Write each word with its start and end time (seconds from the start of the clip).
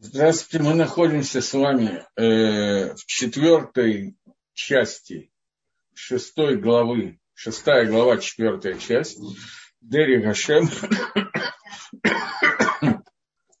Здравствуйте, 0.00 0.64
мы 0.64 0.74
находимся 0.74 1.40
с 1.40 1.52
вами 1.52 2.04
э, 2.16 2.94
в 2.94 3.06
четвертой 3.06 4.16
части 4.52 5.30
шестой 5.94 6.56
главы, 6.56 7.20
шестая 7.34 7.86
глава, 7.86 8.18
четвертая 8.18 8.78
часть, 8.78 9.18
Дери 9.80 10.20
Гашем. 10.20 10.68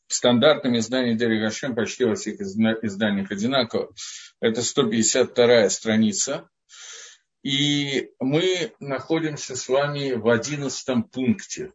В 0.06 0.14
стандартном 0.14 0.76
издании 0.78 1.14
Дери 1.14 1.40
Гашем 1.40 1.74
почти 1.74 2.04
во 2.04 2.14
всех 2.14 2.40
изданиях 2.40 3.30
одинаково. 3.30 3.92
Это 4.40 4.62
152 4.62 5.70
страница. 5.70 6.48
И 7.42 8.10
мы 8.18 8.72
находимся 8.80 9.56
с 9.56 9.68
вами 9.68 10.12
в 10.12 10.28
одиннадцатом 10.28 11.04
пункте, 11.04 11.72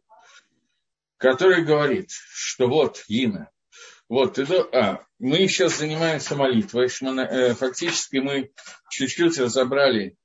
который 1.17 1.63
говорит, 1.63 2.11
что 2.11 2.67
вот 2.67 3.03
Ина– 3.07 3.49
вот, 4.09 4.39
это, 4.39 4.67
а, 4.73 5.05
мы 5.19 5.47
сейчас 5.47 5.77
занимаемся 5.77 6.35
молитвой. 6.35 6.87
Э, 6.87 7.53
фактически 7.53 8.17
мы 8.17 8.51
чуть-чуть 8.89 9.37
разобрали 9.37 10.17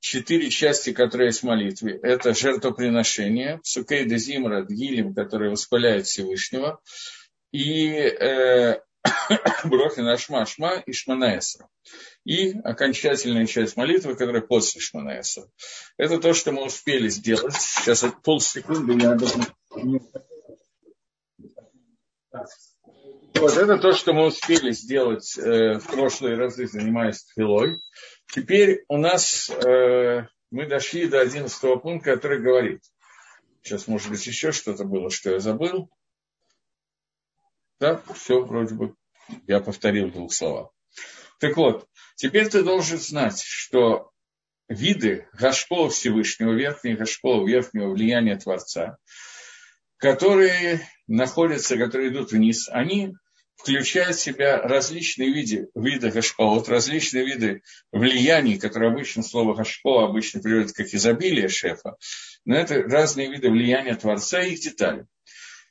четыре 0.00 0.50
части, 0.50 0.92
которые 0.92 1.28
есть 1.28 1.40
в 1.40 1.46
молитве. 1.46 1.98
Это 2.02 2.34
жертвоприношение, 2.34 3.60
Сукей 3.62 4.04
де 4.04 4.18
Зимра, 4.18 4.64
Дгилем, 4.64 5.14
который 5.14 5.48
воспаляет 5.48 6.06
Всевышнего, 6.06 6.80
и 7.52 7.88
э, 7.88 8.80
Брохин 9.64 10.08
Ашма 10.08 10.42
Ашма 10.42 10.82
и 10.84 10.92
Шманаэсра. 10.92 11.68
И 12.24 12.52
окончательная 12.52 13.46
часть 13.46 13.78
молитвы, 13.78 14.14
которая 14.14 14.42
после 14.42 14.82
Шманаэсра. 14.82 15.48
Это 15.96 16.18
то, 16.18 16.34
что 16.34 16.52
мы 16.52 16.66
успели 16.66 17.08
сделать. 17.08 17.54
Сейчас 17.54 18.04
полсекунды 18.22 18.92
я 18.92 19.16
не 19.74 20.00
вот 23.42 23.56
это 23.56 23.78
то, 23.78 23.92
что 23.92 24.12
мы 24.12 24.26
успели 24.26 24.70
сделать 24.70 25.36
э, 25.36 25.78
в 25.78 25.86
прошлые 25.88 26.36
разы, 26.36 26.66
занимаясь 26.66 27.26
филой. 27.34 27.82
Теперь 28.28 28.84
у 28.88 28.96
нас 28.96 29.50
э, 29.50 30.26
мы 30.50 30.66
дошли 30.66 31.08
до 31.08 31.20
одиннадцатого 31.20 31.76
пункта, 31.76 32.14
который 32.14 32.40
говорит. 32.40 32.82
Сейчас, 33.62 33.88
может 33.88 34.10
быть, 34.10 34.24
еще 34.26 34.52
что-то 34.52 34.84
было, 34.84 35.10
что 35.10 35.32
я 35.32 35.40
забыл. 35.40 35.90
Да, 37.80 38.00
все 38.14 38.42
вроде 38.42 38.74
бы 38.74 38.94
я 39.48 39.60
повторил 39.60 40.10
двух 40.10 40.32
словах. 40.32 40.70
Так 41.40 41.56
вот, 41.56 41.88
теперь 42.14 42.48
ты 42.48 42.62
должен 42.62 42.98
знать, 42.98 43.42
что 43.44 44.12
виды 44.68 45.28
Гашпола 45.32 45.90
Всевышнего, 45.90 46.52
верхнего 46.52 46.98
Гашпола, 46.98 47.44
верхнего 47.46 47.90
влияния 47.90 48.36
Творца, 48.36 48.98
которые 49.96 50.80
находятся, 51.08 51.76
которые 51.76 52.10
идут 52.10 52.30
вниз, 52.30 52.68
они 52.68 53.14
включает 53.62 54.16
в 54.16 54.20
себя 54.20 54.58
различные 54.58 55.32
виды, 55.32 55.68
виды 55.76 56.10
гашпаот, 56.10 56.68
различные 56.68 57.24
виды 57.24 57.62
влияний, 57.92 58.58
которые 58.58 58.90
обычно 58.90 59.22
слово 59.22 59.54
гашпо 59.54 60.04
обычно 60.04 60.40
приводит 60.40 60.72
как 60.72 60.88
изобилие 60.88 61.48
шефа, 61.48 61.96
но 62.44 62.56
это 62.56 62.82
разные 62.82 63.30
виды 63.30 63.50
влияния 63.50 63.94
Творца 63.94 64.42
и 64.42 64.54
их 64.54 64.60
детали. 64.60 65.06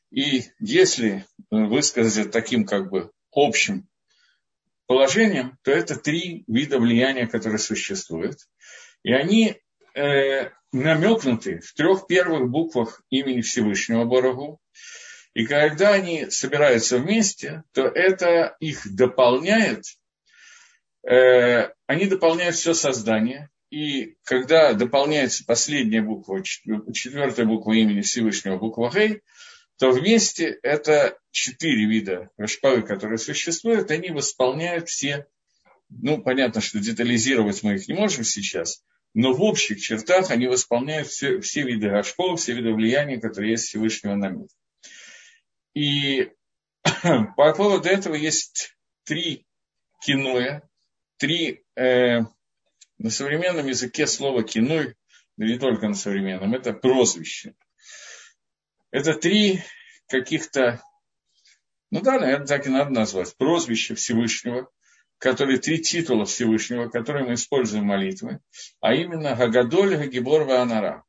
И 0.10 0.44
если 0.60 1.26
высказать 1.50 2.26
это 2.26 2.32
таким 2.32 2.66
как 2.66 2.90
бы 2.90 3.12
общим 3.34 3.88
положением, 4.88 5.58
то 5.62 5.72
это 5.72 5.96
три 5.96 6.46
вида 6.48 6.80
влияния, 6.80 7.28
которые 7.28 7.60
существуют. 7.60 8.38
И 9.04 9.12
они 9.12 9.58
э, 9.96 10.50
намекнуты 10.72 11.60
в 11.60 11.74
трех 11.74 12.08
первых 12.08 12.50
буквах 12.50 13.02
имени 13.10 13.42
Всевышнего 13.42 14.06
Борогу, 14.06 14.62
и 15.34 15.46
когда 15.46 15.94
они 15.94 16.30
собираются 16.30 16.98
вместе, 16.98 17.64
то 17.74 17.84
это 17.84 18.56
их 18.60 18.82
дополняет, 18.94 19.84
э, 21.08 21.70
они 21.88 22.06
дополняют 22.06 22.56
все 22.56 22.74
создание. 22.74 23.50
И 23.70 24.18
когда 24.24 24.74
дополняется 24.74 25.46
последняя 25.46 26.02
буква, 26.02 26.44
четвертая 26.44 27.46
буква 27.46 27.72
имени 27.72 28.02
Всевышнего, 28.02 28.58
буква 28.58 28.92
Гей, 28.94 29.22
то 29.80 29.92
вместе 29.92 30.60
это 30.62 31.18
четыре 31.32 31.86
вида 31.86 32.30
рашпавы, 32.38 32.82
которые 32.82 33.18
существуют, 33.18 33.90
они 33.90 34.12
восполняют 34.12 34.90
все, 34.90 35.26
ну, 35.90 36.22
понятно, 36.22 36.60
что 36.60 36.80
детализировать 36.80 37.64
мы 37.64 37.76
их 37.76 37.88
не 37.88 37.94
можем 37.94 38.26
сейчас, 38.26 38.84
но 39.14 39.34
в 39.34 39.42
общих 39.42 39.82
чертах 39.82 40.30
они 40.30 40.48
восполняют 40.48 41.08
все, 41.08 41.40
все 41.40 41.64
виды 41.64 41.88
рашпов, 41.88 42.40
все 42.40 42.54
виды 42.54 42.74
влияния, 42.74 43.20
которые 43.20 43.52
есть 43.52 43.70
Всевышнего 43.70 44.16
на 44.16 44.30
мир. 44.30 44.48
И 45.74 46.32
по 47.36 47.54
поводу 47.54 47.88
этого 47.88 48.16
есть 48.16 48.76
три 49.04 49.46
киноя, 50.02 50.68
три 51.18 51.64
э, 51.76 52.22
на 52.98 53.10
современном 53.10 53.68
языке 53.68 54.08
слово 54.08 54.44
киной, 54.44 54.96
но 55.38 55.46
не 55.46 55.58
только 55.58 55.88
на 55.88 55.96
современном, 55.96 56.54
это 56.54 56.74
прозвище. 56.74 57.56
Это 58.92 59.14
три 59.14 59.62
каких-то, 60.08 60.84
ну 61.90 62.02
да, 62.02 62.20
наверное, 62.20 62.48
так 62.48 62.68
и 62.68 62.70
надо 62.70 62.92
назвать, 62.92 63.36
прозвище 63.38 63.96
Всевышнего, 63.96 64.70
которые 65.18 65.60
три 65.60 65.80
титула 65.80 66.26
Всевышнего, 66.26 66.90
которые 66.90 67.26
мы 67.26 67.36
используем 67.36 67.84
в 67.84 67.88
молитве, 67.88 68.40
а 68.80 68.94
именно 68.94 69.36
Гагадоль, 69.36 69.96
Гагибор, 69.96 70.44
Ванара. 70.44 71.04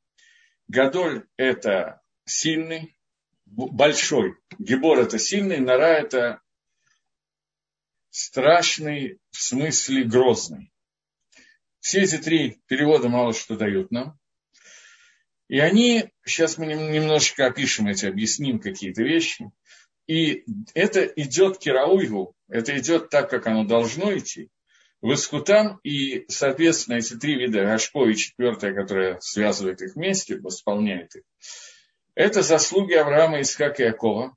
Гадоль– 0.68 1.26
это 1.36 2.00
сильный, 2.24 2.96
большой. 3.52 4.36
Гибор 4.58 4.98
это 4.98 5.18
сильный, 5.18 5.58
Нара 5.58 5.98
это 5.98 6.40
страшный, 8.10 9.18
в 9.30 9.40
смысле 9.40 10.04
грозный. 10.04 10.72
Все 11.80 12.02
эти 12.02 12.18
три 12.18 12.60
перевода 12.66 13.08
мало 13.08 13.32
что 13.32 13.56
дают 13.56 13.90
нам. 13.90 14.18
И 15.48 15.58
они, 15.58 16.10
сейчас 16.24 16.56
мы 16.56 16.66
немножечко 16.66 17.46
опишем 17.46 17.88
эти, 17.88 18.06
объясним 18.06 18.58
какие-то 18.58 19.02
вещи. 19.02 19.50
И 20.06 20.44
это 20.74 21.04
идет 21.04 21.58
керауйгу, 21.58 22.34
это 22.48 22.78
идет 22.78 23.10
так, 23.10 23.28
как 23.28 23.46
оно 23.46 23.64
должно 23.64 24.16
идти. 24.16 24.48
В 25.00 25.12
Искутам, 25.14 25.80
и, 25.82 26.24
соответственно, 26.28 26.96
эти 26.96 27.14
три 27.16 27.34
вида, 27.34 27.64
Гашко 27.64 28.06
и 28.06 28.14
четвертое, 28.14 28.72
которое 28.72 29.18
связывает 29.20 29.82
их 29.82 29.96
вместе, 29.96 30.38
восполняет 30.38 31.16
их, 31.16 31.22
это 32.14 32.42
заслуги 32.42 32.94
Авраама, 32.94 33.40
Исхака 33.40 33.82
и 33.82 33.86
Якова. 33.86 34.36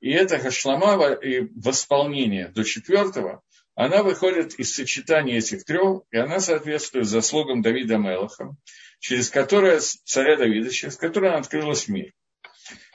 И 0.00 0.10
это 0.10 0.38
Хашлама 0.38 1.12
и 1.14 1.48
восполнение 1.54 2.48
до 2.48 2.64
четвертого, 2.64 3.42
она 3.76 4.02
выходит 4.02 4.54
из 4.54 4.74
сочетания 4.74 5.36
этих 5.36 5.64
трех, 5.64 6.02
и 6.10 6.16
она 6.16 6.40
соответствует 6.40 7.06
заслугам 7.06 7.60
Давида 7.60 7.98
Мелаха, 7.98 8.56
через 9.00 9.28
которое, 9.28 9.80
царя 9.80 10.36
Давида, 10.36 10.70
через 10.70 10.96
которое 10.96 11.36
открылась 11.36 11.86
мир, 11.86 12.12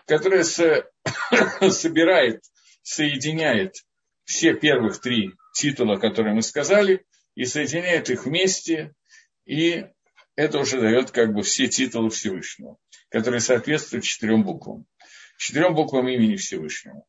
которая 0.07 0.43
со, 0.43 0.89
собирает, 1.69 2.41
соединяет 2.81 3.75
все 4.23 4.55
первых 4.55 4.99
три 4.99 5.33
титула, 5.53 5.97
которые 5.97 6.33
мы 6.33 6.41
сказали, 6.41 7.05
и 7.35 7.45
соединяет 7.45 8.09
их 8.09 8.25
вместе, 8.25 8.93
и 9.45 9.85
это 10.41 10.59
уже 10.59 10.79
дает 10.79 11.11
как 11.11 11.33
бы 11.33 11.43
все 11.43 11.67
титулы 11.67 12.09
Всевышнего 12.09 12.77
которые 13.11 13.41
соответствуют 13.41 14.05
четырем 14.05 14.43
буквам. 14.43 14.85
Четырем 15.37 15.75
буквам 15.75 16.07
имени 16.07 16.37
Всевышнего. 16.37 17.03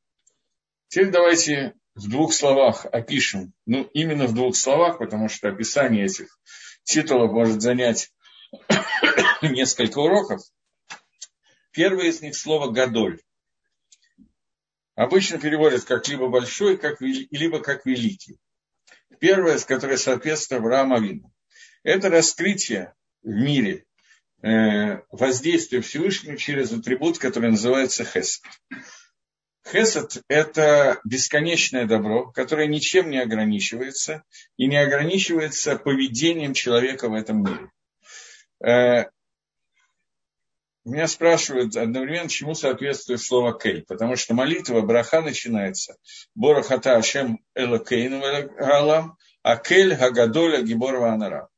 Теперь 0.89 1.11
давайте 1.11 1.75
в 1.95 2.09
двух 2.09 2.35
словах 2.35 2.87
опишем, 2.87 3.55
ну, 3.67 3.85
именно 3.95 4.27
в 4.27 4.35
двух 4.35 4.57
словах, 4.57 4.99
потому 4.99 5.29
что 5.29 5.49
описание 5.49 6.05
этих 6.05 6.39
титулов 6.83 7.33
может 7.33 7.63
занять 7.63 8.13
несколько 9.43 9.99
уроков. 10.01 10.41
Первое 11.71 12.07
из 12.07 12.21
них 12.21 12.37
слово 12.37 12.71
«гадоль». 12.71 13.23
Обычно 14.95 15.39
переводят 15.39 15.85
как 15.85 16.07
либо 16.09 16.29
большой, 16.29 16.77
как, 16.77 17.01
либо 17.01 17.61
как 17.61 17.87
великий. 17.87 18.39
Первое, 19.21 19.59
которое 19.61 19.97
соответствует 19.97 20.61
Аврааму 20.61 20.97
Авину. 20.97 21.33
Это 21.83 22.11
раскрытие 22.11 22.93
в 23.23 23.29
мире 23.29 23.85
Э, 24.43 25.03
воздействие 25.13 25.83
Всевышнего 25.83 26.37
через 26.37 26.73
атрибут, 26.73 27.19
который 27.19 27.51
называется 27.51 28.05
хесед. 28.05 28.43
Хесед– 29.65 30.21
это 30.29 31.01
бесконечное 31.05 31.87
добро, 31.87 32.33
которое 32.33 32.67
ничем 32.67 33.11
не 33.11 33.19
ограничивается 33.19 34.25
и 34.57 34.67
не 34.67 34.77
ограничивается 34.77 35.77
поведением 35.77 36.55
человека 36.55 37.09
в 37.09 37.15
этом 37.15 37.45
мире. 37.45 37.71
Э, 38.65 39.11
меня 40.85 41.07
спрашивают 41.07 41.77
одновременно, 41.77 42.29
чему 42.29 42.55
соответствует 42.57 43.21
слово 43.21 43.57
«кель», 43.57 43.85
потому 43.87 44.17
что 44.17 44.35
молитва 44.35 44.81
браха 44.81 45.21
начинается 45.21 45.99
«Борахата 46.35 46.97
Ашем 46.97 47.39
Элокейну 47.55 48.21
Галам», 48.57 49.17
а 49.45 49.57
«кель 49.57 49.95
Гагадоля 49.95 50.63
Гиборва 50.63 51.13
Анара». 51.13 51.52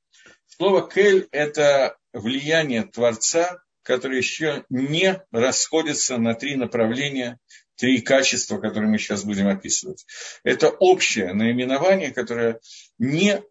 Слово 0.56 0.88
«кель»– 0.88 1.26
это 1.32 1.96
влияние 2.12 2.84
Творца, 2.84 3.60
которое 3.82 4.18
еще 4.18 4.64
не 4.68 5.20
расходится 5.32 6.16
на 6.16 6.34
три 6.34 6.54
направления 6.54 7.40
три 7.74 8.00
качества, 8.00 8.58
которые 8.58 8.88
мы 8.88 8.98
сейчас 8.98 9.24
будем 9.24 9.48
описывать. 9.48 10.06
Это 10.44 10.70
общее 10.70 11.32
наименование, 11.32 12.12
которое 12.12 12.60
не 12.98 13.42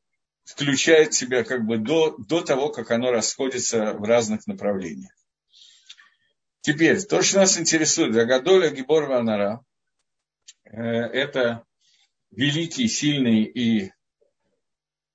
включает 0.45 1.13
себя 1.13 1.44
как 1.44 1.65
бы 1.65 1.77
до, 1.77 2.15
до 2.17 2.39
того, 2.39 2.69
как 2.69 2.89
оно 2.91 3.11
расходится 3.11 3.94
в 3.94 4.03
разных 4.03 4.47
направлениях. 4.47 5.11
Теперь, 6.61 7.01
то, 7.01 7.21
что 7.21 7.39
нас 7.39 7.59
интересует, 7.59 8.15
Агадоля 8.15 8.69
Гибор 8.69 9.09
Ванара, 9.09 9.61
э, 10.63 10.79
это 10.79 11.65
великий, 12.31 12.88
сильный 12.88 13.44
и, 13.44 13.91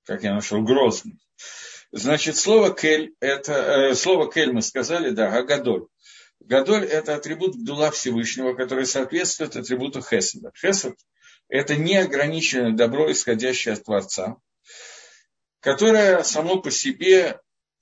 как 0.03 0.21
я 0.21 0.35
нашел, 0.35 0.61
грозный. 0.61 1.17
Значит, 1.91 2.37
слово 2.37 2.75
кель, 2.75 3.13
это, 3.19 3.53
э, 3.53 3.95
слово 3.95 4.31
кель 4.31 4.51
мы 4.51 4.61
сказали, 4.61 5.09
да, 5.09 5.35
Агадоль. 5.35 5.87
Гадоль– 6.39 6.85
это 6.85 7.15
атрибут 7.15 7.55
Гдула 7.55 7.91
Всевышнего, 7.91 8.53
который 8.53 8.85
соответствует 8.85 9.55
атрибуту 9.55 10.01
Хеседа. 10.01 10.51
Хесед– 10.59 10.95
это 11.49 11.75
неограниченное 11.75 12.71
добро, 12.71 13.11
исходящее 13.11 13.73
от 13.73 13.83
Творца, 13.83 14.37
которое 15.59 16.23
само 16.23 16.61
по 16.61 16.71
себе 16.71 17.39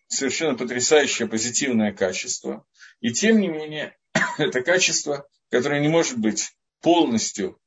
совершенно 0.08 0.56
потрясающее 0.56 1.28
позитивное 1.28 1.94
качество. 1.94 2.66
И 3.02 3.12
тем 3.12 3.40
не 3.40 3.50
менее, 3.50 3.96
это 4.38 4.62
качество, 4.62 5.28
которое 5.50 5.82
не 5.82 5.90
может 5.90 6.18
быть 6.18 6.52
полностью 6.82 7.60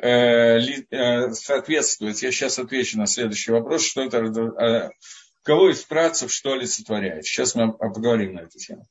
э, 0.00 0.08
э, 0.08 1.32
соответствовать. 1.32 2.22
Я 2.22 2.30
сейчас 2.30 2.58
отвечу 2.58 2.98
на 2.98 3.06
следующий 3.06 3.52
вопрос, 3.52 3.84
что 3.84 4.02
это, 4.02 4.18
э, 4.18 4.90
кого 5.48 5.70
из 5.70 5.82
працев 5.82 6.30
что 6.30 6.52
олицетворяет. 6.52 7.24
Сейчас 7.24 7.54
мы 7.54 7.72
поговорим 7.72 8.34
на 8.34 8.40
эту 8.40 8.58
тему. 8.58 8.86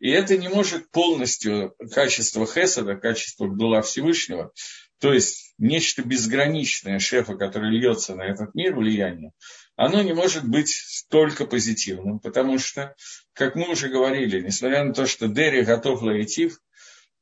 И 0.00 0.10
это 0.10 0.36
не 0.36 0.48
может 0.48 0.90
полностью 0.90 1.76
качество 1.92 2.48
Хесада, 2.48 2.96
качество 2.96 3.46
Гдула 3.46 3.80
Всевышнего, 3.80 4.50
то 4.98 5.12
есть 5.12 5.54
нечто 5.56 6.02
безграничное 6.02 6.98
шефа, 6.98 7.36
которое 7.36 7.70
льется 7.70 8.16
на 8.16 8.22
этот 8.22 8.56
мир, 8.56 8.74
влияние, 8.74 9.30
оно 9.76 10.02
не 10.02 10.12
может 10.12 10.42
быть 10.48 10.70
столько 10.70 11.46
позитивным, 11.46 12.18
потому 12.18 12.58
что, 12.58 12.96
как 13.32 13.54
мы 13.54 13.70
уже 13.70 13.88
говорили, 13.88 14.40
несмотря 14.40 14.82
на 14.82 14.92
то, 14.92 15.06
что 15.06 15.28
Дерри 15.28 15.62
готов 15.62 16.02
лаитив, 16.02 16.58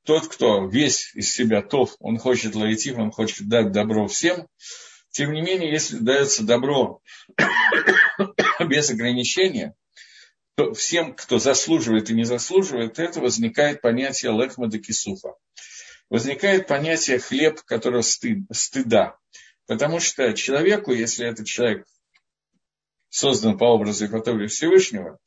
тот, 0.04 0.28
кто 0.28 0.66
весь 0.66 1.14
из 1.14 1.30
себя 1.30 1.60
тов, 1.60 1.94
он 1.98 2.16
хочет 2.16 2.54
лаитив, 2.54 2.96
он 2.96 3.10
хочет 3.10 3.50
дать 3.50 3.70
добро 3.70 4.08
всем, 4.08 4.46
тем 5.10 5.32
не 5.34 5.42
менее, 5.42 5.70
если 5.70 5.98
дается 5.98 6.42
добро 6.42 7.02
без 8.78 8.90
ограничения– 8.90 9.74
то 10.58 10.74
всем, 10.74 11.14
кто 11.14 11.38
заслуживает 11.38 12.10
и 12.10 12.14
не 12.14 12.24
заслуживает, 12.24 12.98
это 12.98 13.20
возникает 13.20 13.80
понятие 13.80 14.32
лехмада 14.32 14.80
кисуфа. 14.80 15.34
Возникает 16.10 16.66
понятие 16.66 17.20
хлеб, 17.20 17.62
которого 17.62 18.02
стыд, 18.02 18.38
стыда. 18.50 19.16
Потому 19.68 20.00
что 20.00 20.32
человеку, 20.32 20.92
если 20.92 21.28
этот 21.28 21.46
человек 21.46 21.86
создан 23.08 23.56
по 23.56 23.66
образу 23.66 24.06
и 24.06 24.08
подобию 24.08 24.48
Всевышнего, 24.48 25.20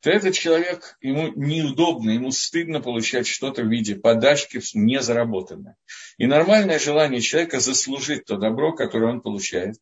то 0.00 0.10
этот 0.10 0.34
человек, 0.34 0.96
ему 1.00 1.32
неудобно, 1.34 2.10
ему 2.10 2.30
стыдно 2.30 2.80
получать 2.80 3.26
что-то 3.26 3.62
в 3.62 3.68
виде 3.68 3.96
подачки 3.96 4.60
незаработанное. 4.74 5.76
И 6.18 6.26
нормальное 6.26 6.78
желание 6.78 7.20
человека 7.20 7.58
заслужить 7.58 8.24
то 8.24 8.36
добро, 8.36 8.74
которое 8.74 9.12
он 9.12 9.20
получает. 9.20 9.76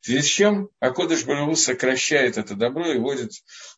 В 0.00 0.06
связи 0.06 0.22
с 0.22 0.26
чем 0.26 0.68
Акодыш 0.78 1.24
Барагу 1.24 1.56
сокращает 1.56 2.38
это 2.38 2.54
добро 2.54 2.92
и 2.92 2.98
вводит 2.98 3.32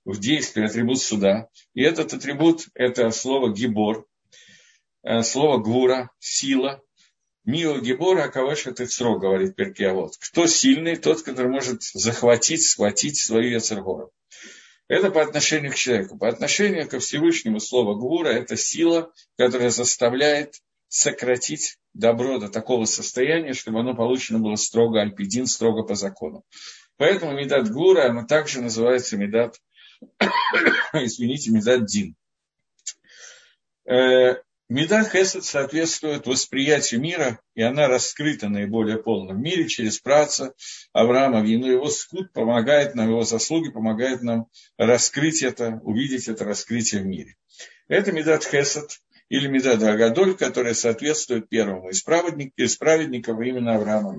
в 0.04 0.18
действие 0.18 0.66
атрибут 0.66 1.00
суда. 1.00 1.48
И 1.72 1.82
этот 1.82 2.12
атрибут– 2.12 2.66
это 2.74 3.10
слово 3.10 3.52
«гибор», 3.52 4.06
э, 5.02 5.22
слово 5.22 5.58
«гвура», 5.58 6.10
«сила», 6.18 6.82
Мио 7.48 7.78
Гибора 7.78 8.24
Акаваша 8.24 8.72
Тецро, 8.72 9.18
говорит 9.18 9.56
Перкиавод. 9.56 10.12
Кто 10.20 10.46
сильный, 10.46 10.96
тот, 10.96 11.22
который 11.22 11.50
может 11.50 11.82
захватить, 11.82 12.62
схватить 12.62 13.16
свою 13.16 13.52
Яцергору. 13.52 14.12
Это 14.88 15.10
по 15.10 15.22
отношению 15.22 15.72
к 15.72 15.76
человеку. 15.76 16.16
По 16.16 16.28
отношению 16.28 16.88
ко 16.88 16.98
Всевышнему 16.98 17.60
слово 17.60 17.94
Гура– 17.94 18.28
это 18.30 18.56
сила, 18.56 19.12
которая 19.36 19.70
заставляет 19.70 20.62
сократить 20.88 21.76
добро 21.92 22.38
до 22.38 22.48
такого 22.48 22.86
состояния, 22.86 23.52
чтобы 23.52 23.80
оно 23.80 23.94
получено 23.94 24.38
было 24.38 24.56
строго 24.56 25.02
альпидин, 25.02 25.46
строго 25.46 25.82
по 25.82 25.94
закону. 25.94 26.42
Поэтому 26.96 27.34
Медат 27.34 27.70
Гура, 27.70 28.08
она 28.08 28.24
также 28.24 28.62
называется 28.62 29.18
Медат, 29.18 29.60
извините, 30.94 31.50
Медат 31.50 31.84
Дин. 31.84 32.16
Меда 34.70 35.02
Хесед 35.02 35.44
соответствует 35.44 36.26
восприятию 36.26 37.00
мира, 37.00 37.40
и 37.54 37.62
она 37.62 37.88
раскрыта 37.88 38.50
наиболее 38.50 39.02
полно 39.02 39.32
в 39.32 39.38
мире 39.38 39.66
через 39.66 39.98
праца 39.98 40.52
Авраама 40.92 41.40
Вину. 41.40 41.70
Его 41.70 41.88
скут 41.88 42.34
помогает 42.34 42.94
нам, 42.94 43.08
его 43.08 43.22
заслуги 43.22 43.70
помогают 43.70 44.20
нам 44.20 44.48
раскрыть 44.76 45.42
это, 45.42 45.80
увидеть 45.82 46.28
это 46.28 46.44
раскрытие 46.44 47.00
в 47.00 47.06
мире. 47.06 47.36
Это 47.88 48.12
Медат 48.12 48.44
Хесед 48.44 49.00
или 49.30 49.48
Медат 49.48 49.82
Агадоль, 49.82 50.36
которая 50.36 50.74
соответствует 50.74 51.48
первому 51.48 51.88
из, 51.88 52.04
из 52.56 52.76
праведников 52.76 53.40
именно 53.40 53.74
Авраама. 53.74 54.18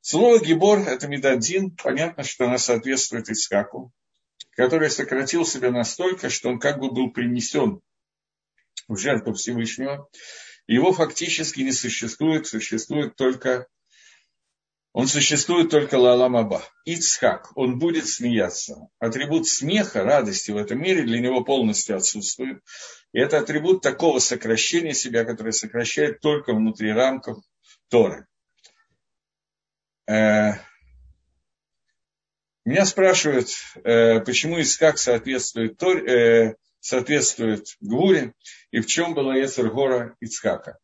Слово 0.00 0.40
Гибор– 0.40 0.80
это 0.88 1.06
Медадин. 1.06 1.76
Понятно, 1.80 2.24
что 2.24 2.46
она 2.46 2.58
соответствует 2.58 3.30
Искаку, 3.30 3.92
который 4.56 4.90
сократил 4.90 5.46
себя 5.46 5.70
настолько, 5.70 6.28
что 6.28 6.48
он 6.48 6.58
как 6.58 6.80
бы 6.80 6.90
был 6.90 7.12
принесен 7.12 7.82
в 8.88 8.96
жертву 8.96 9.34
Всевышнего, 9.34 10.08
его 10.66 10.92
фактически 10.92 11.60
не 11.60 11.72
существует, 11.72 12.46
существует 12.46 13.16
только 13.16 13.68
он 14.92 15.06
существует 15.06 15.70
только 15.70 15.94
Лаламаба. 15.96 16.62
Ицхак, 16.84 17.56
он 17.56 17.78
будет 17.78 18.08
смеяться. 18.08 18.88
Атрибут 18.98 19.46
смеха, 19.46 20.02
радости 20.02 20.50
в 20.50 20.56
этом 20.56 20.82
мире 20.82 21.02
для 21.02 21.20
него 21.20 21.44
полностью 21.44 21.96
отсутствует. 21.96 22.62
И 23.12 23.20
это 23.20 23.38
атрибут 23.38 23.82
такого 23.82 24.18
сокращения 24.18 24.94
себя, 24.94 25.24
которое 25.24 25.52
сокращает 25.52 26.20
только 26.20 26.52
внутри 26.52 26.90
рамков 26.92 27.38
Торы. 27.88 28.26
Э, 30.08 30.54
меня 32.64 32.84
спрашивают, 32.84 33.50
э, 33.84 34.20
почему 34.20 34.60
Искак 34.60 34.98
соответствует 34.98 35.78
Торе, 35.78 36.06
э, 36.50 36.54
соответствует 36.80 37.76
Гвуре, 37.80 38.34
и 38.70 38.80
в 38.80 38.86
чем 38.86 39.14
была 39.14 39.36
Ецергора 39.36 40.16
Ицхака. 40.20 40.78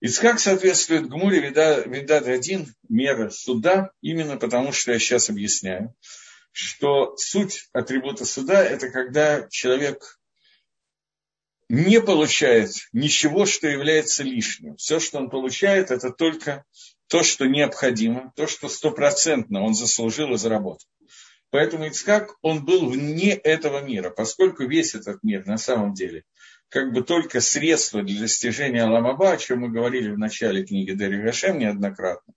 Ицхак 0.00 0.38
соответствует 0.38 1.08
Гмуре 1.08 1.40
Видад 1.40 2.26
один, 2.26 2.74
мера 2.88 3.30
суда, 3.30 3.90
именно 4.02 4.36
потому 4.36 4.72
что 4.72 4.92
я 4.92 4.98
сейчас 4.98 5.30
объясняю, 5.30 5.94
что 6.52 7.16
суть 7.16 7.68
атрибута 7.72 8.24
суда– 8.24 8.62
это 8.64 8.90
когда 8.90 9.48
человек 9.48 10.18
не 11.68 12.00
получает 12.00 12.70
ничего, 12.92 13.46
что 13.46 13.66
является 13.66 14.22
лишним. 14.22 14.76
Все, 14.76 15.00
что 15.00 15.18
он 15.18 15.30
получает, 15.30 15.90
это 15.90 16.10
только 16.10 16.64
то, 17.08 17.22
что 17.22 17.46
необходимо, 17.46 18.32
то, 18.36 18.46
что 18.46 18.68
стопроцентно 18.68 19.62
он 19.62 19.74
заслужил 19.74 20.34
и 20.34 20.36
заработал. 20.36 20.86
Поэтому 21.54 21.86
Ицхак, 21.86 22.34
он 22.42 22.64
был 22.64 22.90
вне 22.90 23.32
этого 23.32 23.80
мира, 23.80 24.10
поскольку 24.10 24.64
весь 24.64 24.96
этот 24.96 25.22
мир 25.22 25.46
на 25.46 25.56
самом 25.56 25.94
деле 25.94 26.24
как 26.68 26.92
бы 26.92 27.04
только 27.04 27.40
средство 27.40 28.02
для 28.02 28.22
достижения 28.22 28.82
Аламаба, 28.82 29.30
о 29.30 29.36
чем 29.36 29.60
мы 29.60 29.68
говорили 29.68 30.10
в 30.10 30.18
начале 30.18 30.66
книги 30.66 30.90
Дерри 30.90 31.22
Гашем 31.22 31.60
неоднократно, 31.60 32.34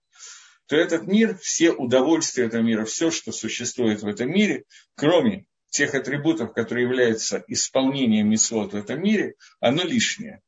то 0.68 0.76
этот 0.76 1.08
мир, 1.08 1.36
все 1.36 1.72
удовольствия 1.72 2.44
этого 2.44 2.62
мира, 2.62 2.84
все, 2.84 3.10
что 3.10 3.32
существует 3.32 4.02
в 4.02 4.06
этом 4.06 4.30
мире, 4.30 4.62
кроме 4.94 5.46
тех 5.68 5.96
атрибутов, 5.96 6.52
которые 6.52 6.86
являются 6.86 7.42
исполнением 7.48 8.30
митцвот 8.30 8.72
в 8.72 8.76
этом 8.76 9.02
мире, 9.02 9.34
оно 9.58 9.82
лишнее. 9.82 10.42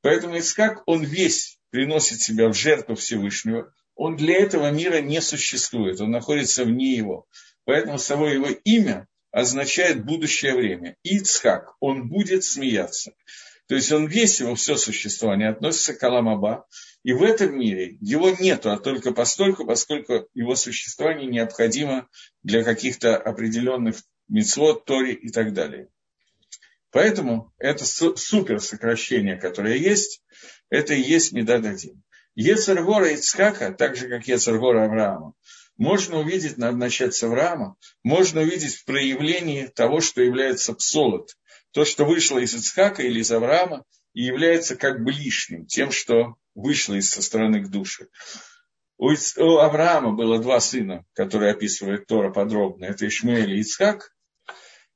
Поэтому 0.00 0.38
Ицкак, 0.38 0.84
он 0.86 1.02
весь 1.02 1.58
приносит 1.70 2.20
себя 2.20 2.50
в 2.50 2.54
жертву 2.54 2.94
Всевышнего, 2.94 3.74
он 3.96 4.14
для 4.14 4.36
этого 4.36 4.70
мира 4.70 5.00
не 5.00 5.20
существует, 5.20 6.00
он 6.00 6.12
находится 6.12 6.62
вне 6.62 6.94
его. 6.94 7.26
Поэтому 7.66 7.98
само 7.98 8.28
его 8.28 8.48
имя 8.64 9.08
означает 9.32 10.04
будущее 10.04 10.54
время. 10.54 10.96
Ицхак, 11.02 11.74
он 11.80 12.08
будет 12.08 12.44
смеяться. 12.44 13.12
То 13.66 13.74
есть 13.74 13.90
он 13.90 14.06
весь 14.06 14.40
его, 14.40 14.54
все 14.54 14.76
существование 14.76 15.48
относится 15.50 15.92
к 15.92 16.02
Аламаба. 16.04 16.66
И 17.02 17.12
в 17.12 17.22
этом 17.24 17.58
мире 17.58 17.98
его 18.00 18.30
нету, 18.30 18.70
а 18.70 18.78
только 18.78 19.12
постольку, 19.12 19.66
поскольку 19.66 20.28
его 20.32 20.54
существование 20.54 21.26
необходимо 21.26 22.08
для 22.44 22.62
каких-то 22.62 23.16
определенных 23.16 23.96
мецвод, 24.28 24.84
тори 24.84 25.12
и 25.12 25.30
так 25.30 25.52
далее. 25.52 25.88
Поэтому 26.92 27.52
это 27.58 27.84
супер 27.84 28.60
сокращение, 28.60 29.36
которое 29.36 29.76
есть, 29.76 30.22
это 30.70 30.94
и 30.94 31.02
есть 31.02 31.32
Медад 31.32 31.66
один. 31.66 32.02
Ецергора 32.36 33.12
Ицхака, 33.12 33.72
так 33.72 33.96
же 33.96 34.08
как 34.08 34.28
Ецергора 34.28 34.84
Авраама, 34.84 35.34
можно 35.76 36.18
увидеть, 36.18 36.58
надо 36.58 36.76
начать 36.76 37.14
с 37.14 37.22
Авраама, 37.22 37.76
можно 38.02 38.40
увидеть 38.40 38.74
в 38.76 38.84
проявлении 38.84 39.66
того, 39.66 40.00
что 40.00 40.22
является 40.22 40.72
псолот. 40.72 41.36
То, 41.72 41.84
что 41.84 42.04
вышло 42.04 42.38
из 42.38 42.54
Ицхака 42.54 43.02
или 43.02 43.20
из 43.20 43.30
Авраама, 43.30 43.84
и 44.14 44.22
является 44.22 44.76
как 44.76 45.04
бы 45.04 45.12
лишним, 45.12 45.66
тем, 45.66 45.90
что 45.90 46.36
вышло 46.54 46.94
из 46.94 47.10
со 47.10 47.22
стороны 47.22 47.62
к 47.62 47.68
душе. 47.68 48.08
У, 48.96 49.10
у 49.10 49.58
Авраама 49.58 50.12
было 50.12 50.38
два 50.38 50.58
сына, 50.58 51.04
которые 51.12 51.52
описывает 51.52 52.06
Тора 52.06 52.32
подробно. 52.32 52.86
Это 52.86 53.06
Ишмаэль 53.06 53.52
и 53.52 53.60
Ицхак. 53.60 54.16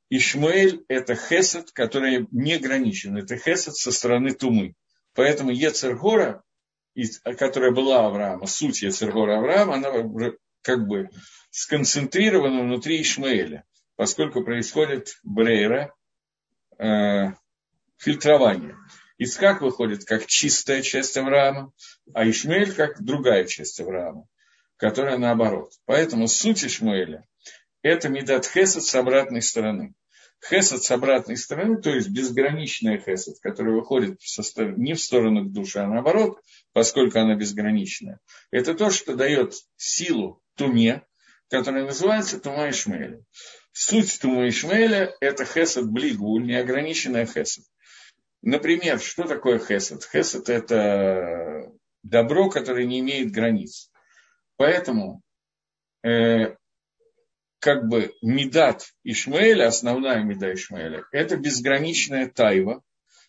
Ишмаэль– 0.08 0.84
это 0.88 1.14
хесед, 1.14 1.70
который 1.72 2.26
не 2.30 2.54
ограничен. 2.54 3.16
Это 3.18 3.36
хесед 3.36 3.76
со 3.76 3.92
стороны 3.92 4.32
Тумы. 4.32 4.74
Поэтому 5.14 5.50
Ецергора, 5.50 6.42
которая 7.38 7.72
была 7.72 8.06
Авраама, 8.06 8.46
суть 8.46 8.80
Ецергора 8.80 9.38
Авраама, 9.38 9.74
она 9.74 9.90
как 10.62 10.86
бы 10.86 11.08
сконцентрирована 11.50 12.62
внутри 12.62 13.02
Ишмаэля, 13.02 13.64
поскольку 13.96 14.44
происходит 14.44 15.18
брейра, 15.22 15.94
э, 16.78 17.32
фильтрование. 17.98 18.76
Ицхак 19.18 19.60
выходит 19.60 20.06
как 20.06 20.26
чистая 20.26 20.80
часть 20.80 21.16
Авраама, 21.18 21.72
а 22.14 22.28
Ишмаэль 22.28 22.72
как 22.72 23.02
другая 23.02 23.44
часть 23.44 23.78
Авраама, 23.80 24.26
которая 24.76 25.18
наоборот. 25.18 25.72
Поэтому 25.84 26.26
суть 26.26 26.64
Ишмаэля– 26.64 27.26
это 27.82 28.08
медат 28.08 28.46
хесед 28.46 28.82
с 28.82 28.94
обратной 28.94 29.42
стороны. 29.42 29.92
Хесед 30.42 30.82
с 30.82 30.90
обратной 30.90 31.36
стороны, 31.36 31.82
то 31.82 31.90
есть 31.90 32.08
безграничная 32.08 32.98
хесед, 32.98 33.38
которая 33.42 33.74
выходит 33.74 34.18
не 34.78 34.94
в 34.94 35.00
сторону 35.00 35.44
к 35.44 35.52
душе, 35.52 35.80
а 35.80 35.86
наоборот, 35.86 36.40
поскольку 36.72 37.18
она 37.18 37.34
безграничная. 37.34 38.20
Это 38.50 38.72
то, 38.72 38.88
что 38.88 39.14
дает 39.14 39.52
силу 39.76 40.40
туме, 40.60 41.02
которая 41.48 41.86
называется 41.86 42.38
тума 42.38 42.68
Ишмаэля. 42.68 43.22
Суть 43.72 44.20
тума 44.20 44.46
Ишмаэля– 44.46 45.14
это 45.20 45.46
хесед 45.46 45.90
блигуль, 45.90 46.44
неограниченная 46.46 47.24
хесед. 47.24 47.64
Например, 48.42 49.00
что 49.00 49.24
такое 49.24 49.58
хесед? 49.58 50.04
Хесед– 50.04 50.48
это 50.50 51.72
добро, 52.02 52.50
которое 52.50 52.84
не 52.84 53.00
имеет 53.00 53.32
границ. 53.32 53.90
Поэтому 54.58 55.22
э, 56.04 56.56
как 57.58 57.88
бы 57.88 58.12
медат 58.20 58.92
Ишмаэля, 59.02 59.66
основная 59.66 60.22
меда 60.22 60.52
Ишмаэля, 60.52 61.04
это 61.10 61.38
безграничная 61.38 62.28
тайва, 62.28 62.82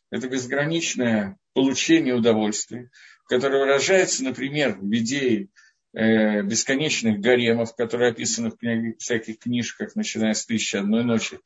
это 0.10 0.28
безграничное 0.28 1.38
получение 1.54 2.14
удовольствия, 2.14 2.92
которое 3.30 3.64
выражается, 3.64 4.26
например, 4.26 4.78
в 4.78 4.94
идее 4.94 5.48
бесконечных 5.94 7.20
гаремов, 7.20 7.76
которые 7.76 8.12
описаны 8.12 8.52
в 8.52 8.98
всяких 8.98 9.40
книжках, 9.40 9.96
начиная 9.96 10.34
с 10.34 10.46
«Тысячи 10.46 10.76
одной 10.78 11.04
ночи», 11.04 11.40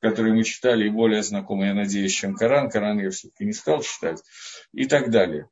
которые 0.00 0.34
мы 0.34 0.44
читали 0.44 0.86
и 0.86 0.90
более 0.90 1.22
знакомы, 1.22 1.66
я 1.66 1.74
надеюсь, 1.74 2.12
чем 2.12 2.34
Коран. 2.34 2.70
Коран 2.70 3.00
я 3.00 3.10
все-таки 3.10 3.44
не 3.44 3.52
стал 3.52 3.82
читать. 3.82 4.22
И 4.72 4.86
так 4.86 5.10
далее. 5.10 5.48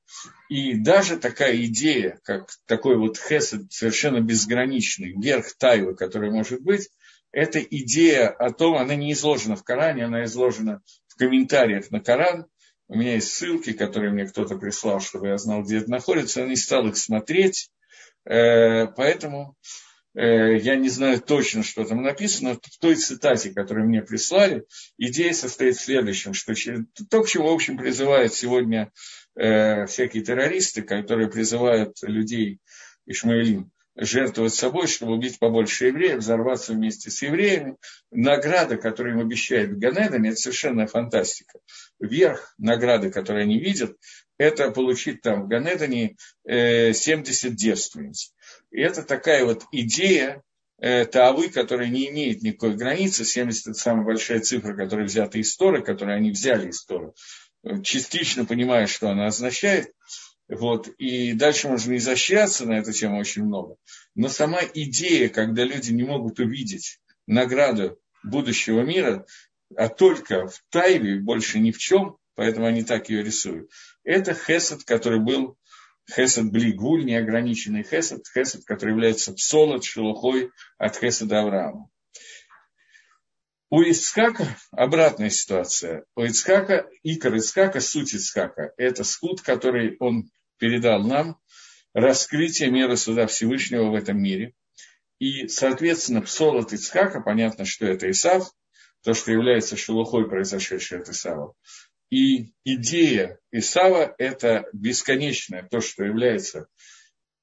И 0.48 0.74
даже 0.74 1.16
такая 1.16 1.56
идея, 1.64 2.20
как 2.22 2.50
такой 2.66 2.96
вот 2.96 3.18
хесед 3.18 3.72
совершенно 3.72 4.20
безграничный, 4.20 5.14
верх 5.20 5.52
тайвы, 5.58 5.96
который 5.96 6.30
может 6.30 6.62
быть, 6.62 6.88
эта 7.32 7.60
идея 7.60 8.28
о 8.28 8.50
том, 8.50 8.76
она 8.76 8.94
не 8.94 9.12
изложена 9.12 9.56
в 9.56 9.64
Коране, 9.64 10.04
она 10.04 10.24
изложена 10.24 10.80
в 11.08 11.16
комментариях 11.16 11.90
на 11.90 12.00
Коран. 12.00 12.46
У 12.88 12.96
меня 12.96 13.14
есть 13.14 13.32
ссылки, 13.32 13.72
которые 13.72 14.12
мне 14.12 14.26
кто-то 14.26 14.56
прислал, 14.56 15.00
чтобы 15.00 15.28
я 15.28 15.38
знал, 15.38 15.62
где 15.62 15.78
это 15.78 15.90
находится. 15.90 16.40
Я 16.40 16.46
не 16.46 16.56
стал 16.56 16.86
их 16.86 16.96
смотреть, 16.96 17.68
э, 17.68 17.75
поэтому 18.26 19.56
Э, 20.16 20.56
я 20.56 20.76
не 20.76 20.88
знаю 20.88 21.20
точно, 21.20 21.62
что 21.62 21.84
там 21.84 22.02
написано, 22.02 22.54
в 22.54 22.78
той 22.80 22.96
цитате, 22.96 23.52
которую 23.52 23.86
мне 23.86 24.00
прислали, 24.00 24.64
идея 24.96 25.34
состоит 25.34 25.76
в 25.76 25.82
следующем, 25.82 26.32
что 26.32 26.54
то, 27.10 27.22
к 27.22 27.28
чему, 27.28 27.50
в 27.50 27.52
общем, 27.52 27.76
призывают 27.76 28.32
сегодня 28.32 28.90
э, 29.38 29.84
всякие 29.84 30.24
террористы, 30.24 30.80
которые 30.80 31.28
призывают 31.28 31.98
людей, 32.02 32.60
Ишмаилим, 33.04 33.70
жертвовать 33.94 34.54
собой, 34.54 34.86
чтобы 34.86 35.12
убить 35.12 35.38
побольше 35.38 35.88
евреев, 35.88 36.18
взорваться 36.18 36.72
вместе 36.72 37.10
с 37.10 37.20
евреями. 37.20 37.76
Награда, 38.10 38.78
которую 38.78 39.16
им 39.16 39.20
обещают 39.20 39.72
в 39.72 39.78
Ганедане, 39.78 40.30
это 40.30 40.38
совершенно 40.38 40.86
фантастика. 40.86 41.58
Верх 42.00 42.54
награды, 42.56 43.10
которую 43.10 43.42
они 43.42 43.60
видят, 43.60 43.96
это 44.38 44.70
получить 44.70 45.22
там 45.22 45.44
в 45.44 45.48
Ганедане 45.48 46.16
70 46.44 47.44
э, 47.44 47.54
девственниц. 47.54 48.32
И 48.70 48.80
это 48.80 49.02
такая 49.02 49.44
вот 49.44 49.64
идея 49.72 50.42
э, 50.78 51.04
Таавы, 51.06 51.48
которая 51.48 51.88
не 51.88 52.08
имеет 52.10 52.42
никакой 52.42 52.76
границы. 52.76 53.24
70– 53.24 53.66
это 53.68 53.78
самая 53.78 54.04
большая 54.04 54.40
цифра, 54.40 54.74
которая 54.74 55.06
взята 55.06 55.38
из 55.38 55.56
Торы, 55.56 55.82
которую 55.82 56.16
они 56.16 56.30
взяли 56.30 56.68
из 56.68 56.84
Торы. 56.84 57.12
Частично 57.82 58.44
понимая, 58.44 58.86
что 58.86 59.10
она 59.10 59.26
означает. 59.26 59.92
Вот. 60.48 60.88
И 60.98 61.32
дальше 61.32 61.68
можно 61.68 61.96
изощряться 61.96 62.66
на 62.66 62.78
эту 62.78 62.92
тему 62.92 63.18
очень 63.18 63.44
много. 63.44 63.76
Но 64.14 64.28
сама 64.28 64.60
идея, 64.74 65.28
когда 65.28 65.64
люди 65.64 65.92
не 65.92 66.04
могут 66.04 66.38
увидеть 66.38 67.00
награду 67.26 67.98
будущего 68.22 68.82
мира, 68.82 69.26
а 69.74 69.88
только 69.88 70.46
в 70.46 70.62
тайве, 70.70 71.18
больше 71.18 71.58
ни 71.58 71.72
в 71.72 71.78
чем, 71.78 72.16
поэтому 72.34 72.66
они 72.66 72.84
так 72.84 73.08
ее 73.08 73.22
рисуют. 73.22 73.70
Это 74.06 74.34
хесед, 74.34 74.84
который 74.84 75.18
был 75.18 75.58
Хесед 76.08 76.52
Блигуль, 76.52 77.04
неограниченный 77.04 77.82
Хесед, 77.82 78.22
Хесед, 78.32 78.64
который 78.64 78.90
является 78.92 79.32
псолот, 79.32 79.84
шелухой 79.84 80.52
от 80.78 80.96
Хеседа 80.96 81.40
Авраама. 81.40 81.90
У 83.68 83.82
Ицхака 83.82 84.46
обратная 84.70 85.28
ситуация. 85.30 86.04
У 86.14 86.22
Ицхака, 86.22 86.88
Икор 87.02 87.34
Ицхака, 87.34 87.80
суть 87.80 88.14
Ицхака, 88.14 88.72
это 88.76 89.02
скут, 89.02 89.42
который 89.42 89.96
он 89.98 90.30
передал 90.58 91.02
нам, 91.02 91.36
раскрытие 91.92 92.70
меры 92.70 92.96
суда 92.96 93.26
Всевышнего 93.26 93.90
в 93.90 93.96
этом 93.96 94.22
мире. 94.22 94.54
И, 95.18 95.48
соответственно, 95.48 96.22
псолот 96.22 96.72
Ицхака, 96.72 97.20
понятно, 97.20 97.64
что 97.64 97.86
это 97.86 98.08
Исав, 98.08 98.52
то, 99.02 99.14
что 99.14 99.32
является 99.32 99.76
шелухой, 99.76 100.28
произошедшей 100.28 101.00
от 101.00 101.08
Исава. 101.08 101.54
И 102.10 102.52
идея 102.64 103.38
Исава– 103.50 104.14
это 104.18 104.66
бесконечное, 104.72 105.66
то, 105.68 105.80
что 105.80 106.04
является 106.04 106.68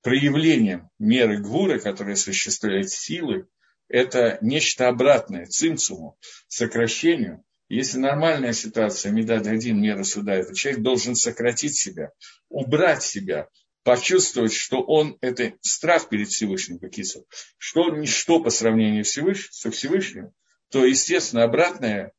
проявлением 0.01 0.89
меры 0.99 1.41
Гвуры, 1.41 1.79
которая 1.79 2.13
осуществляет 2.13 2.89
силы, 2.89 3.47
это 3.89 4.37
нечто 4.41 4.87
обратное 4.87 5.45
цимцуму, 5.45 6.17
сокращению. 6.47 7.43
Если 7.69 7.97
нормальная 7.97 8.53
ситуация, 8.53 9.11
медад 9.11 9.47
один, 9.47 9.81
мера 9.81 10.03
суда, 10.03 10.35
этот 10.35 10.55
человек 10.55 10.81
должен 10.81 11.15
сократить 11.15 11.75
себя, 11.75 12.11
убрать 12.49 13.03
себя, 13.03 13.47
почувствовать, 13.83 14.53
что 14.53 14.81
он– 14.81 15.17
это 15.21 15.53
страх 15.61 16.07
перед 16.09 16.29
Всевышним, 16.29 16.79
Кисов, 16.89 17.25
что 17.57 17.83
он 17.83 17.99
ничто 17.99 18.41
по 18.41 18.49
сравнению 18.49 19.03
со 19.03 19.71
Всевышним, 19.71 20.31
то, 20.69 20.85
естественно, 20.85 21.43
обратное, 21.43 22.13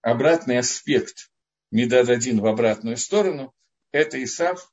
обратный 0.00 0.58
аспект 0.58 1.30
Медад 1.70 2.08
один 2.08 2.40
в 2.40 2.46
обратную 2.46 2.96
сторону, 2.96 3.52
это 3.92 4.22
Исав, 4.22 4.72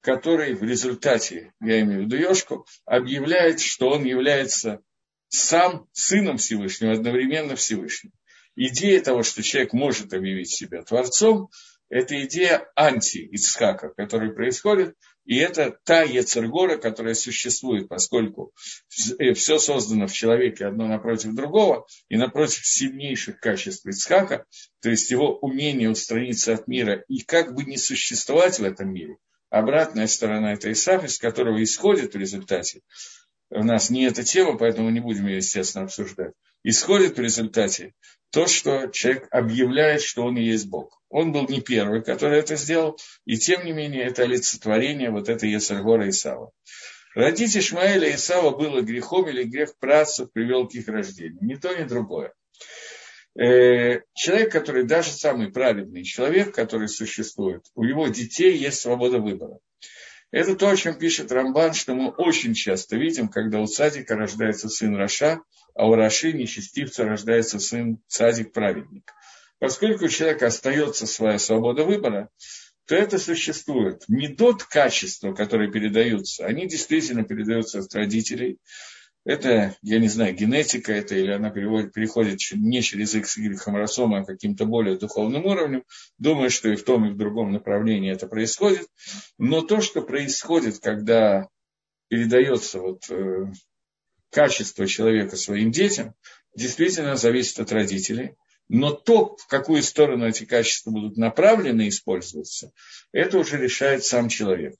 который 0.00 0.54
в 0.54 0.62
результате, 0.62 1.52
я 1.60 1.80
имею 1.80 2.02
в 2.02 2.04
виду 2.04 2.16
Ешку, 2.16 2.66
объявляет, 2.84 3.60
что 3.60 3.88
он 3.88 4.04
является 4.04 4.80
сам 5.28 5.88
сыном 5.92 6.36
Всевышнего, 6.36 6.92
одновременно 6.92 7.56
Всевышним. 7.56 8.12
Идея 8.54 9.02
того, 9.02 9.22
что 9.22 9.42
человек 9.42 9.72
может 9.72 10.14
объявить 10.14 10.54
себя 10.54 10.82
Творцом, 10.82 11.50
это 11.88 12.22
идея 12.24 12.66
анти-Ицхака, 12.74 13.90
которая 13.96 14.30
происходит, 14.32 14.94
и 15.24 15.36
это 15.36 15.76
та 15.84 16.02
Ецергора, 16.02 16.76
которая 16.76 17.14
существует, 17.14 17.88
поскольку 17.88 18.52
э, 19.18 19.32
все 19.34 19.58
создано 19.58 20.06
в 20.06 20.12
человеке 20.12 20.66
одно 20.66 20.86
напротив 20.86 21.34
другого, 21.34 21.86
и 22.08 22.16
напротив 22.16 22.64
сильнейших 22.64 23.40
качеств 23.40 23.86
Ицхака, 23.86 24.46
то 24.80 24.90
есть 24.90 25.10
его 25.10 25.36
умение 25.38 25.90
устраниться 25.90 26.54
от 26.54 26.68
мира 26.68 27.04
и 27.08 27.22
как 27.22 27.54
бы 27.54 27.64
не 27.64 27.76
существовать 27.76 28.58
в 28.58 28.64
этом 28.64 28.92
мире. 28.92 29.16
Обратная 29.50 30.06
сторона– 30.06 30.52
это 30.54 30.70
Исаф, 30.72 31.04
из 31.04 31.18
которого 31.18 31.62
исходит 31.62 32.14
в 32.14 32.18
результате 32.18 32.82
у 33.50 33.62
нас 33.62 33.90
не 33.90 34.04
эта 34.04 34.22
тема, 34.22 34.58
поэтому 34.58 34.90
не 34.90 35.00
будем 35.00 35.26
ее, 35.26 35.36
естественно, 35.36 35.84
обсуждать. 35.84 36.32
Исходит 36.64 37.16
в 37.16 37.20
результате 37.20 37.94
то, 38.30 38.46
что 38.46 38.88
человек 38.88 39.28
объявляет, 39.30 40.02
что 40.02 40.24
он 40.24 40.36
и 40.36 40.42
есть 40.42 40.68
Бог. 40.68 41.00
Он 41.08 41.32
был 41.32 41.46
не 41.48 41.60
первый, 41.60 42.02
который 42.02 42.38
это 42.40 42.56
сделал, 42.56 42.98
и 43.24 43.36
тем 43.36 43.64
не 43.64 43.72
менее 43.72 44.04
это 44.04 44.22
олицетворение 44.22 45.10
вот 45.10 45.28
этой 45.28 45.50
Есаргора 45.50 46.08
Исава. 46.08 46.50
Родить 47.14 47.56
Ишмаэля 47.56 48.08
и 48.08 48.16
Исава 48.16 48.50
было 48.50 48.82
грехом 48.82 49.28
или 49.28 49.44
грех 49.44 49.78
працев 49.78 50.30
привел 50.32 50.68
к 50.68 50.74
их 50.74 50.88
рождению. 50.88 51.38
Ни 51.40 51.54
то, 51.54 51.74
ни 51.74 51.84
другое. 51.84 52.34
Э, 53.38 54.00
человек, 54.14 54.50
который 54.50 54.84
даже 54.84 55.10
самый 55.10 55.52
праведный 55.52 56.04
человек, 56.04 56.54
который 56.54 56.88
существует, 56.88 57.64
у 57.74 57.84
его 57.84 58.08
детей 58.08 58.56
есть 58.56 58.80
свобода 58.80 59.18
выбора. 59.18 59.58
Это 60.36 60.54
то, 60.54 60.68
о 60.68 60.76
чем 60.76 60.98
пишет 60.98 61.32
Рамбан, 61.32 61.72
что 61.72 61.94
мы 61.94 62.10
очень 62.10 62.52
часто 62.52 62.96
видим, 62.98 63.28
когда 63.28 63.58
у 63.58 63.66
цадика 63.66 64.16
рождается 64.16 64.68
сын 64.68 64.94
Раша, 64.94 65.40
а 65.74 65.88
у 65.88 65.94
Раши, 65.94 66.34
нечестивца, 66.34 67.04
рождается 67.04 67.58
сын 67.58 68.02
цадик 68.06 68.52
праведник. 68.52 69.10
Поскольку 69.60 70.04
у 70.04 70.08
человека 70.08 70.48
остается 70.48 71.06
своя 71.06 71.38
свобода 71.38 71.84
выбора, 71.84 72.28
то 72.86 72.94
это 72.94 73.18
существует. 73.18 74.04
Медот 74.08 74.62
качества, 74.64 75.32
которые 75.32 75.72
передаются, 75.72 76.44
они 76.44 76.68
действительно 76.68 77.24
передаются 77.24 77.78
от 77.78 77.94
родителей. 77.94 78.58
Это, 79.26 79.74
я 79.82 79.98
не 79.98 80.06
знаю, 80.06 80.36
генетика 80.36 80.92
это, 80.92 81.16
или 81.16 81.32
она 81.32 81.50
переводит, 81.50 81.92
переходит 81.92 82.38
не 82.52 82.80
через 82.80 83.12
X 83.16 83.38
или 83.38 83.56
хромосомы, 83.56 84.18
а 84.18 84.24
каким-то 84.24 84.66
более 84.66 84.96
духовным 84.96 85.44
уровнем. 85.46 85.82
Думаю, 86.16 86.48
что 86.48 86.68
и 86.68 86.76
в 86.76 86.84
том, 86.84 87.06
и 87.06 87.10
в 87.10 87.16
другом 87.16 87.50
направлении 87.50 88.12
это 88.12 88.28
происходит. 88.28 88.86
Но 89.36 89.62
то, 89.62 89.80
что 89.80 90.02
происходит, 90.02 90.78
когда 90.78 91.48
передается 92.06 92.78
вот, 92.78 93.10
э, 93.10 93.46
качество 94.30 94.86
человека 94.86 95.36
своим 95.36 95.72
детям, 95.72 96.14
действительно 96.54 97.16
зависит 97.16 97.58
от 97.58 97.72
родителей. 97.72 98.36
Но 98.68 98.92
то, 98.92 99.36
в 99.36 99.48
какую 99.48 99.82
сторону 99.82 100.28
эти 100.28 100.44
качества 100.44 100.92
будут 100.92 101.16
направлены 101.16 101.82
и 101.82 101.88
использоваться, 101.88 102.70
это 103.10 103.38
уже 103.38 103.56
решает 103.58 104.04
сам 104.04 104.28
человек. 104.28 104.76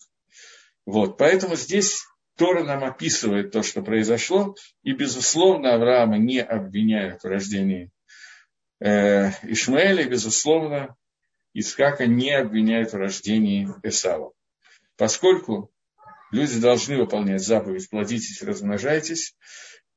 Вот, 0.84 1.18
поэтому 1.18 1.56
здесь 1.56 2.04
Тора 2.36 2.64
нам 2.64 2.84
описывает 2.84 3.50
то, 3.50 3.62
что 3.62 3.82
произошло, 3.82 4.54
и, 4.82 4.92
безусловно, 4.92 5.74
Авраама 5.74 6.18
не 6.18 6.40
обвиняют 6.40 7.22
в 7.22 7.26
рождении 7.26 7.90
э, 8.80 9.30
Ишмаэля, 9.42 10.04
и, 10.04 10.08
безусловно, 10.08 10.94
Искака 11.54 12.06
не 12.06 12.32
обвиняют 12.32 12.92
в 12.92 12.96
рождении 12.96 13.68
Эсава. 13.82 14.32
Поскольку 14.96 15.70
люди 16.30 16.60
должны 16.60 16.98
выполнять 16.98 17.42
заповедь 17.42 17.88
«плодитесь, 17.88 18.42
размножайтесь», 18.42 19.34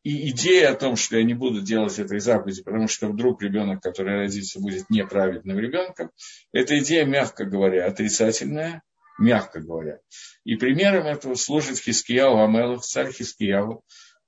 и 0.04 0.30
идея 0.30 0.72
о 0.72 0.76
том, 0.76 0.96
что 0.96 1.18
я 1.18 1.24
не 1.24 1.34
буду 1.34 1.62
делать 1.62 2.00
этой 2.00 2.20
заповеди, 2.20 2.64
потому 2.64 2.88
что 2.88 3.10
вдруг 3.10 3.42
ребенок, 3.42 3.82
который 3.82 4.16
родится, 4.16 4.62
будет 4.62 4.90
неправедным 4.90 5.60
ребенком, 5.60 6.12
эта 6.54 6.80
идея, 6.80 7.04
мягко 7.04 7.44
говоря, 7.44 7.86
отрицательная, 7.86 8.82
мягко 9.20 9.60
говоря. 9.60 10.00
И 10.44 10.56
примером 10.56 11.06
этого 11.06 11.36
служит 11.36 11.80
Хискияу 11.80 12.44
Амелах, 12.44 12.82
царь 12.82 13.12
Хискияу, 13.12 13.84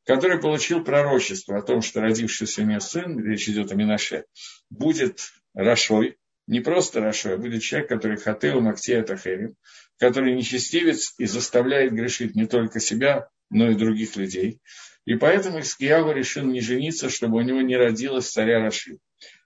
который 0.06 0.40
получил 0.40 0.84
пророчество 0.84 1.58
о 1.58 1.62
том, 1.62 1.82
что 1.82 2.02
родившийся 2.02 2.62
у 2.62 2.66
меня 2.66 2.80
сын, 2.80 3.20
речь 3.24 3.48
идет 3.48 3.72
о 3.72 3.76
Минаше, 3.76 4.26
будет 4.70 5.20
Рашой, 5.54 6.18
не 6.48 6.60
просто 6.60 7.00
Рашой, 7.00 7.36
а 7.36 7.38
будет 7.38 7.62
человек, 7.62 7.90
который 7.90 8.18
хатеу 8.18 8.62
мактея 8.62 9.04
тахерим, 9.04 9.56
который 9.98 10.36
нечестивец 10.36 11.14
и 11.18 11.26
заставляет 11.26 11.94
грешить 11.94 12.36
не 12.36 12.48
только 12.48 12.80
себя, 12.80 13.30
но 13.50 13.70
и 13.70 13.76
других 13.76 14.16
людей. 14.16 14.60
И 15.06 15.16
поэтому 15.16 15.60
Искиява 15.60 16.12
решил 16.12 16.46
не 16.46 16.62
жениться, 16.62 17.10
чтобы 17.10 17.38
у 17.38 17.42
него 17.42 17.62
не 17.62 17.76
родилось 17.76 18.30
царя 18.30 18.60
Раши, 18.60 18.98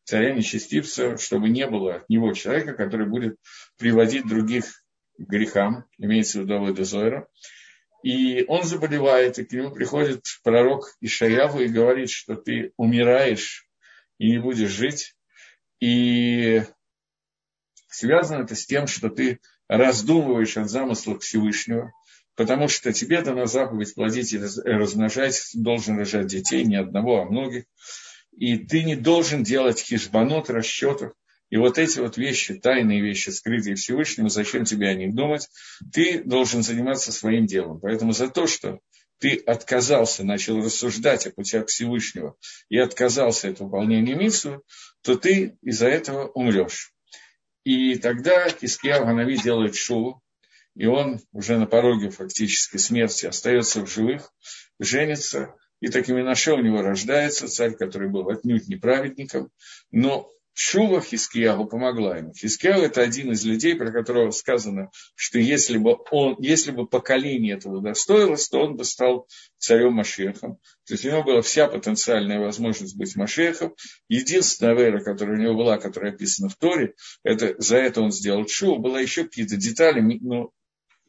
царя 0.04 0.34
нечестивца, 0.34 1.18
чтобы 1.18 1.50
не 1.50 1.68
было 1.68 1.96
от 1.96 2.10
него 2.10 2.34
человека, 2.34 2.74
который 2.74 3.08
будет 3.08 3.38
приводить 3.78 4.28
других 4.28 4.85
грехам, 5.18 5.86
имеется 5.98 6.40
в 6.40 6.44
виду 6.44 6.56
Авойда 6.56 6.84
Зойра. 6.84 7.28
И 8.04 8.46
он 8.48 8.64
заболевает, 8.64 9.40
и 9.40 9.46
к 9.46 9.52
нему 9.52 9.72
приходит 9.72 10.24
пророк 10.44 10.96
Ишаяву 11.02 11.60
и 11.60 11.68
говорит, 11.68 12.10
что 12.10 12.36
ты 12.36 12.72
умираешь 12.78 13.68
и 14.20 14.32
не 14.32 14.38
будешь 14.38 14.70
жить. 14.70 15.16
И 15.80 16.64
связано 17.88 18.44
это 18.44 18.56
с 18.56 18.66
тем, 18.66 18.88
что 18.88 19.10
ты 19.10 19.40
раздумываешь 19.68 20.58
о 20.58 20.66
замыслах 20.66 21.22
Всевышнего– 21.22 21.92
потому 22.36 22.68
что 22.68 22.94
тебе 22.94 23.22
дана 23.22 23.46
заповедь 23.46 23.96
плодить 23.96 24.34
и 24.34 24.38
размножать, 24.38 25.42
должен 25.54 25.98
рожать 25.98 26.28
детей, 26.28 26.64
не 26.64 26.76
одного, 26.76 27.22
а 27.22 27.26
многих. 27.26 27.66
И 28.32 28.58
ты 28.58 28.84
не 28.84 28.96
должен 28.96 29.44
делать 29.44 29.80
хижбанот, 29.80 30.50
расчетов. 30.50 31.14
И 31.56 31.58
вот 31.58 31.78
эти 31.78 32.00
вот 32.00 32.18
вещи, 32.18 32.56
тайные 32.56 33.02
вещи, 33.02 33.30
скрытые 33.30 33.76
Всевышнему, 33.76 34.28
зачем 34.28 34.66
тебе 34.66 34.90
о 34.90 34.94
них 34.94 35.16
думать? 35.16 35.48
Ты 35.94 36.22
должен 36.22 36.64
заниматься 36.64 37.14
своим 37.14 37.46
делом. 37.46 37.80
Поэтому 37.80 38.12
за 38.12 38.28
то, 38.28 38.46
что 38.46 38.80
ты 39.20 39.38
отказался, 39.38 40.26
начал 40.26 40.58
рассуждать 40.58 41.26
о 41.28 41.32
путях 41.32 41.68
Всевышнего 41.68 42.36
и 42.68 42.78
отказался 42.78 43.48
от 43.48 43.62
выполнения 43.62 44.16
миссу, 44.16 44.66
то 45.02 45.16
ты 45.16 45.58
из-за 45.62 45.88
этого 45.88 46.28
умрешь. 46.28 46.92
И 47.64 47.96
тогда 48.00 48.50
Киския 48.50 49.00
Ганави 49.00 49.38
делает 49.38 49.78
шоу, 49.78 50.22
и 50.76 50.88
он 50.88 51.22
уже 51.32 51.58
на 51.58 51.68
пороге 51.68 52.10
фактически 52.10 52.76
смерти 52.76 53.28
остается 53.28 53.80
в 53.80 53.90
живых, 53.90 54.30
женится, 54.78 55.56
и 55.80 55.88
такими 55.88 56.18
Минаше 56.18 56.52
у 56.52 56.60
него 56.60 56.82
рождается, 56.82 57.48
царь, 57.48 57.76
который 57.76 58.10
был 58.10 58.28
отнюдь 58.28 58.68
неправедником, 58.68 59.52
но 59.92 60.30
Шува 60.58 61.02
Хискиягу 61.02 61.66
помогла 61.66 62.18
ему. 62.18 62.34
Хискиягу– 62.34 62.82
это 62.84 63.02
один 63.02 63.34
из 63.34 63.44
людей, 63.44 63.76
про 63.76 63.92
которого 63.92 64.32
сказано, 64.32 64.90
что 65.14 65.38
если 65.38 65.78
бы, 65.78 65.98
он, 66.12 66.38
если 66.40 66.72
бы 66.72 66.88
поколение 66.88 67.56
этого 67.56 67.82
достоилось, 67.82 68.48
то 68.48 68.60
он 68.62 68.78
бы 68.78 68.86
стал 68.86 69.28
царем 69.58 69.94
Машехом. 69.94 70.56
То 70.88 70.94
есть 70.94 71.06
у 71.06 71.10
него 71.10 71.24
была 71.24 71.42
вся 71.42 71.68
потенциальная 71.68 72.40
возможность 72.40 72.96
быть 72.96 73.18
Машехом. 73.18 73.76
Единственная 74.08 74.76
вера, 74.76 75.04
которая 75.04 75.38
у 75.38 75.42
него 75.42 75.56
была, 75.56 75.78
которая 75.78 76.14
описана 76.14 76.48
в 76.48 76.56
Торе, 76.56 76.94
это, 77.24 77.56
за 77.58 77.76
это 77.76 78.02
он 78.02 78.14
сделал 78.14 78.48
Шуву, 78.48 78.80
была 78.80 79.02
еще 79.02 79.26
какие-то 79.26 79.58
детали, 79.58 80.00
но 80.22 80.52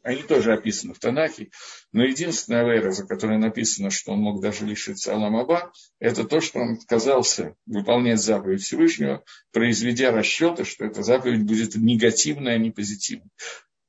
они 0.06 0.22
тоже 0.22 0.52
описаны 0.52 0.94
в 0.94 1.00
Танахе, 1.00 1.50
но 1.92 2.04
единственная 2.04 2.64
вера, 2.64 2.92
за 2.92 3.04
которой 3.04 3.38
написано, 3.38 3.90
что 3.90 4.12
он 4.12 4.20
мог 4.20 4.40
даже 4.40 4.64
лишиться 4.64 5.12
Аламаба, 5.12 5.72
это 5.98 6.22
то, 6.22 6.40
что 6.40 6.60
он 6.60 6.74
отказался 6.74 7.56
выполнять 7.66 8.22
заповедь 8.22 8.62
Всевышнего, 8.62 9.24
произведя 9.52 10.12
расчеты, 10.12 10.64
что 10.64 10.84
эта 10.84 11.02
заповедь 11.02 11.42
будет 11.42 11.74
негативная, 11.74 12.54
а 12.54 12.58
не 12.58 12.70
позитивная. 12.70 13.28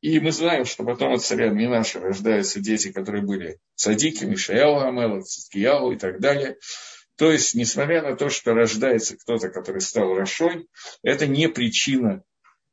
И 0.01 0.19
мы 0.19 0.31
знаем, 0.31 0.65
что 0.65 0.83
потом 0.83 1.13
от 1.13 1.21
царя 1.21 1.49
Минаша 1.49 1.99
рождаются 1.99 2.59
дети, 2.59 2.91
которые 2.91 3.23
были 3.23 3.59
садиками, 3.75 4.33
Шаяу 4.33 4.79
Амела, 4.79 5.21
Цискияу 5.21 5.91
и 5.91 5.97
так 5.97 6.19
далее. 6.19 6.57
То 7.15 7.31
есть, 7.31 7.53
несмотря 7.53 8.01
на 8.01 8.15
то, 8.15 8.29
что 8.29 8.55
рождается 8.55 9.17
кто-то, 9.17 9.49
который 9.49 9.81
стал 9.81 10.15
Рашой, 10.15 10.67
это 11.03 11.27
не 11.27 11.47
причина 11.47 12.23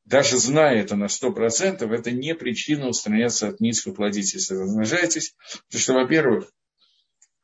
даже 0.05 0.37
зная 0.39 0.81
это 0.81 0.97
на 0.97 1.07
100%, 1.07 1.91
это 1.93 2.11
не 2.11 2.35
причина 2.35 2.89
устраняться 2.89 3.49
от 3.49 3.61
митсвы 3.61 3.95
плодить, 3.95 4.35
если 4.35 4.55
размножаетесь. 4.55 5.35
Потому 5.67 5.81
что, 5.81 5.93
во-первых, 5.95 6.53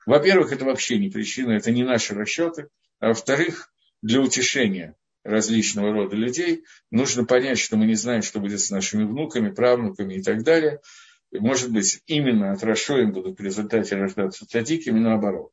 во-первых, 0.06 0.52
это 0.52 0.64
вообще 0.64 0.98
не 0.98 1.08
причина, 1.08 1.52
это 1.52 1.70
не 1.70 1.84
наши 1.84 2.14
расчеты. 2.14 2.68
А 2.98 3.08
во-вторых, 3.08 3.72
для 4.02 4.20
утешения 4.20 4.96
различного 5.24 5.92
рода 5.92 6.16
людей 6.16 6.64
нужно 6.90 7.24
понять, 7.24 7.58
что 7.58 7.76
мы 7.76 7.86
не 7.86 7.94
знаем, 7.94 8.22
что 8.22 8.40
будет 8.40 8.60
с 8.60 8.70
нашими 8.70 9.04
внуками, 9.04 9.50
правнуками 9.50 10.14
и 10.14 10.22
так 10.22 10.42
далее. 10.42 10.80
Может 11.32 11.70
быть, 11.70 12.02
именно 12.06 12.52
от 12.52 12.62
Рашоем 12.62 13.12
будут 13.12 13.38
в 13.38 13.42
результате 13.42 13.96
рождаться 13.96 14.46
цадиками, 14.46 14.98
наоборот. 14.98 15.52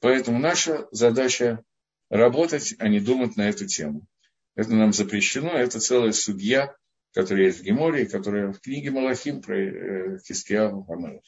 Поэтому 0.00 0.38
наша 0.38 0.86
задача 0.90 1.62
работать, 2.10 2.74
а 2.78 2.88
не 2.88 3.00
думать 3.00 3.36
на 3.36 3.48
эту 3.48 3.66
тему. 3.66 4.06
Это 4.56 4.74
нам 4.74 4.92
запрещено, 4.92 5.50
это 5.50 5.80
целая 5.80 6.12
судья, 6.12 6.74
которая 7.12 7.46
есть 7.46 7.60
в 7.60 7.62
Геморе, 7.62 8.06
которая 8.06 8.52
в 8.52 8.60
книге 8.60 8.90
Малахим 8.90 9.40
про 9.40 9.56
э, 9.56 10.18
Хискияву 10.26 10.84
Хамелах. 10.84 11.22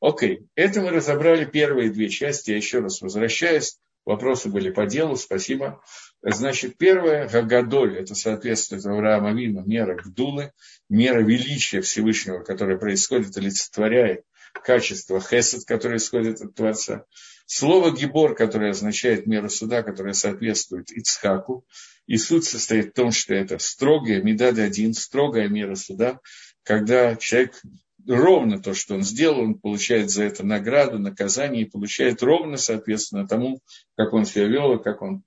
Окей, 0.00 0.46
это 0.54 0.82
мы 0.82 0.90
разобрали 0.90 1.46
первые 1.46 1.90
две 1.90 2.08
части. 2.08 2.50
Я 2.50 2.56
еще 2.56 2.80
раз 2.80 3.00
возвращаюсь. 3.00 3.78
Вопросы 4.04 4.48
были 4.48 4.70
по 4.70 4.86
делу, 4.86 5.16
спасибо. 5.16 5.82
Значит, 6.22 6.76
первое, 6.76 7.28
Гагадоль, 7.28 7.98
это 7.98 8.14
соответствует 8.14 8.84
Авраама 8.86 9.32
Вину, 9.32 9.64
мера 9.66 9.96
Гдулы, 9.96 10.52
мера 10.88 11.20
величия 11.20 11.80
Всевышнего, 11.80 12.42
которая 12.44 12.78
происходит, 12.78 13.36
олицетворяет 13.36 14.24
качество 14.52 15.20
Хесед, 15.20 15.64
которое 15.64 15.96
исходит 15.96 16.40
от 16.40 16.54
Творца. 16.54 17.04
Слово 17.46 17.90
Гибор, 17.90 18.34
которое 18.34 18.70
означает 18.70 19.26
меру 19.26 19.48
суда, 19.48 19.82
которое 19.82 20.14
соответствует 20.14 20.90
Ицхаку, 20.90 21.64
и 22.06 22.16
суть 22.16 22.44
состоит 22.44 22.90
в 22.90 22.92
том, 22.92 23.10
что 23.12 23.34
это 23.34 23.58
строгая, 23.58 24.22
медад 24.22 24.58
один, 24.58 24.94
строгая 24.94 25.48
мера 25.48 25.74
суда, 25.74 26.20
когда 26.62 27.16
человек 27.16 27.60
ровно 28.06 28.62
то, 28.62 28.74
что 28.74 28.94
он 28.94 29.02
сделал, 29.02 29.40
он 29.40 29.54
получает 29.58 30.10
за 30.10 30.24
это 30.24 30.44
награду, 30.44 30.98
наказание 30.98 31.62
и 31.62 31.70
получает 31.70 32.22
ровно, 32.22 32.56
соответственно, 32.56 33.26
тому, 33.26 33.60
как 33.96 34.12
он 34.12 34.24
себя 34.24 34.46
вел 34.46 34.76
и 34.76 34.82
как 34.82 35.02
он 35.02 35.22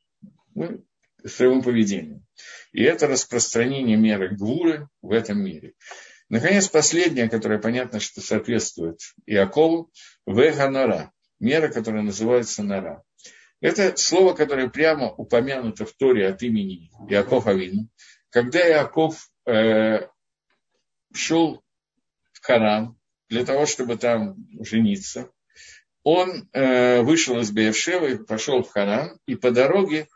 ну, 0.56 0.84
своему 1.26 1.62
поведению. 1.62 2.24
И 2.72 2.84
это 2.84 3.08
распространение 3.08 3.98
меры 3.98 4.36
гвуры 4.36 4.88
в 5.02 5.12
этом 5.12 5.44
мире. 5.44 5.74
Наконец, 6.30 6.68
последнее, 6.68 7.28
которое 7.28 7.60
понятно, 7.60 8.00
что 8.00 8.22
соответствует 8.22 9.00
Иакову, 9.26 9.92
веганара, 10.28 11.12
мера, 11.40 11.70
которая 11.70 12.04
называется 12.04 12.64
нара. 12.64 13.04
Это 13.62 13.96
слово, 13.98 14.34
которое 14.34 14.70
прямо 14.70 15.12
упомянуто 15.12 15.86
в 15.86 15.94
Торе 15.94 16.28
от 16.28 16.42
имени 16.44 16.90
Иаков 17.10 17.48
Авину. 17.48 17.90
Когда 18.30 18.60
Иаков 18.68 19.30
э, 19.46 20.08
шел 21.14 21.64
в 22.32 22.42
Харан 22.42 22.98
для 23.28 23.46
того, 23.46 23.66
чтобы 23.66 23.98
там 23.98 24.36
жениться, 24.62 25.30
он 26.04 26.50
э, 26.54 27.02
вышел 27.02 27.40
из 27.40 27.52
Беевшева 27.52 28.06
и 28.08 28.18
пошел 28.18 28.64
в 28.64 28.70
Харан, 28.70 29.20
и 29.26 29.36
по 29.36 29.52
дороге 29.52 30.08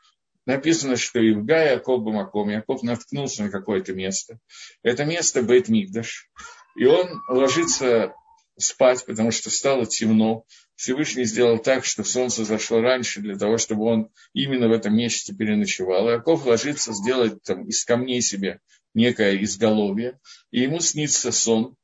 написано, 0.45 0.95
что 0.95 1.19
Ивга 1.19 1.71
Яков 1.71 2.03
Бамаком, 2.03 2.49
Яков 2.49 2.83
наткнулся 2.83 3.43
на 3.43 3.49
какое-то 3.49 3.93
место. 3.93 4.39
Это 4.81 5.05
место 5.05 5.41
Бейт 5.43 5.69
Мигдаш. 5.69 6.29
И 6.75 6.85
он 6.85 7.21
ложится 7.29 8.13
спать, 8.57 9.05
потому 9.05 9.31
что 9.31 9.49
стало 9.49 9.85
темно. 9.85 10.45
Всевышний 10.75 11.25
сделал 11.25 11.59
так, 11.59 11.85
что 11.85 12.03
солнце 12.03 12.45
зашло 12.45 12.81
раньше 12.81 13.21
для 13.21 13.37
того, 13.37 13.57
чтобы 13.57 13.85
он 13.85 14.09
именно 14.33 14.67
в 14.67 14.71
этом 14.71 14.95
месте 14.95 15.33
переночевал. 15.33 16.09
Яков 16.09 16.45
ложится 16.45 16.93
сделать 16.93 17.41
там, 17.43 17.67
из 17.67 17.85
камней 17.85 18.21
себе 18.21 18.59
некое 18.93 19.41
изголовье, 19.43 20.19
и 20.51 20.61
ему 20.61 20.79
снится 20.79 21.31
сон 21.31 21.75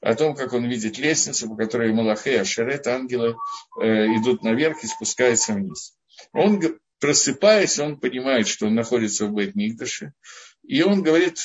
о 0.00 0.14
том, 0.14 0.34
как 0.34 0.52
он 0.52 0.68
видит 0.68 0.98
лестницу, 0.98 1.48
по 1.48 1.56
которой 1.56 1.92
Малахе 1.92 2.34
и 2.34 2.38
Ашерет, 2.38 2.86
ангелы, 2.86 3.36
э, 3.80 4.06
идут 4.16 4.42
наверх 4.42 4.82
и 4.84 4.86
спускаются 4.86 5.54
вниз. 5.54 5.96
Он, 6.32 6.60
просыпаясь, 7.00 7.78
он 7.78 7.98
понимает, 7.98 8.46
что 8.46 8.66
он 8.66 8.74
находится 8.74 9.26
в 9.26 9.32
бейт 9.32 9.56
мигдаше 9.56 10.12
и 10.68 10.82
он 10.82 11.02
говорит 11.02 11.38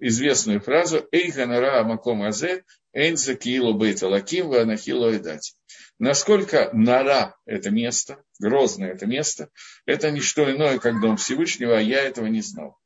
известную 0.00 0.60
фразу 0.60 1.06
«Эй 1.12 1.30
ганара 1.30 1.80
амаком 1.80 2.22
азе, 2.22 2.64
эйн 2.92 3.16
закиилу 3.16 3.74
бейт 3.74 4.02
алаким 4.02 4.48
ва 4.48 4.62
анахилу 4.62 5.14
эдати». 5.14 5.54
Насколько 5.98 6.70
нора– 6.72 7.36
это 7.46 7.70
место, 7.70 8.22
грозное 8.40 8.92
это 8.92 9.06
место, 9.06 9.50
это 9.86 10.10
не 10.10 10.20
что 10.20 10.50
иное, 10.50 10.78
как 10.78 11.00
дом 11.00 11.16
Всевышнего, 11.16 11.78
а 11.78 11.80
я 11.80 12.02
этого 12.02 12.26
не 12.26 12.40
знал. 12.40 12.76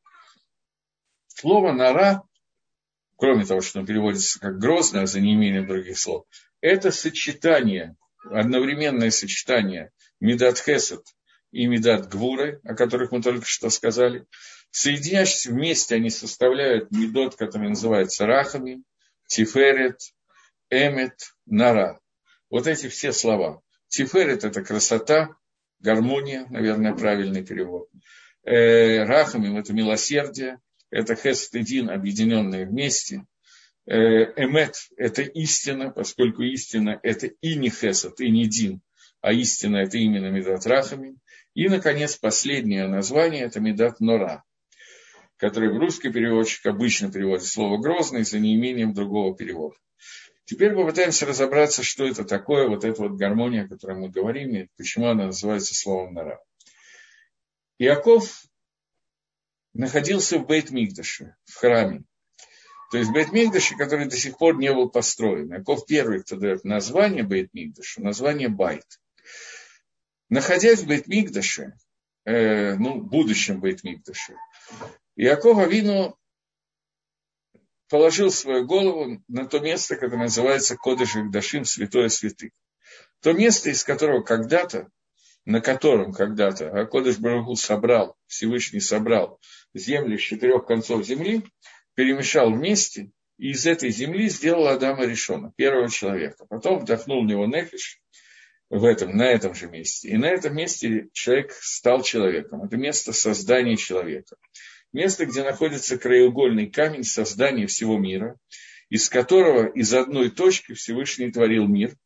Слово 1.28 1.72
«нора», 1.72 2.22
кроме 3.16 3.46
того, 3.46 3.60
что 3.62 3.80
он 3.80 3.86
переводится 3.86 4.38
как 4.38 4.58
«грозное», 4.58 5.06
за 5.06 5.20
неимением 5.20 5.66
других 5.66 5.98
слов, 5.98 6.26
это 6.60 6.90
сочетание, 6.90 7.96
одновременное 8.24 9.10
сочетание 9.10 9.90
Медат 10.20 10.58
Хесед 10.58 11.02
и 11.50 11.66
Медат 11.66 12.08
Гвуры, 12.08 12.60
о 12.64 12.74
которых 12.74 13.12
мы 13.12 13.22
только 13.22 13.46
что 13.46 13.70
сказали. 13.70 14.26
Соединяясь 14.70 15.46
вместе, 15.46 15.96
они 15.96 16.10
составляют 16.10 16.90
Медот, 16.90 17.36
который 17.36 17.70
называется 17.70 18.26
Рахами, 18.26 18.82
Тиферет, 19.26 20.00
Эмет, 20.70 21.34
Нара. 21.46 22.00
Вот 22.50 22.66
эти 22.66 22.88
все 22.88 23.12
слова. 23.12 23.62
Тиферет– 23.88 24.44
это 24.44 24.62
красота, 24.62 25.36
гармония, 25.80 26.46
наверное, 26.50 26.94
правильный 26.94 27.44
перевод. 27.44 27.88
Э, 28.44 29.04
Рахамим– 29.04 29.56
это 29.58 29.72
милосердие, 29.72 30.58
это 30.90 31.14
хесед 31.14 31.54
и 31.54 31.60
дин, 31.60 31.90
объединенные 31.90 32.66
вместе. 32.66 33.24
Э, 33.86 33.96
эмет– 34.36 34.76
это 34.96 35.22
истина, 35.22 35.90
поскольку 35.90 36.42
истина– 36.42 37.00
это 37.02 37.26
и 37.26 37.54
не 37.56 37.70
хесед, 37.70 38.20
и 38.20 38.30
не 38.30 38.46
дин, 38.46 38.80
а 39.20 39.32
истина– 39.32 39.76
это 39.78 39.98
именно 39.98 40.30
Медат 40.30 40.66
Рахамим. 40.66 41.18
И, 41.54 41.68
наконец, 41.68 42.16
последнее 42.16 42.86
название– 42.86 43.42
это 43.44 43.60
Медат 43.60 44.00
Нора, 44.00 44.44
который 45.38 45.72
в 45.72 45.78
русский 45.78 46.12
переводчик 46.12 46.66
обычно 46.66 47.10
переводит 47.10 47.46
слово 47.46 47.78
«грозный» 47.78 48.24
за 48.24 48.38
неимением 48.38 48.92
другого 48.92 49.36
перевода. 49.36 49.76
Теперь 50.44 50.74
попытаемся 50.74 51.26
разобраться, 51.26 51.82
что 51.82 52.06
это 52.06 52.24
такое, 52.24 52.68
вот 52.68 52.84
эта 52.84 53.02
вот 53.02 53.12
гармония, 53.12 53.64
о 53.64 53.68
которой 53.68 53.98
мы 53.98 54.08
говорим, 54.08 54.54
и 54.54 54.66
почему 54.76 55.08
она 55.08 55.26
называется 55.26 55.74
словом 55.74 56.14
«нора». 56.14 56.40
Иаков 57.78 58.44
находился 59.74 60.38
в 60.38 60.46
Бейт-Мигдаше, 60.46 61.34
в 61.44 61.54
храме. 61.54 62.02
То 62.90 62.98
есть 62.98 63.10
Бейт-Мигдаше, 63.10 63.76
который 63.76 64.06
до 64.06 64.16
сих 64.16 64.38
пор 64.38 64.58
не 64.58 64.72
был 64.72 64.88
построен. 64.88 65.52
Иаков 65.52 65.86
первый, 65.86 66.22
кто 66.22 66.36
дает 66.36 66.64
название 66.64 67.22
Бейт-Мигдашу, 67.22 68.02
название 68.02 68.48
Байт. 68.48 68.86
Находясь 70.30 70.80
в 70.80 70.88
Бейт-Мигдаше, 70.88 71.72
э, 72.24 72.74
ну, 72.74 73.00
будущем 73.02 73.60
Бейт-Мигдаше, 73.60 74.34
Иаков 75.20 75.58
Авину 75.58 76.16
положил 77.88 78.30
свою 78.30 78.64
голову 78.66 79.20
на 79.26 79.46
то 79.46 79.58
место, 79.58 79.96
которое 79.96 80.22
называется 80.22 80.76
Кодыш 80.76 81.14
Дашим, 81.32 81.64
святое 81.64 82.08
святых. 82.08 82.52
То 83.20 83.32
место, 83.32 83.70
из 83.70 83.82
которого 83.82 84.22
когда-то, 84.22 84.88
на 85.44 85.60
котором 85.60 86.12
когда-то 86.12 86.70
Акодыш 86.70 87.18
Барагу 87.18 87.56
собрал, 87.56 88.14
Всевышний 88.28 88.78
собрал 88.78 89.40
земли 89.74 90.18
с 90.18 90.20
четырех 90.20 90.66
концов 90.66 91.04
земли, 91.04 91.42
перемешал 91.96 92.52
вместе, 92.52 93.10
и 93.38 93.50
из 93.50 93.66
этой 93.66 93.90
земли 93.90 94.28
сделал 94.28 94.68
Адама 94.68 95.04
Решона, 95.04 95.52
первого 95.56 95.90
человека. 95.90 96.46
Потом 96.48 96.78
вдохнул 96.78 97.24
в 97.24 97.26
него 97.26 97.44
нефиш 97.44 98.00
в 98.70 98.84
этом, 98.84 99.16
на 99.16 99.28
этом 99.28 99.52
же 99.54 99.66
месте. 99.66 100.10
И 100.10 100.16
на 100.16 100.26
этом 100.26 100.54
месте 100.54 101.08
человек 101.12 101.50
стал 101.54 102.04
человеком. 102.04 102.62
Это 102.62 102.76
место 102.76 103.12
создания 103.12 103.76
человека 103.76 104.36
место, 104.92 105.26
где 105.26 105.42
находится 105.42 105.98
краеугольный 105.98 106.70
камень 106.70 107.04
создания 107.04 107.66
всего 107.66 107.98
мира, 107.98 108.38
из 108.88 109.08
которого 109.08 109.66
из 109.66 109.92
одной 109.92 110.30
точки 110.30 110.74
Всевышний 110.74 111.30
творил 111.30 111.66
мир, 111.66 111.96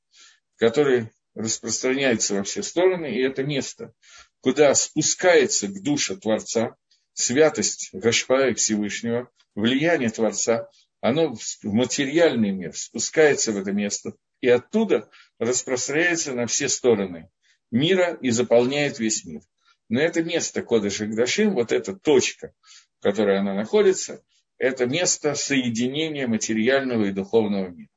который 0.57 1.11
распространяется 1.35 2.35
во 2.35 2.42
все 2.42 2.62
стороны, 2.62 3.14
и 3.14 3.23
это 3.23 3.42
место, 3.42 3.95
куда 4.40 4.75
спускается 4.75 5.68
к 5.68 5.83
душе 5.83 6.16
Творца, 6.16 6.77
святость 7.14 7.90
Гашпая 7.92 8.55
Всевышнего, 8.55 9.31
влияние 9.55 10.11
Творца, 10.11 10.68
оно 11.01 11.35
в 11.35 11.64
материальный 11.64 12.51
мир 12.51 12.77
спускается 12.77 13.53
в 13.53 13.59
это 13.59 13.73
место, 13.73 14.14
и 14.40 14.49
оттуда 14.49 15.09
распространяется 15.38 16.33
на 16.33 16.47
все 16.47 16.68
стороны 16.68 17.31
мира 17.71 18.18
и 18.21 18.31
заполняет 18.31 18.99
весь 18.99 19.25
мир. 19.25 19.42
Но 19.92 20.00
это 20.00 20.22
место 20.22 20.62
Кодыша 20.62 21.05
Гдашим, 21.05 21.52
вот 21.52 21.70
эта 21.70 21.94
точка, 21.94 22.55
в 22.98 23.02
которой 23.02 23.38
она 23.38 23.52
находится, 23.52 24.24
это 24.57 24.87
место 24.87 25.35
соединения 25.35 26.26
материального 26.26 27.05
и 27.05 27.12
духовного 27.12 27.68
мира, 27.68 27.90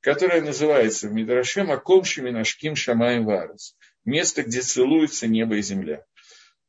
которое 0.00 0.42
называется 0.42 1.06
в 1.06 1.12
Мидрашем 1.12 1.70
Акомши 1.70 2.22
Минашким 2.22 2.74
Шамаем 2.74 3.24
Варус, 3.24 3.76
место, 4.04 4.42
где 4.42 4.62
целуются 4.62 5.28
небо 5.28 5.54
и 5.54 5.62
земля. 5.62 6.04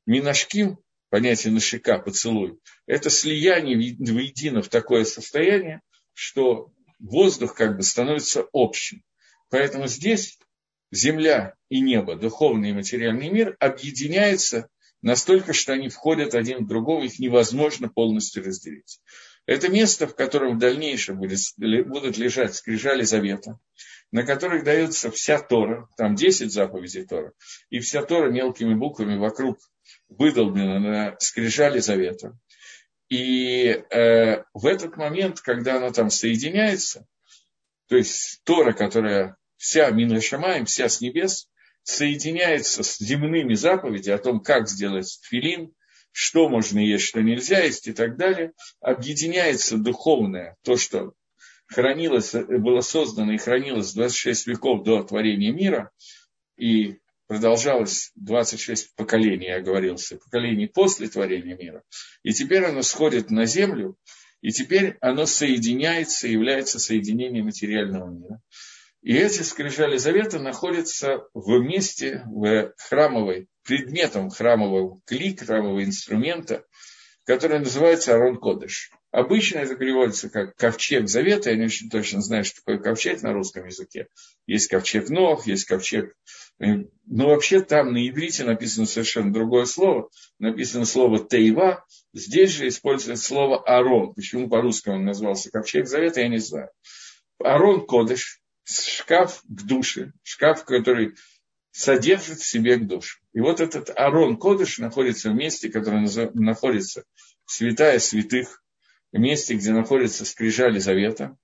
Минашким, 0.05 0.77
понятие 1.09 1.51
нашика, 1.51 1.97
поцелуй, 1.97 2.59
это 2.85 3.09
слияние 3.09 3.75
воедино 3.75 4.61
в 4.61 4.69
такое 4.69 5.03
состояние, 5.03 5.81
что 6.13 6.71
воздух 6.99 7.55
как 7.55 7.75
бы 7.75 7.81
становится 7.81 8.45
общим. 8.53 9.01
Поэтому 9.49 9.87
здесь 9.87 10.37
земля 10.91 11.55
и 11.69 11.81
небо, 11.81 12.15
духовный 12.15 12.71
и 12.71 12.73
материальный 12.73 13.29
мир 13.29 13.55
объединяются 13.59 14.69
настолько, 15.01 15.53
что 15.53 15.73
они 15.73 15.89
входят 15.89 16.35
один 16.35 16.65
в 16.65 16.67
другого, 16.67 17.03
их 17.03 17.19
невозможно 17.19 17.89
полностью 17.89 18.43
разделить. 18.43 18.99
Это 19.45 19.69
место, 19.69 20.07
в 20.07 20.15
котором 20.15 20.55
в 20.55 20.59
дальнейшем 20.59 21.17
будут 21.17 22.17
лежать 22.17 22.55
скрижали 22.55 23.03
завета, 23.03 23.59
на 24.11 24.23
которых 24.23 24.63
дается 24.63 25.11
вся 25.11 25.39
Тора, 25.39 25.87
там 25.97 26.15
10 26.15 26.51
заповедей 26.51 27.05
Тора, 27.05 27.33
и 27.69 27.79
вся 27.79 28.03
Тора 28.03 28.29
мелкими 28.29 28.73
буквами 28.73 29.17
вокруг 29.17 29.59
выдолблена 30.07 30.79
на 30.79 31.15
скрижали 31.19 31.79
завета. 31.79 32.37
И 33.09 33.65
э, 33.65 34.43
в 34.53 34.67
этот 34.67 34.97
момент, 34.97 35.41
когда 35.41 35.77
она 35.77 35.91
там 35.91 36.11
соединяется, 36.11 37.07
то 37.87 37.95
есть 37.95 38.41
Тора, 38.43 38.73
которая 38.73 39.35
вся 39.59 39.91
Мина 39.91 40.19
Шамаем, 40.21 40.65
вся 40.65 40.89
с 40.89 41.01
небес, 41.01 41.47
соединяется 41.83 42.81
с 42.81 42.97
земными 42.97 43.53
заповедями 43.53 44.15
о 44.15 44.19
том, 44.19 44.39
как 44.39 44.69
сделать 44.69 45.19
филин, 45.23 45.73
что 46.11 46.49
можно 46.49 46.79
есть, 46.79 47.05
что 47.05 47.21
нельзя 47.21 47.59
есть 47.63 47.87
и 47.87 47.93
так 47.93 48.17
далее, 48.17 48.53
объединяется 48.79 49.77
духовное, 49.77 50.55
то, 50.63 50.77
что 50.77 51.13
хранилось, 51.67 52.33
было 52.33 52.81
создано 52.81 53.33
и 53.33 53.37
хранилось 53.37 53.93
26 53.93 54.47
веков 54.47 54.83
до 54.83 55.03
творения 55.03 55.51
мира, 55.51 55.91
и 56.57 56.97
продолжалось 57.27 58.11
26 58.15 58.95
поколений, 58.95 59.47
я 59.47 59.59
говорился, 59.59 60.17
поколений 60.17 60.67
после 60.67 61.09
творения 61.09 61.55
мира. 61.55 61.83
И 62.23 62.31
теперь 62.31 62.63
оно 62.63 62.81
сходит 62.81 63.29
на 63.29 63.45
землю, 63.45 63.97
и 64.41 64.51
теперь 64.51 64.97
оно 65.01 65.25
соединяется, 65.25 66.27
является 66.27 66.79
соединением 66.79 67.45
материального 67.45 68.09
мира. 68.09 68.41
И 69.01 69.15
эти 69.15 69.41
скрижали 69.43 69.97
завета 69.97 70.39
находятся 70.39 71.27
в 71.33 71.59
месте, 71.59 72.23
в 72.25 72.73
храмовой, 72.77 73.47
предметом 73.63 74.29
храмового 74.29 74.99
кли, 75.05 75.35
храмового 75.35 75.83
инструмента, 75.83 76.65
который 77.25 77.59
называется 77.59 78.15
Арон 78.15 78.37
Кодыш. 78.37 78.91
Обычно 79.11 79.59
это 79.59 79.75
переводится 79.75 80.29
как 80.29 80.55
ковчег 80.55 81.07
завета. 81.07 81.49
Я 81.49 81.55
не 81.55 81.65
очень 81.65 81.89
точно 81.89 82.21
знаю, 82.21 82.43
что 82.43 82.57
такое 82.57 82.77
ковчег 82.77 83.23
на 83.23 83.33
русском 83.33 83.65
языке. 83.65 84.07
Есть 84.45 84.67
ковчег 84.67 85.09
Нох, 85.09 85.47
есть 85.47 85.65
ковчег... 85.65 86.13
Но 86.59 87.29
вообще 87.29 87.61
там 87.61 87.93
на 87.93 88.07
иврите 88.07 88.43
написано 88.43 88.85
совершенно 88.85 89.31
другое 89.31 89.65
слово. 89.65 90.09
Написано 90.39 90.85
слово 90.85 91.25
Тейва. 91.25 91.85
Здесь 92.13 92.51
же 92.51 92.67
используется 92.67 93.25
слово 93.25 93.63
Арон. 93.63 94.13
Почему 94.13 94.49
по-русски 94.49 94.89
он 94.89 95.05
назвался 95.05 95.49
ковчег 95.49 95.87
завета, 95.87 96.19
я 96.19 96.27
не 96.27 96.39
знаю. 96.39 96.69
Арон 97.39 97.85
Кодыш 97.87 98.38
шкаф 98.69 99.41
к 99.43 99.63
душе, 99.63 100.13
шкаф, 100.23 100.63
который 100.65 101.15
содержит 101.71 102.39
в 102.39 102.45
себе 102.45 102.77
к 102.77 102.87
душе. 102.87 103.19
И 103.33 103.39
вот 103.39 103.61
этот 103.61 103.89
Арон 103.95 104.37
Кодыш 104.37 104.77
находится 104.79 105.31
в 105.31 105.35
месте, 105.35 105.69
которое 105.69 106.07
находится 106.33 107.03
святая 107.45 107.99
святых, 107.99 108.63
в 109.11 109.17
месте, 109.17 109.55
где 109.55 109.71
находится 109.71 110.25
скрижали 110.25 110.79
завета. 110.79 111.35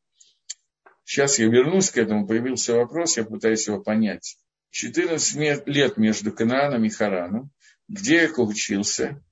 Сейчас 1.04 1.40
я 1.40 1.48
вернусь 1.48 1.92
к 1.92 1.98
этому, 1.98 2.28
появился 2.28 2.76
вопрос, 2.76 3.18
я 3.18 3.24
пытаюсь 3.24 3.68
его 3.68 3.82
понять. 3.82 4.38
14 4.72 5.68
лет 5.68 5.98
между 5.98 6.32
Канааном 6.32 6.84
и 6.84 6.90
Хараном, 6.90 7.52
где 7.88 8.24
Яков 8.24 8.50
учился, 8.50 9.24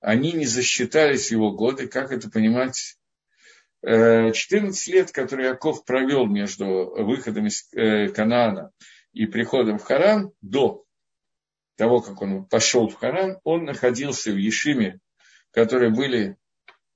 они 0.00 0.32
не 0.32 0.46
засчитались 0.46 1.30
его 1.30 1.52
годы, 1.52 1.88
как 1.88 2.12
это 2.12 2.30
понимать? 2.30 2.98
14 3.84 4.88
э, 4.88 4.92
лет, 4.92 5.12
которые 5.12 5.48
Яков 5.48 5.84
провел 5.84 6.26
между 6.26 6.92
выходом 6.96 7.46
из 7.46 7.68
э, 7.72 8.08
Канаана 8.08 8.70
и 9.12 9.26
приходом 9.26 9.78
в 9.78 9.82
Харан, 9.82 10.32
до 10.40 10.84
того, 11.76 12.00
как 12.00 12.22
он 12.22 12.44
пошел 12.44 12.88
в 12.88 12.94
Харан, 12.94 13.38
он 13.44 13.64
находился 13.64 14.30
в 14.30 14.36
Ешиме, 14.36 15.00
которые 15.50 15.90
были, 15.90 16.36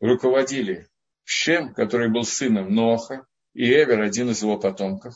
руководили 0.01 0.87
Шем, 1.25 1.75
который 1.75 2.09
был 2.09 2.23
сыном 2.23 2.73
Ноха, 2.73 3.27
и 3.53 3.65
Эвер, 3.65 4.01
один 4.01 4.31
из 4.31 4.43
его 4.43 4.59
потомков. 4.59 5.15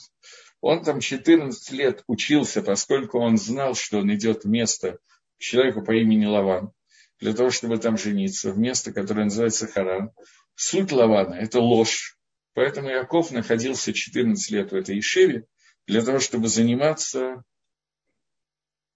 Он 0.61 0.83
там 0.83 1.01
14 1.01 1.73
лет 1.73 2.03
учился, 2.07 2.63
поскольку 2.63 3.21
он 3.21 3.37
знал, 3.39 3.75
что 3.75 3.99
он 3.99 4.13
идет 4.13 4.45
в 4.45 4.49
место 4.49 4.99
к 5.39 5.41
человеку 5.41 5.83
по 5.83 5.93
имени 5.93 6.27
Лаван, 6.27 6.73
для 7.21 7.33
того, 7.33 7.51
чтобы 7.51 7.79
там 7.79 7.97
жениться, 7.97 8.51
в 8.51 8.59
место, 8.59 8.93
которое 8.93 9.25
называется 9.25 9.67
Харан. 9.67 10.11
Суть 10.55 10.93
Лавана– 10.93 11.35
это 11.41 11.61
ложь. 11.61 12.19
Поэтому 12.55 12.91
Яков 12.91 13.31
находился 13.31 13.93
14 13.93 14.51
лет 14.51 14.73
в 14.73 14.75
этой 14.75 14.99
Ишеве 14.99 15.47
для 15.87 16.03
того, 16.03 16.19
чтобы 16.19 16.49
заниматься 16.49 17.45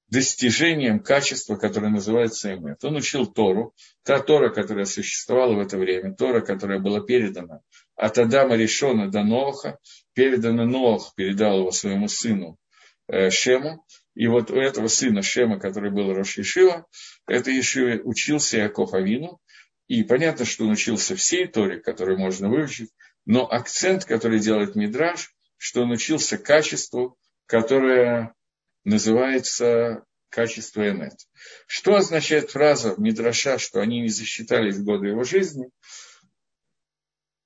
достижением 0.09 1.01
качества, 1.01 1.57
которое 1.57 1.88
называется 1.88 2.55
Эмет. 2.55 2.85
Он 2.85 2.97
учил 2.97 3.27
Тору, 3.27 3.75
та 4.03 4.21
Тора, 4.21 4.51
которая 4.51 4.85
существовала 4.85 5.55
в 5.55 5.61
это 5.61 5.79
время, 5.79 6.14
Тора, 6.14 6.40
которая 6.40 6.79
была 6.79 7.01
передана 7.01 7.61
от 7.97 8.19
Адама 8.19 8.57
Решона 8.57 9.11
до 9.11 9.23
Ноаха, 9.25 9.79
передана 10.12 10.67
Ноах, 10.67 11.14
передал 11.17 11.61
его 11.61 11.71
своему 11.71 12.09
сыну 12.09 12.59
э, 13.09 13.31
Шему, 13.31 13.85
и 14.14 14.29
вот 14.29 14.51
у 14.51 14.57
этого 14.57 14.88
сына 14.88 15.23
Шема, 15.23 15.59
который 15.59 15.90
был 15.90 16.12
Рош 16.12 16.38
Ешива, 16.38 16.87
это 17.27 17.51
Ешиве 17.51 18.01
учился 18.03 18.59
Яков 18.59 18.95
Авину, 18.95 19.40
и 19.88 20.03
понятно, 20.03 20.44
что 20.44 20.64
он 20.64 20.73
учился 20.73 21.16
всей 21.16 21.47
Торе, 21.47 21.81
которую 21.81 22.18
можно 22.18 22.49
выучить, 22.49 22.90
но 23.27 23.51
акцент, 23.51 24.05
который 24.05 24.40
делает 24.40 24.75
Мидраж, 24.75 25.35
что 25.57 25.83
он 25.83 25.90
учился 25.90 26.38
качеству, 26.38 27.16
которое 27.47 28.35
называется 28.85 30.05
качество 30.29 30.88
Эмет. 30.88 31.14
Что 31.66 31.97
означает 31.97 32.51
фраза 32.51 32.94
Мидраша, 32.99 33.59
что 33.59 33.81
они 33.81 34.01
не 34.01 34.09
засчитались 34.09 34.77
в 34.77 34.85
годы 34.85 35.09
его 35.09 35.25
жизни? 35.25 35.70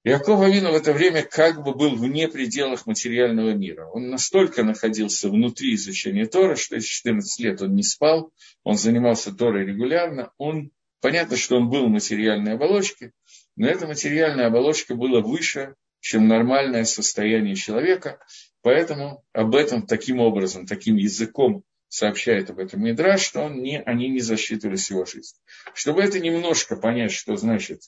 Яков 0.04 0.40
Авину 0.40 0.72
в 0.72 0.74
это 0.74 0.92
время 0.92 1.22
как 1.22 1.62
бы 1.62 1.74
был 1.74 1.96
вне 1.96 2.28
пределах 2.28 2.86
материального 2.86 3.50
мира. 3.50 3.86
Он 3.88 4.08
настолько 4.08 4.62
находился 4.62 5.28
внутри 5.28 5.74
изучения 5.74 6.24
Тора, 6.24 6.56
что 6.56 6.76
эти 6.76 6.86
14 6.86 7.40
лет 7.40 7.60
он 7.60 7.74
не 7.74 7.82
спал, 7.82 8.32
он 8.62 8.78
занимался 8.78 9.34
Торой 9.34 9.66
регулярно. 9.66 10.32
Он, 10.38 10.70
понятно, 11.00 11.36
что 11.36 11.56
он 11.56 11.68
был 11.68 11.86
в 11.86 11.90
материальной 11.90 12.54
оболочке, 12.54 13.12
но 13.56 13.68
эта 13.68 13.86
материальная 13.86 14.46
оболочка 14.46 14.94
была 14.94 15.20
выше, 15.20 15.74
чем 16.00 16.28
нормальное 16.28 16.84
состояние 16.84 17.54
человека. 17.54 18.20
Поэтому 18.62 19.24
об 19.32 19.54
этом 19.54 19.86
таким 19.86 20.20
образом, 20.20 20.66
таким 20.66 20.96
языком 20.96 21.64
сообщает 21.88 22.50
об 22.50 22.58
этом 22.58 22.82
Мидраш, 22.82 23.22
что 23.22 23.40
он 23.42 23.62
не, 23.62 23.80
они 23.80 24.08
не 24.08 24.20
засчитывались 24.20 24.90
его 24.90 25.04
жизнь. 25.04 25.36
Чтобы 25.74 26.02
это 26.02 26.20
немножко 26.20 26.76
понять, 26.76 27.12
что 27.12 27.36
значит 27.36 27.80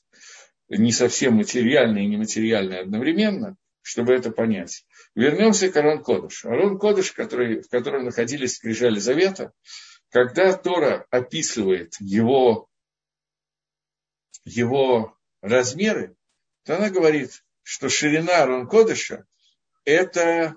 не 0.69 0.93
совсем 0.93 1.35
материальное 1.35 2.03
и 2.03 2.07
нематериальное 2.07 2.83
одновременно, 2.83 3.57
чтобы 3.83 4.15
это 4.15 4.31
понять. 4.31 4.85
Вернемся 5.15 5.71
к 5.71 5.77
Арон 5.77 6.03
Кодыш. 6.03 6.45
Арон 6.45 6.79
Кодыш, 6.79 7.13
который, 7.13 7.63
в 7.63 7.69
котором 7.69 8.05
находились 8.05 8.55
скрижали 8.55 8.99
Завета, 8.99 9.53
когда 10.11 10.53
Тора 10.53 11.07
описывает 11.11 11.95
его, 12.01 12.69
его 14.45 15.17
размеры, 15.41 16.17
то 16.65 16.77
она 16.77 16.91
говорит, 16.91 17.45
что 17.63 17.89
ширина 17.89 18.43
Арон 18.43 18.69
Кодыша– 18.69 19.27
это 19.85 20.57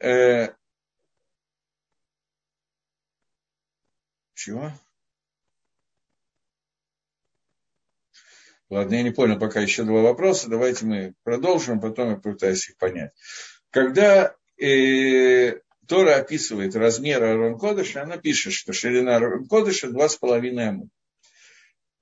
э, 0.00 0.48
чего? 4.34 4.72
Ладно, 8.72 8.94
я 8.94 9.02
не 9.02 9.10
понял 9.10 9.38
пока 9.38 9.60
еще 9.60 9.84
два 9.84 10.00
вопроса. 10.00 10.48
Давайте 10.48 10.86
мы 10.86 11.14
продолжим, 11.24 11.78
потом 11.78 12.10
я 12.10 12.16
попытаюсь 12.16 12.70
их 12.70 12.78
понять. 12.78 13.12
Когда 13.68 14.34
э, 14.56 15.60
Тора 15.86 16.16
описывает 16.16 16.74
размер 16.74 17.22
Арон 17.22 17.58
Кодыша, 17.58 18.02
она 18.02 18.16
пишет, 18.16 18.54
что 18.54 18.72
ширина 18.72 19.16
Арон 19.16 19.46
Кодыша 19.46 19.88
2,5 19.88 20.58
аму. 20.58 20.88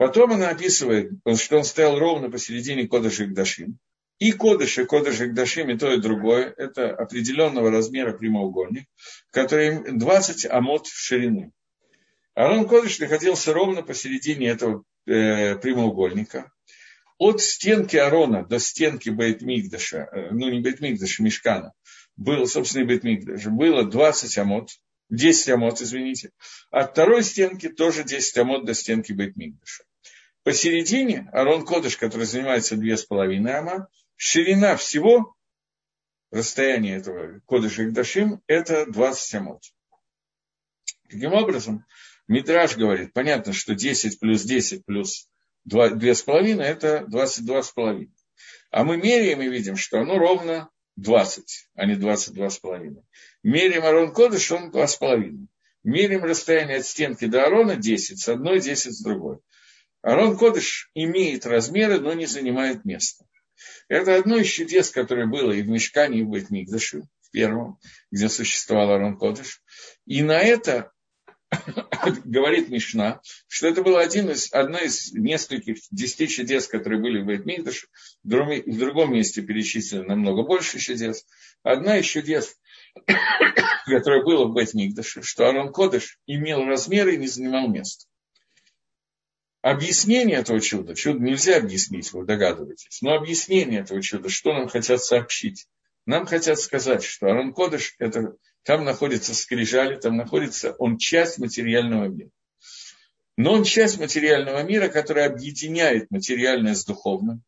Потом 0.01 0.33
она 0.33 0.49
описывает, 0.49 1.13
что 1.37 1.59
он 1.59 1.65
стоял 1.65 1.99
ровно 1.99 2.31
посередине 2.31 2.89
Кодыша 2.89 3.27
Гдашим. 3.27 3.79
И 4.19 4.33
Кодыш, 4.33 4.79
и 4.79 4.87
Кодыш 4.87 5.21
и 5.21 5.27
Гдашим, 5.27 5.69
и 5.69 5.77
то, 5.77 5.93
и 5.93 6.01
другое, 6.01 6.55
это 6.57 6.91
определенного 6.91 7.71
размера 7.71 8.17
прямоугольник, 8.17 8.87
который 9.31 9.93
20 9.93 10.47
амот 10.47 10.87
в 10.87 10.97
ширину. 10.97 11.53
Арон 12.33 12.67
Кодыш 12.67 12.99
находился 12.99 13.53
ровно 13.53 13.83
посередине 13.83 14.49
этого 14.49 14.85
э, 15.05 15.57
прямоугольника 15.57 16.51
от 17.19 17.43
стенки 17.43 17.99
Арона 17.99 18.47
до 18.47 18.59
стенки 18.59 19.11
Бейтмигдаша, 19.11 20.09
э, 20.13 20.31
ну 20.31 20.49
не 20.49 20.61
Бейтмигдаша, 20.61 21.23
Мешкана, 21.23 21.75
было, 22.17 22.47
собственно, 22.47 22.87
Бейтмигдаша, 22.87 23.51
было 23.51 23.85
20 23.85 24.39
амот, 24.39 24.71
10 25.11 25.51
амот, 25.51 25.83
извините. 25.83 26.31
От 26.71 26.93
второй 26.93 27.23
стенки 27.23 27.69
тоже 27.69 28.03
10 28.03 28.39
амот 28.39 28.65
до 28.65 28.73
стенки 28.73 29.13
Бейтмигдаша. 29.13 29.85
Посередине 30.43 31.29
Арон 31.33 31.67
Кодыш, 31.67 31.97
который 31.97 32.27
занимается 32.27 32.77
2,5 32.77 33.49
ама, 33.51 33.89
ширина 34.17 34.77
всего 34.77 35.37
расстояние 36.31 36.97
этого 36.97 37.41
Кодыша 37.47 37.85
Игдашим– 37.85 38.43
это 38.47 38.87
20 38.87 39.35
амот. 39.35 39.63
Таким 41.11 41.33
образом, 41.35 41.85
Мидраж 42.29 42.77
говорит, 42.77 43.13
понятно, 43.13 43.53
что 43.53 43.75
10 43.75 44.21
плюс 44.21 44.43
10 44.43 44.87
плюс 44.87 45.29
две 45.65 46.15
с 46.15 46.23
половиной, 46.23 46.67
это 46.67 47.05
22 47.07 47.63
с 47.63 47.73
половиной. 47.73 48.15
А 48.71 48.85
мы 48.85 48.97
меряем 48.97 49.43
и 49.43 49.49
видим, 49.49 49.77
что 49.77 50.01
оно 50.01 50.17
ровно 50.17 50.71
20, 50.97 51.71
а 51.75 51.87
не 51.87 51.97
22 51.97 52.51
с 52.51 52.59
половиной. 52.59 53.03
Меряем 53.43 53.85
Арон 53.85 54.15
Кодыш, 54.15 54.53
он 54.53 54.71
2 54.71 54.87
с 54.87 54.97
половиной. 54.97 55.49
Меряем 55.83 56.25
расстояние 56.25 56.79
от 56.79 56.87
стенки 56.87 57.25
до 57.27 57.45
Арона 57.45 57.77
10, 57.77 58.19
с 58.19 58.29
одной 58.29 58.61
10 58.61 58.95
с 58.95 59.03
другой. 59.03 59.39
Арон 60.03 60.37
Кодыш 60.37 60.91
имеет 60.95 61.47
размеры, 61.47 62.01
но 62.01 62.13
не 62.15 62.27
занимает 62.27 62.85
места. 62.85 63.25
Это 63.89 64.17
одно 64.17 64.37
из 64.39 64.49
чудес, 64.49 64.91
которое 64.91 65.27
было 65.27 65.53
и 65.53 65.63
в 65.63 65.69
Мешкане, 65.69 66.21
и 66.21 66.23
в 66.23 66.29
Бейтмикдаше, 66.29 67.03
в 67.23 67.31
первом, 67.31 67.79
где 68.11 68.29
существовал 68.29 68.93
Арон 68.93 69.19
Кодыш. 69.19 69.63
И 70.07 70.23
на 70.23 70.39
это 70.41 70.93
говорит 72.25 72.69
Мишна, 72.69 73.21
что 73.49 73.67
это 73.67 73.83
был 73.83 73.97
один 73.97 74.31
из, 74.31 74.53
одно 74.53 74.79
из 74.79 75.13
нескольких 75.13 75.79
десяти 75.91 76.29
чудес, 76.29 76.67
которые 76.69 77.01
были 77.03 77.21
в 77.21 77.27
Бейтмикдаше. 77.27 77.89
В, 78.23 78.29
другом 78.29 79.13
месте 79.13 79.43
перечислено 79.43 80.05
намного 80.05 80.45
больше 80.45 80.79
чудес. 80.79 81.27
Одна 81.63 81.99
из 81.99 82.07
чудес, 82.07 82.57
которая 83.87 84.23
была 84.23 84.47
в 84.47 84.55
Бейтмикдаше, 84.55 85.23
что 85.23 85.49
Арон 85.49 85.73
Кодыш 85.73 86.19
имел 86.27 86.65
размеры 86.65 87.15
и 87.15 87.19
не 87.19 87.27
занимал 87.27 87.69
места. 87.69 88.07
Объяснение 89.63 90.39
этого 90.39 90.61
чуда, 90.61 90.95
чудо 90.95 91.19
нельзя 91.21 91.59
объяснить, 91.59 92.13
вы 92.13 92.25
догадываетесь, 92.25 93.03
но 93.03 93.15
объяснение 93.15 93.81
этого 93.81 94.01
чуда, 94.01 94.31
что 94.31 94.55
нам 94.55 94.69
хотят 94.69 95.03
сообщить? 95.03 95.67
Нам 96.07 96.25
хотят 96.25 96.59
сказать, 96.59 97.05
что 97.05 97.27
Арон 97.27 97.53
Кодыш– 97.53 97.95
это 97.99 98.37
там 98.63 98.85
находится 98.85 99.35
скрижали, 99.35 99.97
там 99.97 100.17
находится, 100.17 100.73
он 100.79 100.97
часть 100.97 101.39
материального 101.39 102.07
мира. 102.07 102.31
Но 103.37 103.53
он 103.53 103.65
часть 103.65 103.99
материального 103.99 104.63
мира, 104.63 104.89
которая 104.89 105.29
объединяет 105.29 106.11
материальное 106.11 106.75
с 106.75 106.85
духовным. 106.85 107.43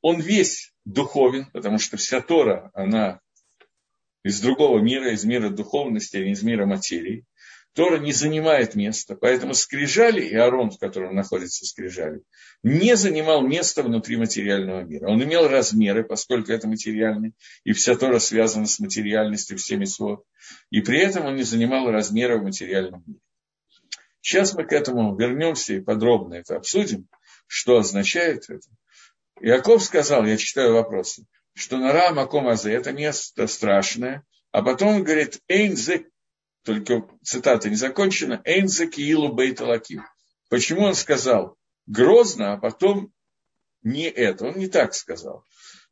Он 0.00 0.20
весь 0.20 0.72
духовен, 0.84 1.46
потому 1.52 1.78
что 1.78 1.96
вся 1.96 2.20
Тора, 2.20 2.70
она 2.74 3.20
из 4.24 4.40
другого 4.40 4.78
мира, 4.80 5.12
из 5.12 5.24
мира 5.24 5.48
духовности, 5.48 6.16
а 6.16 6.24
не 6.24 6.32
из 6.32 6.42
мира 6.42 6.66
материи. 6.66 7.24
Тора 7.74 7.98
не 7.98 8.12
занимает 8.12 8.74
места, 8.74 9.16
поэтому 9.16 9.54
скрижали 9.54 10.20
и 10.20 10.34
Арон, 10.34 10.70
в 10.70 10.78
котором 10.78 11.14
находится 11.14 11.64
скрижали, 11.64 12.22
не 12.62 12.96
занимал 12.96 13.40
места 13.40 13.82
внутри 13.82 14.16
материального 14.16 14.82
мира. 14.82 15.08
Он 15.08 15.22
имел 15.22 15.48
размеры, 15.48 16.04
поскольку 16.04 16.52
это 16.52 16.68
материальный, 16.68 17.32
и 17.64 17.72
вся 17.72 17.96
Тора 17.96 18.18
связана 18.18 18.66
с 18.66 18.78
материальностью, 18.78 19.56
всеми 19.56 19.86
слов, 19.86 20.20
и 20.70 20.82
при 20.82 20.98
этом 20.98 21.24
он 21.24 21.36
не 21.36 21.44
занимал 21.44 21.90
размеры 21.90 22.38
в 22.38 22.42
материальном 22.42 23.02
мире. 23.06 23.20
Сейчас 24.20 24.54
мы 24.54 24.64
к 24.64 24.72
этому 24.72 25.16
вернемся 25.16 25.74
и 25.74 25.80
подробно 25.80 26.34
это 26.34 26.56
обсудим, 26.56 27.08
что 27.46 27.78
означает 27.78 28.50
это. 28.50 28.68
Иаков 29.40 29.82
сказал, 29.82 30.26
я 30.26 30.36
читаю 30.36 30.74
вопросы, 30.74 31.24
что 31.54 31.78
Нара 31.78 32.12
Макомазе– 32.12 32.72
это 32.74 32.92
место 32.92 33.46
страшное, 33.46 34.24
а 34.52 34.62
потом 34.62 34.88
он 34.96 35.04
говорит, 35.04 35.40
Эйнзе, 35.48 36.06
только 36.64 37.08
цитата 37.22 37.68
не 37.68 37.76
закончена, 37.76 38.40
Эйнзе 38.44 38.86
Киилу 38.86 39.32
Бейталаким. 39.32 40.04
Почему 40.48 40.82
он 40.82 40.94
сказал 40.94 41.56
грозно, 41.86 42.52
а 42.52 42.56
потом 42.56 43.12
не 43.82 44.04
это? 44.04 44.46
Он 44.46 44.58
не 44.58 44.68
так 44.68 44.94
сказал. 44.94 45.44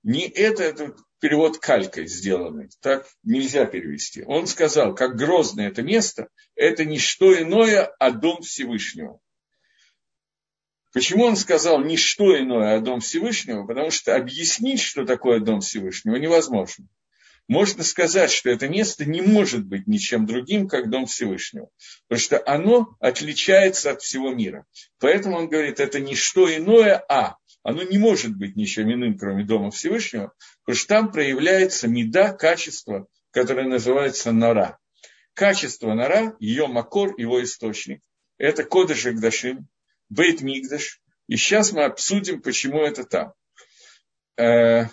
Не 0.02 0.26
это, 0.28 0.62
это 0.62 0.94
перевод 1.20 1.58
калькой 1.58 2.06
сделанный. 2.06 2.70
Так 2.80 3.06
нельзя 3.22 3.66
перевести. 3.66 4.22
Он 4.24 4.46
сказал, 4.46 4.94
как 4.94 5.16
грозное 5.16 5.68
это 5.68 5.82
место, 5.82 6.28
это 6.54 6.84
не 6.84 6.98
что 6.98 7.38
иное, 7.38 7.84
а 7.98 8.10
дом 8.10 8.42
Всевышнего. 8.42 9.20
Почему 10.92 11.24
он 11.24 11.36
сказал 11.36 11.84
не 11.84 11.96
что 11.96 12.36
иное, 12.36 12.76
а 12.76 12.80
дом 12.80 13.00
Всевышнего? 13.00 13.66
Потому 13.66 13.90
что 13.90 14.16
объяснить, 14.16 14.80
что 14.80 15.04
такое 15.04 15.38
дом 15.40 15.60
Всевышнего, 15.60 16.16
невозможно. 16.16 16.88
Можно 17.50 17.82
сказать, 17.82 18.30
что 18.30 18.48
это 18.48 18.68
место 18.68 19.04
не 19.04 19.22
может 19.22 19.66
быть 19.66 19.88
ничем 19.88 20.24
другим, 20.24 20.68
как 20.68 20.88
дом 20.88 21.06
Всевышнего. 21.06 21.68
Потому 22.06 22.20
что 22.24 22.42
оно 22.46 22.96
отличается 23.00 23.90
от 23.90 24.02
всего 24.02 24.32
мира. 24.32 24.66
Поэтому 25.00 25.36
он 25.36 25.48
говорит, 25.48 25.80
это 25.80 25.98
не 25.98 26.14
что 26.14 26.48
иное, 26.56 27.04
а 27.08 27.38
оно 27.64 27.82
не 27.82 27.98
может 27.98 28.36
быть 28.36 28.54
ничем 28.54 28.92
иным, 28.92 29.18
кроме 29.18 29.44
Дома 29.44 29.72
Всевышнего, 29.72 30.32
потому 30.62 30.78
что 30.78 30.86
там 30.86 31.10
проявляется 31.10 31.88
меда, 31.88 32.32
качество, 32.32 33.08
которое 33.32 33.66
называется 33.66 34.30
нора. 34.30 34.78
Качество 35.34 35.92
нора, 35.92 36.36
ее 36.38 36.68
макор, 36.68 37.16
его 37.18 37.42
источник, 37.42 38.00
это 38.38 38.62
кодыш 38.62 39.06
Агдашим, 39.06 39.66
Бейт 40.08 40.40
Мигдаш. 40.40 41.00
И 41.26 41.34
сейчас 41.34 41.72
мы 41.72 41.82
обсудим, 41.82 42.42
почему 42.42 42.84
это 42.84 43.02
там. 43.02 43.32
Э, 44.36 44.86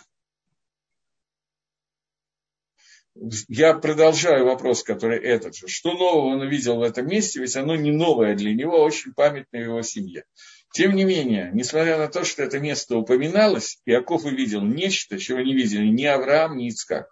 я 3.48 3.74
продолжаю 3.74 4.46
вопрос, 4.46 4.84
который 4.84 5.20
этот 5.20 5.56
же. 5.56 5.68
Что 5.68 5.94
нового 5.94 6.28
он 6.28 6.42
увидел 6.42 6.78
в 6.78 6.82
этом 6.82 7.08
месте? 7.08 7.40
Ведь 7.40 7.56
оно 7.56 7.76
не 7.76 7.92
новое 7.92 8.36
для 8.36 8.54
него, 8.54 8.76
а 8.76 8.84
очень 8.84 9.14
памятное 9.14 9.64
его 9.64 9.82
семье. 9.82 10.24
Тем 10.74 10.96
не 10.96 11.06
менее, 11.06 11.50
несмотря 11.54 11.98
на 11.98 12.08
то, 12.08 12.24
что 12.24 12.44
это 12.44 12.60
место 12.60 12.98
упоминалось, 12.98 13.80
Иаков 13.86 14.26
увидел 14.26 14.62
нечто, 14.62 15.18
чего 15.18 15.40
не 15.40 15.54
видели 15.54 15.88
ни 15.88 16.06
Авраам, 16.06 16.58
ни 16.58 16.70
Ицкак. 16.70 17.08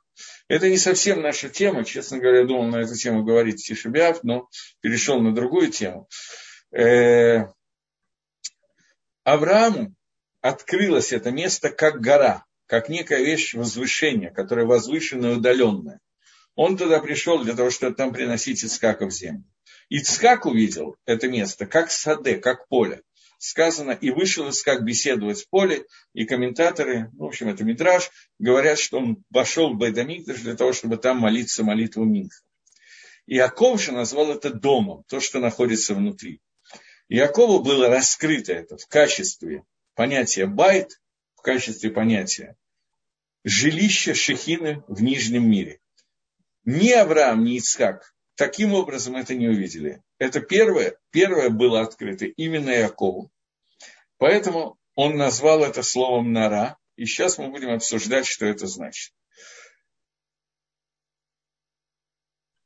Это 0.48 0.70
не 0.70 0.78
совсем 0.78 1.22
наша 1.22 1.50
тема. 1.50 1.84
Честно 1.84 2.20
говоря, 2.20 2.40
я 2.40 2.46
думал 2.46 2.68
на 2.68 2.78
эту 2.78 2.96
тему 2.96 3.24
говорить 3.24 3.66
Тишебиав, 3.66 4.24
но 4.24 4.48
перешел 4.82 5.20
на 5.20 5.34
другую 5.34 5.72
тему. 5.72 6.08
Э, 6.72 7.48
Аврааму 9.24 9.96
открылось 10.42 11.12
это 11.12 11.32
место 11.32 11.70
как 11.70 12.00
гора, 12.00 12.45
как 12.68 12.90
некая 12.90 13.24
вещь 13.24 13.54
возвышения, 13.54 14.32
которая 14.32 14.66
возвышенная 14.66 15.34
и 15.34 15.36
удаленная. 15.36 16.00
Он 16.56 16.78
туда 16.78 17.00
пришел 17.00 17.44
для 17.44 17.54
того, 17.54 17.70
чтобы 17.70 17.96
там 17.96 18.14
приносить 18.14 18.64
Ицкака 18.64 19.06
в 19.08 19.12
землю. 19.12 19.46
Ицкак 19.90 20.46
увидел 20.46 20.96
это 21.06 21.28
место 21.28 21.66
как 21.66 21.92
саде, 21.92 22.38
как 22.38 22.68
поле 22.68 23.02
сказано, 23.38 23.92
и 23.92 24.12
вышел 24.12 24.50
Искак 24.50 24.84
беседовать 24.84 25.42
в 25.42 25.50
поле, 25.50 25.86
и 26.14 26.26
комментаторы, 26.26 27.10
ну, 27.14 27.26
в 27.26 27.28
общем, 27.28 27.50
это 27.50 27.64
Мидраж, 27.64 28.10
говорят, 28.40 28.80
что 28.80 28.98
он 28.98 29.24
пошел 29.32 29.74
в 29.74 29.78
Байдамикдаш 29.78 30.42
для 30.42 30.56
того, 30.56 30.74
чтобы 30.74 30.98
там 30.98 31.18
молиться 31.18 31.64
молитву 31.64 32.04
Минха. 32.04 32.42
Иаков 33.28 33.82
же 33.82 33.92
назвал 33.92 34.32
это 34.32 34.52
домом, 34.52 35.04
то, 35.08 35.20
что 35.20 35.40
находится 35.40 35.96
внутри. 35.96 36.42
Иакову 37.10 37.62
было 37.62 37.88
раскрыто 37.88 38.54
это 38.54 38.78
в 38.78 38.88
качестве 38.88 39.64
понятия 39.96 40.46
байт, 40.46 41.00
качестве 41.46 41.92
понятия 41.92 42.58
жилища 43.44 44.16
Шехины 44.16 44.84
в 44.88 45.04
Нижнем 45.04 45.48
мире. 45.48 45.80
Ни 46.66 46.90
Авраам, 46.90 47.44
ни 47.44 47.58
Ицхак 47.58 48.16
таким 48.34 48.74
образом 48.74 49.16
это 49.16 49.36
не 49.36 49.48
увидели. 49.48 50.02
Это 50.18 50.42
первое, 50.42 50.98
первое 51.12 51.52
было 51.52 51.82
открыто 51.82 52.26
именно 52.26 52.72
Якову. 52.72 53.32
Поэтому 54.18 54.80
он 54.96 55.18
назвал 55.18 55.64
это 55.64 55.84
словом 55.84 56.34
«нора», 56.34 56.78
и 56.96 57.06
сейчас 57.06 57.38
мы 57.38 57.50
будем 57.50 57.70
обсуждать, 57.70 58.26
что 58.26 58.48
это 58.48 58.66
значит. 58.66 59.14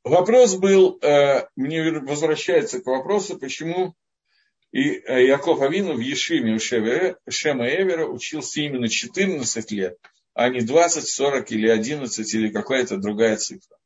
Вопрос 0.05 0.55
был, 0.55 0.97
э, 1.01 1.49
мне 1.57 1.91
возвращается 1.91 2.81
к 2.81 2.85
вопросу, 2.85 3.37
почему 3.37 3.95
и 4.71 5.01
э, 5.05 5.25
Яков 5.25 5.61
Авину 5.61 5.95
в 5.95 5.99
Ешиме 5.99 6.55
у 6.55 6.59
Шема 6.59 7.67
Эвера 7.67 8.05
учился 8.05 8.61
именно 8.61 8.87
14 8.87 9.71
лет, 9.71 9.97
а 10.33 10.49
не 10.49 10.61
20, 10.61 11.07
40 11.07 11.51
или 11.51 11.67
11 11.67 12.33
или 12.35 12.49
какая-то 12.49 12.97
другая 12.97 13.37
цифра. 13.37 13.77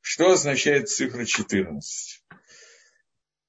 Что 0.00 0.32
означает 0.32 0.88
цифра 0.88 1.24
14? 1.24 2.24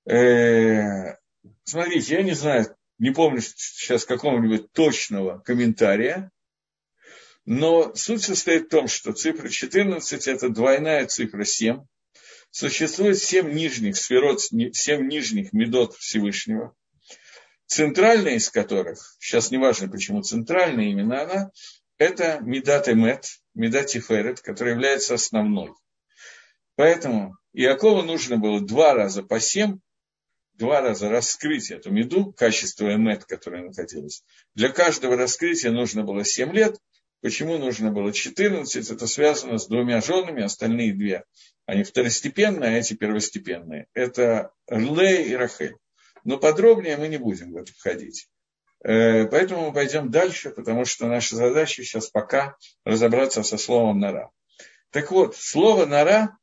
Э, 0.05 1.15
смотрите, 1.63 2.15
я 2.15 2.21
не 2.21 2.34
знаю, 2.34 2.75
не 2.99 3.12
помню 3.12 3.41
сейчас 3.41 4.05
какого-нибудь 4.05 4.71
точного 4.71 5.39
комментария, 5.39 6.32
но 7.45 7.95
суть 7.95 8.21
состоит 8.21 8.65
в 8.65 8.69
том, 8.69 8.88
что 8.88 9.13
цифра 9.13 9.49
14– 9.49 10.27
это 10.27 10.49
двойная 10.49 11.08
цифра 11.08 11.43
7. 11.43 11.82
Существует 12.51 13.17
7 13.17 13.51
нижних 13.51 13.95
сферот, 13.97 14.41
7 14.41 15.07
нижних 15.07 15.53
медот 15.53 15.95
Всевышнего, 15.95 16.75
центральная 17.65 18.33
из 18.33 18.49
которых, 18.49 19.15
сейчас 19.19 19.51
не 19.51 19.57
важно, 19.57 19.88
почему 19.89 20.21
центральная 20.21 20.85
именно 20.85 21.23
она, 21.23 21.51
это 21.97 22.39
Медат 22.41 22.89
Эмет, 22.89 23.25
Медат 23.53 23.88
Тиферет, 23.88 24.41
которая 24.41 24.73
является 24.73 25.13
основной. 25.13 25.73
Поэтому 26.75 27.38
Иакову 27.53 28.03
нужно 28.03 28.38
было 28.38 28.62
два 28.62 28.93
раза 28.93 29.21
по 29.21 29.39
7 29.39 29.79
два 30.59 30.81
раза 30.81 31.09
раскрыть 31.09 31.71
эту 31.71 31.89
меду, 31.89 32.33
качество 32.33 32.93
эмет, 32.93 33.23
которое 33.25 33.63
находилось. 33.63 34.23
Для 34.53 34.69
каждого 34.69 35.15
раскрытия 35.15 35.71
нужно 35.71 36.03
было 36.03 36.25
7 36.25 36.51
лет. 36.51 36.77
Почему 37.21 37.58
нужно 37.58 37.91
было 37.91 38.13
14? 38.13 38.91
Это 38.91 39.08
связано 39.08 39.58
с 39.58 39.67
двумя 39.67 40.01
женами, 40.01 40.43
остальные 40.43 40.93
две. 40.93 41.25
Они 41.65 41.84
второстепенные, 41.84 42.69
а 42.69 42.79
эти 42.79 42.93
первостепенные. 42.93 43.88
Это 43.93 44.51
Ле 44.69 45.27
и 45.27 45.34
Рахель. 45.36 45.75
Но 46.23 46.38
подробнее 46.38 46.97
мы 46.97 47.08
не 47.08 47.17
будем 47.17 47.51
в 47.51 47.58
это 47.58 47.71
входить. 47.73 48.29
Э, 48.84 49.25
поэтому 49.25 49.67
мы 49.67 49.73
пойдем 49.73 50.10
дальше, 50.10 50.51
потому 50.51 50.86
что 50.86 51.08
наша 51.08 51.36
задача 51.36 51.84
сейчас 51.84 52.10
пока 52.10 52.55
разобраться 52.86 53.43
со 53.43 53.58
словом 53.58 53.99
«нара». 53.99 54.32
Так 54.91 55.12
вот, 55.12 55.36
слово 55.36 55.86
«нара» 55.86 56.38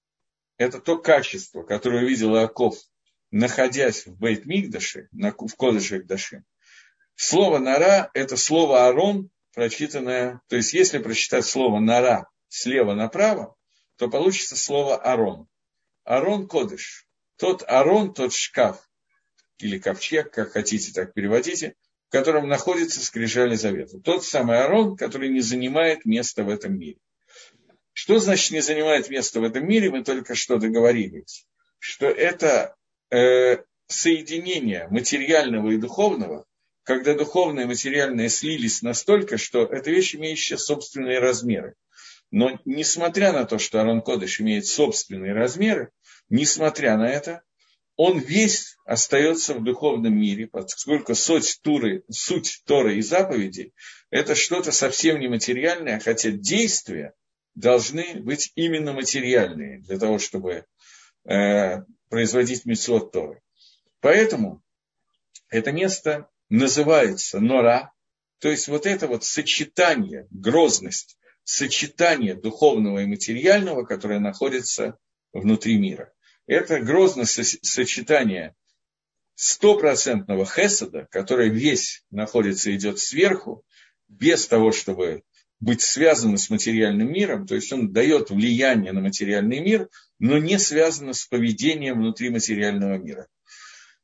–это 0.58 0.80
то 0.80 0.98
качество, 0.98 1.62
которое 1.62 2.04
увидел 2.04 2.36
Иаков 2.36 2.76
находясь 3.30 4.06
в 4.06 4.16
Бейт 4.16 4.46
Мигдаше, 4.46 5.08
в 5.12 5.56
Кодыше 5.56 5.98
Гдашим, 6.00 6.44
слово 7.14 7.58
«нара»– 7.58 8.10
это 8.14 8.36
слово 8.36 8.86
«арон», 8.86 9.30
прочитанное, 9.54 10.40
то 10.48 10.56
есть 10.56 10.72
если 10.72 10.98
прочитать 10.98 11.44
слово 11.44 11.80
«нара» 11.80 12.28
слева 12.48 12.94
направо, 12.94 13.56
то 13.96 14.08
получится 14.08 14.56
слово 14.56 14.96
«арон». 14.96 15.48
Арон– 16.04 16.46
Кодыш. 16.48 17.06
Тот 17.36 17.62
арон, 17.68 18.14
тот 18.14 18.32
шкаф, 18.32 18.88
или 19.58 19.78
ковчег, 19.78 20.30
как 20.32 20.52
хотите, 20.52 20.92
так 20.92 21.12
переводите, 21.14 21.74
в 22.08 22.12
котором 22.12 22.48
находится 22.48 23.04
скрижали 23.04 23.54
завета. 23.54 24.00
Тот 24.00 24.24
самый 24.24 24.58
арон, 24.60 24.96
который 24.96 25.28
не 25.28 25.40
занимает 25.40 26.04
места 26.04 26.42
в 26.42 26.48
этом 26.48 26.78
мире. 26.78 26.98
Что 27.92 28.18
значит 28.18 28.52
не 28.52 28.60
занимает 28.60 29.10
места 29.10 29.40
в 29.40 29.44
этом 29.44 29.66
мире, 29.68 29.90
мы 29.90 30.02
только 30.02 30.34
что 30.34 30.58
договорились, 30.58 31.46
что 31.78 32.06
это 32.06 32.76
э, 33.10 33.58
соединение 33.88 34.88
материального 34.88 35.70
и 35.70 35.76
духовного, 35.76 36.46
когда 36.88 37.12
духовное 37.12 37.64
и 37.64 37.66
материальное 37.66 38.30
слились 38.30 38.80
настолько, 38.80 39.36
что 39.36 39.66
это 39.66 39.90
вещь, 39.90 40.14
имеющая 40.14 40.56
собственные 40.56 41.18
размеры. 41.18 41.74
Но 42.30 42.58
несмотря 42.64 43.34
на 43.34 43.44
то, 43.44 43.58
что 43.58 43.82
Арон 43.82 44.00
Кодыш 44.00 44.40
имеет 44.40 44.64
собственные 44.64 45.34
размеры, 45.34 45.90
несмотря 46.30 46.96
на 46.96 47.06
это, 47.06 47.42
он 47.96 48.18
весь 48.18 48.78
остается 48.86 49.52
в 49.52 49.62
духовном 49.62 50.18
мире, 50.18 50.46
поскольку 50.46 51.14
суть, 51.14 51.58
туры, 51.60 52.04
суть 52.08 52.62
Торы 52.64 52.96
и 52.96 53.02
заповедей– 53.02 53.74
это 54.10 54.34
что-то 54.34 54.72
совсем 54.72 55.20
нематериальное, 55.20 56.00
хотя 56.00 56.30
действия 56.30 57.12
должны 57.54 58.14
быть 58.14 58.50
именно 58.54 58.94
материальные 58.94 59.80
для 59.80 59.98
того, 59.98 60.18
чтобы 60.18 60.64
э, 61.28 61.82
производить 62.08 62.64
митцвот 62.64 63.12
Торы. 63.12 63.42
Поэтому 64.00 64.62
это 65.50 65.70
место 65.70 66.30
называется 66.48 67.40
Нора, 67.40 67.92
то 68.38 68.50
есть 68.50 68.68
вот 68.68 68.86
это 68.86 69.06
вот 69.06 69.24
сочетание, 69.24 70.26
грозность, 70.30 71.18
сочетание 71.44 72.34
духовного 72.34 73.00
и 73.00 73.06
материального, 73.06 73.84
которое 73.84 74.20
находится 74.20 74.96
внутри 75.32 75.78
мира. 75.78 76.12
Это 76.46 76.80
грозное 76.80 77.26
сочетание 77.26 78.54
стопроцентного 79.34 80.46
хесада, 80.46 81.06
который 81.10 81.48
весь 81.48 82.04
находится, 82.10 82.74
идет 82.74 82.98
сверху, 82.98 83.64
без 84.08 84.46
того, 84.46 84.72
чтобы 84.72 85.22
быть 85.60 85.82
связано 85.82 86.36
с 86.36 86.50
материальным 86.50 87.12
миром, 87.12 87.46
то 87.46 87.54
есть 87.54 87.72
он 87.72 87.92
дает 87.92 88.30
влияние 88.30 88.92
на 88.92 89.00
материальный 89.00 89.60
мир, 89.60 89.88
но 90.18 90.38
не 90.38 90.58
связано 90.58 91.12
с 91.12 91.26
поведением 91.26 91.98
внутри 91.98 92.30
материального 92.30 92.96
мира. 92.96 93.28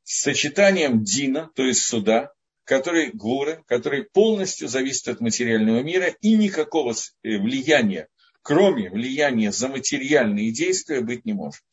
С 0.05 0.21
сочетанием 0.21 1.03
Дина, 1.03 1.49
то 1.55 1.63
есть 1.63 1.81
суда, 1.81 2.31
который 2.63 3.09
гуры, 3.11 3.63
который 3.67 4.03
полностью 4.03 4.67
зависит 4.67 5.07
от 5.07 5.19
материального 5.19 5.81
мира 5.81 6.13
и 6.21 6.35
никакого 6.35 6.93
э, 6.93 7.37
влияния, 7.37 8.07
кроме 8.43 8.91
влияния 8.91 9.51
за 9.51 9.67
материальные 9.67 10.51
действия, 10.51 11.01
быть 11.01 11.25
не 11.25 11.33
может. 11.33 11.63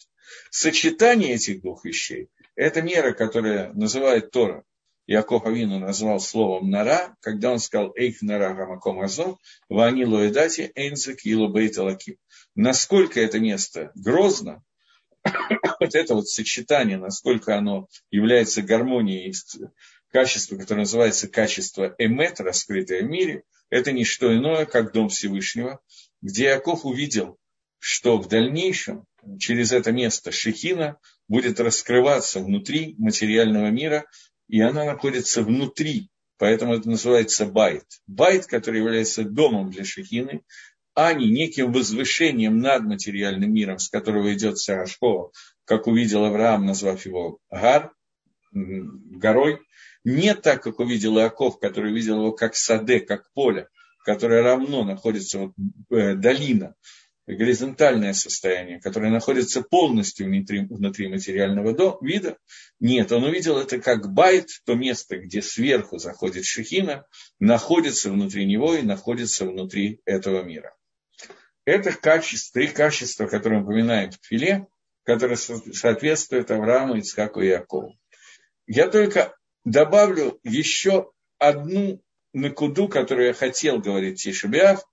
Сочетание 0.50 1.34
этих 1.34 1.60
двух 1.60 1.84
вещей– 1.84 2.28
это 2.56 2.80
мера, 2.80 3.12
которая 3.12 3.70
называет 3.74 4.30
Тора 4.30 4.64
Яков 5.06 5.44
Авину 5.44 5.78
назвал 5.78 6.20
словом 6.20 6.70
«нара», 6.70 7.16
когда 7.20 7.52
он 7.52 7.58
сказал 7.58 7.92
«эйх 7.96 8.22
нара 8.22 8.54
гамаком 8.54 9.00
азов», 9.00 9.38
«вани 9.68 10.06
лоэдати 10.06 10.72
эйнзек 10.74 11.26
илу 11.26 11.48
бейталаким». 11.48 12.16
Насколько 12.54 13.20
это 13.20 13.40
место 13.40 13.92
грозно, 13.94 14.62
вот 15.80 15.94
это 15.94 16.14
вот 16.14 16.28
сочетание, 16.28 16.98
насколько 16.98 17.56
оно 17.56 17.88
является 18.10 18.62
гармонией 18.62 19.34
качества, 20.10 20.56
которое 20.56 20.80
называется 20.80 21.28
качество 21.28 21.94
эмет, 21.98 22.40
раскрытое 22.40 23.02
в 23.02 23.08
мире, 23.08 23.44
это 23.70 23.92
не 23.92 24.04
что 24.04 24.34
иное, 24.34 24.66
как 24.66 24.92
Дом 24.92 25.08
Всевышнего, 25.08 25.80
где 26.20 26.44
Яков 26.44 26.84
увидел, 26.84 27.38
что 27.78 28.18
в 28.18 28.28
дальнейшем 28.28 29.06
через 29.38 29.72
это 29.72 29.92
место 29.92 30.30
Шехина 30.30 30.98
будет 31.28 31.58
раскрываться 31.60 32.40
внутри 32.40 32.94
материального 32.98 33.68
мира, 33.68 34.04
и 34.48 34.60
она 34.60 34.84
находится 34.84 35.42
внутри, 35.42 36.10
поэтому 36.36 36.74
это 36.74 36.88
называется 36.88 37.46
байт. 37.46 37.84
Байт, 38.06 38.46
который 38.46 38.80
является 38.80 39.24
домом 39.24 39.70
для 39.70 39.84
Шехины, 39.84 40.42
а 40.94 41.12
не 41.12 41.30
неким 41.30 41.72
возвышением 41.72 42.58
над 42.58 42.84
материальным 42.84 43.52
миром, 43.52 43.78
с 43.78 43.88
которого 43.88 44.32
идет 44.34 44.58
Сарашкова, 44.58 45.32
как 45.64 45.86
увидел 45.86 46.24
Авраам, 46.24 46.66
назвав 46.66 47.04
его 47.06 47.38
Гар, 47.50 47.92
горой, 48.52 49.60
не 50.04 50.34
так, 50.34 50.62
как 50.62 50.80
увидел 50.80 51.18
Иаков, 51.18 51.58
который 51.58 51.92
видел 51.92 52.16
его 52.16 52.32
как 52.32 52.54
саде, 52.56 53.00
как 53.00 53.32
поле, 53.32 53.68
которое 54.04 54.42
равно 54.42 54.84
находится 54.84 55.38
вот, 55.38 55.52
э, 55.90 56.14
долина, 56.14 56.74
горизонтальное 57.26 58.12
состояние, 58.12 58.80
которое 58.80 59.10
находится 59.10 59.62
полностью 59.62 60.26
внутри, 60.26 60.66
внутри 60.66 61.08
материального 61.08 61.72
до, 61.72 61.98
вида. 62.02 62.36
Нет, 62.80 63.12
он 63.12 63.24
увидел 63.24 63.58
это 63.58 63.80
как 63.80 64.12
байт, 64.12 64.48
то 64.64 64.74
место, 64.74 65.18
где 65.18 65.40
сверху 65.40 65.98
заходит 65.98 66.44
шехина, 66.44 67.06
находится 67.38 68.10
внутри 68.10 68.44
него 68.44 68.74
и 68.74 68.82
находится 68.82 69.46
внутри 69.46 70.00
этого 70.04 70.42
мира. 70.42 70.74
Это 71.64 71.92
качество, 71.92 72.60
три 72.60 72.68
качества, 72.68 73.26
которые 73.26 73.60
мы 73.60 73.66
упоминаем 73.66 74.10
в 74.10 74.18
филе, 74.26 74.66
которые 75.04 75.36
соответствуют 75.36 76.50
Аврааму, 76.50 76.96
Ицхаку 76.96 77.40
и 77.40 77.48
Якову. 77.48 77.96
Я 78.66 78.88
только 78.88 79.36
добавлю 79.64 80.40
еще 80.42 81.12
одну 81.38 82.02
накуду, 82.32 82.88
которую 82.88 83.28
я 83.28 83.34
хотел 83.34 83.78
говорить 83.78 84.22
Тишебиав, 84.22 84.84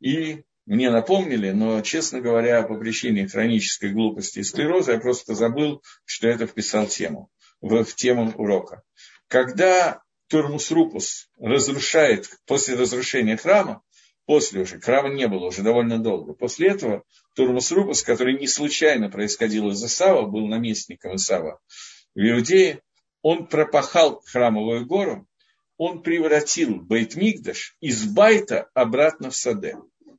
и 0.00 0.44
мне 0.66 0.90
напомнили, 0.90 1.50
но, 1.50 1.80
честно 1.82 2.20
говоря, 2.20 2.62
по 2.62 2.76
причине 2.76 3.26
хронической 3.26 3.90
глупости 3.90 4.40
и 4.40 4.44
склероза 4.44 4.92
я 4.92 5.00
просто 5.00 5.34
забыл, 5.34 5.82
что 6.04 6.28
это 6.28 6.46
вписал 6.46 6.86
тему, 6.86 7.30
в, 7.60 7.84
в 7.84 7.94
тему 7.94 8.32
урока. 8.36 8.82
Когда 9.28 10.02
Турмус 10.28 10.70
Рупус 10.70 11.28
разрушает, 11.38 12.28
после 12.46 12.76
разрушения 12.76 13.36
храма, 13.36 13.82
после 14.26 14.62
уже, 14.62 14.80
храма 14.80 15.08
не 15.08 15.26
было 15.28 15.46
уже 15.46 15.62
довольно 15.62 15.98
долго, 15.98 16.34
после 16.34 16.68
этого 16.68 17.04
Турмус 17.34 17.72
Рупус, 17.72 18.02
который 18.02 18.38
не 18.38 18.46
случайно 18.46 19.10
происходил 19.10 19.70
из 19.70 19.84
Исава, 19.84 20.26
был 20.26 20.46
наместником 20.46 21.16
Исава 21.16 21.60
в 22.14 22.20
Иудее, 22.20 22.82
он 23.22 23.46
пропахал 23.46 24.22
храмовую 24.24 24.86
гору, 24.86 25.26
он 25.76 26.02
превратил 26.02 26.80
Бейтмигдаш 26.80 27.76
из 27.80 28.04
Байта 28.04 28.68
обратно 28.74 29.30
в 29.30 29.36
Саде. 29.36 29.76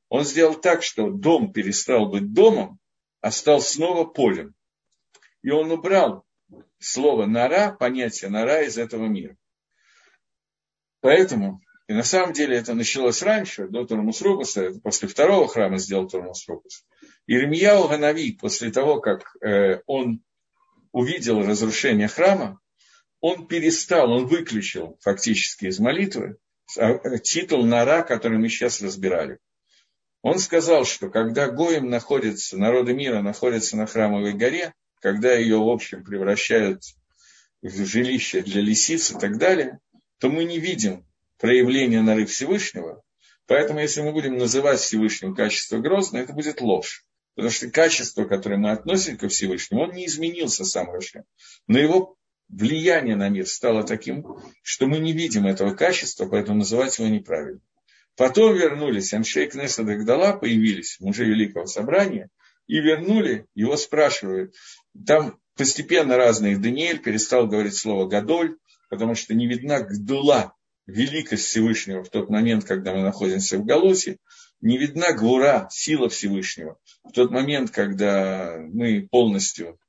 Он 0.10 0.24
сделал 0.24 0.56
так, 0.56 0.84
что 0.84 1.10
дом 1.10 1.54
перестал 1.54 2.08
быть 2.08 2.34
домом, 2.34 2.80
а 3.22 3.32
стал 3.32 3.62
снова 3.62 4.06
полем. 4.06 4.56
И 5.43 5.52
он 5.52 5.72
убрал 5.72 6.26
слово 6.80 7.28
«нара», 7.28 7.72
понятие 7.72 8.30
«нара» 8.30 8.64
из 8.64 8.78
этого 8.78 9.06
мира. 9.06 9.38
Поэтому, 10.99 11.62
и 11.91 11.93
на 11.93 12.03
самом 12.03 12.31
деле 12.31 12.55
это 12.55 12.73
началось 12.73 13.21
раньше, 13.21 13.67
до 13.67 13.85
Турмусрукуса, 13.85 14.63
это 14.63 14.79
после 14.79 15.09
второго 15.09 15.49
храма 15.49 15.77
сделал 15.77 16.07
Турмусрукус. 16.07 16.85
Ирмияу 17.27 17.89
Ганави, 17.89 18.31
после 18.31 18.71
того, 18.71 19.01
как 19.01 19.35
э, 19.43 19.81
он 19.87 20.23
увидел 20.93 21.45
разрушение 21.45 22.07
храма, 22.07 22.61
он 23.19 23.45
перестал, 23.45 24.09
он 24.09 24.25
выключил 24.27 24.97
фактически 25.01 25.65
из 25.65 25.79
молитвы 25.79 26.37
э, 26.77 27.17
титул 27.21 27.65
Нара, 27.65 28.03
который 28.03 28.37
мы 28.37 28.47
сейчас 28.47 28.81
разбирали. 28.81 29.39
Он 30.21 30.39
сказал, 30.39 30.85
что 30.85 31.09
когда 31.09 31.49
Гоем 31.49 31.89
находится, 31.89 32.57
народы 32.57 32.93
мира 32.93 33.21
находятся 33.21 33.75
на 33.75 33.85
храмовой 33.85 34.31
горе, 34.31 34.73
когда 35.01 35.33
ее, 35.33 35.57
в 35.57 35.67
общем, 35.67 36.05
превращают 36.05 36.83
в 37.61 37.85
жилище 37.85 38.43
для 38.43 38.61
лисиц 38.61 39.11
и 39.11 39.19
так 39.19 39.37
далее, 39.37 39.79
то 40.19 40.29
мы 40.29 40.45
не 40.45 40.57
видим 40.57 41.05
проявления 41.41 42.01
норы 42.01 42.25
Всевышнего. 42.25 43.03
Поэтому, 43.47 43.79
если 43.79 44.01
мы 44.01 44.13
будем 44.13 44.37
называть 44.37 44.79
Всевышнего 44.79 45.33
качество 45.33 45.79
грозное, 45.79 46.21
это 46.21 46.33
будет 46.33 46.61
ложь. 46.61 47.03
Потому 47.35 47.51
что 47.51 47.69
качество, 47.69 48.25
которое 48.25 48.57
мы 48.57 48.71
относим 48.71 49.17
ко 49.17 49.27
Всевышнему, 49.27 49.81
он 49.81 49.91
не 49.91 50.05
изменился 50.05 50.63
сам 50.63 50.91
Рашем. 50.91 51.23
Но 51.67 51.79
его 51.79 52.15
влияние 52.47 53.15
на 53.15 53.29
мир 53.29 53.47
стало 53.47 53.83
таким, 53.83 54.25
что 54.61 54.85
мы 54.85 54.99
не 54.99 55.13
видим 55.13 55.47
этого 55.47 55.73
качества, 55.73 56.27
поэтому 56.27 56.59
называть 56.59 56.97
его 56.99 57.07
неправильно. 57.07 57.61
Потом 58.15 58.53
вернулись 58.53 59.13
Аншей 59.13 59.47
Кнеса 59.47 59.83
Дагдала, 59.83 60.33
появились 60.33 60.99
мужи 60.99 61.25
Великого 61.25 61.65
Собрания, 61.65 62.29
и 62.67 62.79
вернули, 62.79 63.47
его 63.55 63.77
спрашивают. 63.77 64.53
Там 65.07 65.39
постепенно 65.57 66.17
разные. 66.17 66.57
Даниэль 66.57 66.99
перестал 66.99 67.47
говорить 67.47 67.75
слово 67.75 68.07
«гадоль», 68.07 68.57
потому 68.89 69.15
что 69.15 69.33
не 69.33 69.47
видна 69.47 69.81
гдула, 69.81 70.53
великость 70.88 71.45
Всевышнего 71.45 72.03
в 72.03 72.09
тот 72.09 72.29
момент, 72.29 72.65
когда 72.65 72.93
мы 72.93 73.01
находимся 73.01 73.57
в 73.57 73.65
Галусе, 73.65 74.17
не 74.61 74.77
видна 74.77 75.13
гвура, 75.13 75.67
сила 75.71 76.09
Всевышнего. 76.09 76.77
В 77.03 77.11
тот 77.11 77.32
момент, 77.32 77.71
когда 77.71 78.57
мы 78.59 79.07
полностью 79.09 79.79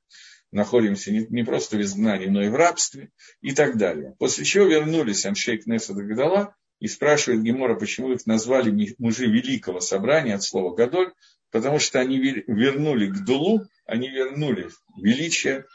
находимся 0.51 1.11
не, 1.11 1.25
не 1.29 1.43
просто 1.43 1.77
в 1.77 1.81
изгнании, 1.81 2.27
но 2.27 2.43
и 2.43 2.49
в 2.49 2.55
рабстве 2.55 3.09
и 3.41 3.53
так 3.53 3.77
далее. 3.77 4.15
После 4.19 4.45
чего 4.45 4.65
вернулись 4.65 5.25
Аншей 5.25 5.57
Кнеса 5.57 5.93
Дагдала 5.93 6.55
и 6.79 6.87
спрашивает 6.87 7.43
Гемора, 7.43 7.75
почему 7.75 8.11
их 8.11 8.25
назвали 8.25 8.95
мужи 8.97 9.25
великого 9.25 9.79
собрания 9.79 10.35
от 10.35 10.43
слова 10.43 10.75
Гадоль, 10.75 11.13
потому 11.51 11.79
что 11.79 11.99
они 11.99 12.17
вернули 12.19 13.07
к 13.07 13.23
Дулу, 13.25 13.65
они 13.85 14.09
вернули 14.09 14.69
величие, 15.01 15.65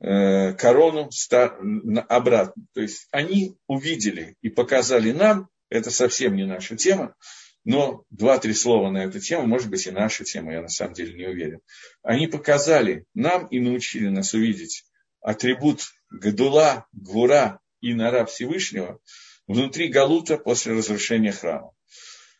корону 0.00 1.10
обратно. 2.08 2.62
То 2.74 2.80
есть 2.80 3.06
они 3.10 3.56
увидели 3.66 4.36
и 4.40 4.48
показали 4.48 5.12
нам, 5.12 5.48
это 5.68 5.90
совсем 5.90 6.34
не 6.36 6.46
наша 6.46 6.76
тема, 6.76 7.14
но 7.64 8.04
два-три 8.10 8.54
слова 8.54 8.90
на 8.90 9.04
эту 9.04 9.20
тему, 9.20 9.46
может 9.46 9.68
быть, 9.68 9.86
и 9.86 9.90
наша 9.90 10.24
тема, 10.24 10.52
я 10.52 10.62
на 10.62 10.68
самом 10.68 10.94
деле 10.94 11.14
не 11.14 11.26
уверен. 11.26 11.60
Они 12.02 12.26
показали 12.26 13.04
нам 13.14 13.46
и 13.46 13.60
научили 13.60 14.08
нас 14.08 14.32
увидеть 14.32 14.84
атрибут 15.20 15.82
Гадула, 16.08 16.86
Гвура 16.92 17.60
и 17.80 17.94
Нара 17.94 18.24
Всевышнего– 18.24 18.98
внутри 19.50 19.88
Галута 19.88 20.38
после 20.38 20.74
разрушения 20.74 21.32
храма. 21.32 21.72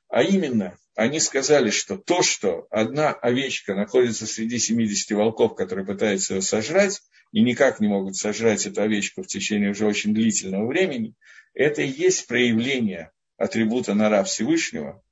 А 0.08 0.22
именно, 0.22 0.78
они 0.94 1.18
сказали, 1.18 1.70
что 1.70 1.96
то, 1.96 2.22
что 2.22 2.68
одна 2.70 3.12
овечка 3.12 3.74
находится 3.74 4.26
среди 4.26 4.58
70 4.58 5.10
волков, 5.16 5.56
которые 5.56 5.84
пытаются 5.84 6.34
ее 6.34 6.42
сожрать, 6.42 7.00
и 7.32 7.42
никак 7.42 7.80
не 7.80 7.88
могут 7.88 8.16
сожрать 8.16 8.66
эту 8.66 8.82
овечку 8.82 9.22
в 9.22 9.26
течение 9.26 9.70
уже 9.70 9.86
очень 9.86 10.14
длительного 10.14 10.66
времени, 10.66 11.14
это 11.54 11.82
и 11.82 11.88
есть 11.88 12.26
проявление 12.26 13.12
атрибута 13.36 13.94
нора 13.94 14.24
Всевышнего. 14.24 15.02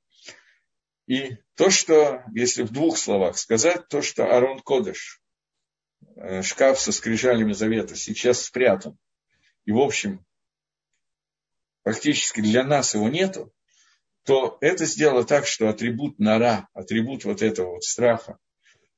И 1.06 1.36
то, 1.54 1.70
что, 1.70 2.22
если 2.34 2.62
в 2.62 2.70
двух 2.70 2.98
словах 2.98 3.38
сказать, 3.38 3.88
то, 3.88 4.02
что 4.02 4.24
Арон 4.36 4.60
Кодыш, 4.60 5.22
э, 6.16 6.42
шкаф 6.42 6.78
со 6.78 6.92
скрижалями 6.92 7.52
завета, 7.52 7.96
сейчас 7.96 8.44
спрятан. 8.44 8.98
И, 9.64 9.72
в 9.72 9.78
общем, 9.78 10.24
фактически 11.84 12.40
для 12.40 12.64
нас 12.64 12.94
его 12.94 13.08
нету, 13.08 13.52
то 14.24 14.58
это 14.60 14.84
сделало 14.84 15.24
так, 15.24 15.46
что 15.46 15.70
атрибут 15.70 16.18
нора, 16.18 16.68
атрибут 16.74 17.24
вот 17.24 17.40
этого 17.40 17.70
вот 17.70 17.84
страха, 17.84 18.38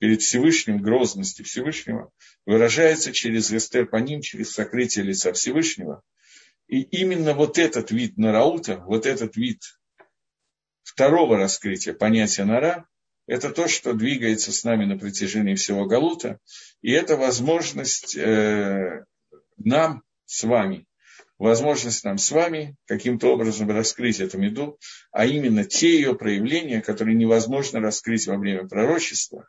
перед 0.01 0.23
Всевышним, 0.23 0.83
грозности 0.83 1.43
Всевышнего, 1.43 2.11
выражается 2.47 3.13
через 3.13 3.53
Эстер 3.53 3.87
по 3.87 3.97
ним, 3.97 4.23
через 4.23 4.53
сокрытие 4.53 5.05
лица 5.05 5.33
Всевышнего. 5.35 6.03
И 6.67 6.81
именно 6.81 7.35
вот 7.35 7.59
этот 7.59 7.91
вид 7.91 8.17
Нараута, 8.17 8.79
вот 8.87 9.05
этот 9.05 9.37
вид 9.37 9.61
второго 10.83 11.37
раскрытия 11.37 11.93
понятия 11.93 12.45
Нара, 12.45 12.87
это 13.27 13.51
то, 13.51 13.69
что 13.69 13.93
двигается 13.93 14.53
с 14.53 14.65
нами 14.65 14.87
на 14.87 14.99
протяжении 14.99 15.55
всего 15.55 15.85
Галута, 15.85 16.39
и 16.81 16.91
это 16.91 17.17
возможность 17.17 18.17
э, 18.17 19.05
нам 19.59 20.03
с 20.25 20.45
вами, 20.45 20.87
возможность 21.39 22.05
нам 22.05 22.17
с 22.17 22.31
вами 22.31 22.75
каким-то 22.87 23.29
образом 23.29 23.71
раскрыть 23.71 24.19
эту 24.19 24.39
меду, 24.39 24.79
а 25.13 25.27
именно 25.27 25.65
те 25.65 25.95
ее 25.95 26.15
проявления, 26.15 26.81
которые 26.81 27.17
невозможно 27.17 27.81
раскрыть 27.81 28.27
во 28.27 28.39
время 28.39 28.67
пророчества, 28.67 29.47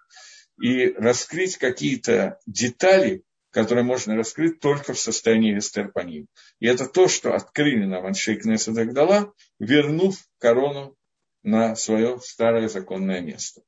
и 0.62 0.94
раскрыть 0.94 1.58
какие-то 1.58 2.40
детали, 2.46 3.24
которые 3.50 3.84
можно 3.84 4.16
раскрыть 4.16 4.60
только 4.60 4.94
в 4.94 5.00
состоянии 5.00 5.58
Эстер 5.58 5.92
по 5.92 6.00
ним. 6.00 6.28
И 6.60 6.68
это 6.68 6.88
то, 6.88 7.08
что 7.08 7.34
открыли 7.34 7.86
нам 7.86 8.06
Аншей 8.06 8.38
Кнессет 8.38 8.78
Агдала, 8.78 9.34
вернув 9.60 10.18
корону 10.38 10.96
на 11.44 11.76
свое 11.76 12.20
старое 12.22 12.70
законное 12.70 13.22
место. 13.22 13.62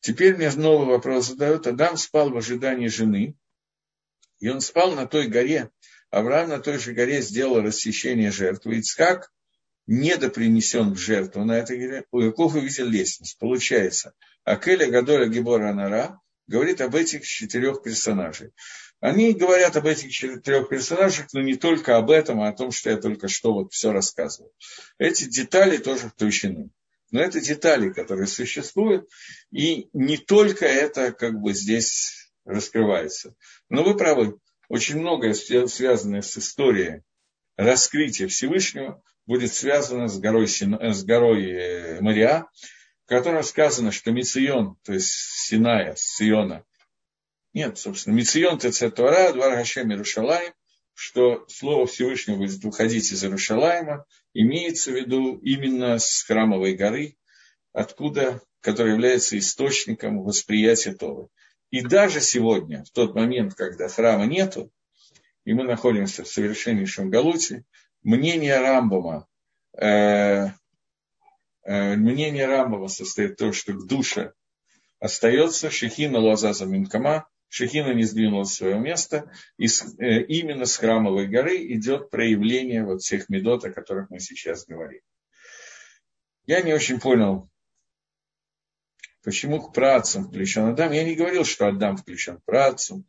Теперь 0.00 0.36
мне 0.36 0.50
новый 0.52 0.86
вопрос 0.86 1.28
задают. 1.28 1.66
Адам 1.66 1.96
спал 1.96 2.30
в 2.30 2.36
ожидании 2.36 2.88
жены, 2.88 3.34
и 4.40 4.48
он 4.48 4.60
спал 4.60 4.92
на 4.92 5.06
той 5.06 5.28
горе. 5.28 5.70
Авраам 6.10 6.48
на 6.48 6.58
той 6.58 6.78
же 6.78 6.92
горе 6.92 7.20
сделал 7.22 7.60
расчищение 7.60 8.30
жертвы. 8.30 8.78
Ицхак 8.78 9.30
недопринесен 9.86 10.94
в 10.94 10.98
жертву 10.98 11.44
на 11.44 11.58
этой 11.58 11.78
горе. 11.78 12.04
У 12.10 12.20
Якова 12.20 12.58
увидел 12.58 12.86
лестницу. 12.86 13.36
Получается, 13.38 14.14
Акеля 14.48 14.90
Гадоля 14.90 15.26
Гибора 15.26 15.74
Нара 15.74 16.20
говорит 16.46 16.80
об 16.80 16.94
этих 16.94 17.26
четырех 17.26 17.82
персонажах. 17.82 18.50
Они 19.00 19.32
говорят 19.32 19.76
об 19.76 19.86
этих 19.86 20.10
четырех 20.10 20.68
персонажах, 20.68 21.26
но 21.32 21.42
не 21.42 21.54
только 21.54 21.98
об 21.98 22.10
этом, 22.10 22.40
а 22.40 22.48
о 22.48 22.52
том, 22.52 22.72
что 22.72 22.90
я 22.90 22.96
только 22.96 23.28
что 23.28 23.52
вот 23.52 23.72
все 23.72 23.92
рассказывал. 23.92 24.52
Эти 24.98 25.24
детали 25.24 25.76
тоже 25.76 26.08
включены. 26.08 26.70
Но 27.10 27.20
это 27.20 27.40
детали, 27.40 27.90
которые 27.90 28.26
существуют, 28.26 29.08
и 29.50 29.88
не 29.92 30.16
только 30.16 30.64
это 30.64 31.12
как 31.12 31.34
бы 31.40 31.52
здесь 31.52 32.30
раскрывается. 32.44 33.34
Но 33.68 33.84
вы 33.84 33.96
правы, 33.96 34.38
очень 34.68 34.98
многое, 34.98 35.34
связанное 35.34 36.22
с 36.22 36.36
историей 36.36 37.02
раскрытия 37.56 38.28
Всевышнего, 38.28 39.02
будет 39.26 39.52
связано 39.52 40.08
с 40.08 40.18
горой, 40.18 40.48
с 40.48 41.04
горой 41.04 41.50
э, 41.50 42.00
Мария, 42.00 42.46
в 43.08 43.10
котором 43.10 43.42
сказано, 43.42 43.90
что 43.90 44.10
Мицион, 44.10 44.76
то 44.84 44.92
есть 44.92 45.08
Синая, 45.08 45.94
Сиона, 45.96 46.62
нет, 47.54 47.78
собственно, 47.78 48.12
Мицион 48.14 48.58
Тецетуара, 48.58 49.32
Двар 49.32 49.56
Гашем 49.56 49.90
Иерушалаем, 49.90 50.52
что 50.92 51.46
Слово 51.48 51.86
Всевышнего 51.86 52.36
будет 52.36 52.62
выходить 52.62 53.10
из 53.10 53.24
Иерушалаема, 53.24 54.04
имеется 54.34 54.90
в 54.90 54.94
виду 54.94 55.38
именно 55.38 55.98
с 55.98 56.22
храмовой 56.24 56.74
горы, 56.74 57.16
откуда, 57.72 58.42
которая 58.60 58.92
является 58.92 59.38
источником 59.38 60.22
восприятия 60.22 60.92
Торы. 60.92 61.28
И 61.70 61.80
даже 61.80 62.20
сегодня, 62.20 62.84
в 62.84 62.90
тот 62.90 63.14
момент, 63.14 63.54
когда 63.54 63.88
храма 63.88 64.26
нету, 64.26 64.70
и 65.46 65.54
мы 65.54 65.64
находимся 65.64 66.24
в 66.24 66.28
совершеннейшем 66.28 67.08
Галуте, 67.08 67.64
мнение 68.02 68.60
Рамбама 68.60 69.26
э, 69.72 70.48
Э, 70.48 70.50
мнение 71.68 72.46
Рамбова 72.46 72.88
состоит 72.88 73.32
в 73.32 73.36
том, 73.36 73.52
что 73.52 73.72
к 73.74 73.86
душе 73.86 74.32
остается 75.00 75.70
Шехина 75.70 76.18
Лазаза 76.18 76.66
Минкама, 76.66 77.28
Шехина 77.48 77.94
не 77.94 78.04
сдвинулась 78.04 78.50
с 78.50 78.56
своего 78.56 78.78
места, 78.78 79.30
и 79.56 79.66
э, 79.66 80.22
именно 80.24 80.66
с 80.66 80.76
храмовой 80.76 81.26
горы 81.26 81.56
идет 81.72 82.10
проявление 82.10 82.84
вот 82.84 83.00
всех 83.00 83.28
медот, 83.28 83.64
о 83.64 83.72
которых 83.72 84.10
мы 84.10 84.20
сейчас 84.20 84.66
говорим. 84.66 85.00
Я 86.46 86.60
не 86.62 86.74
очень 86.74 87.00
понял, 87.00 87.48
почему 89.22 89.62
к 89.62 89.72
працам 89.72 90.28
включен 90.28 90.66
Адам. 90.66 90.92
Я 90.92 91.04
не 91.04 91.14
говорил, 91.14 91.44
что 91.44 91.68
Адам 91.68 91.96
включен 91.96 92.38
к 92.38 92.44
працам, 92.44 93.06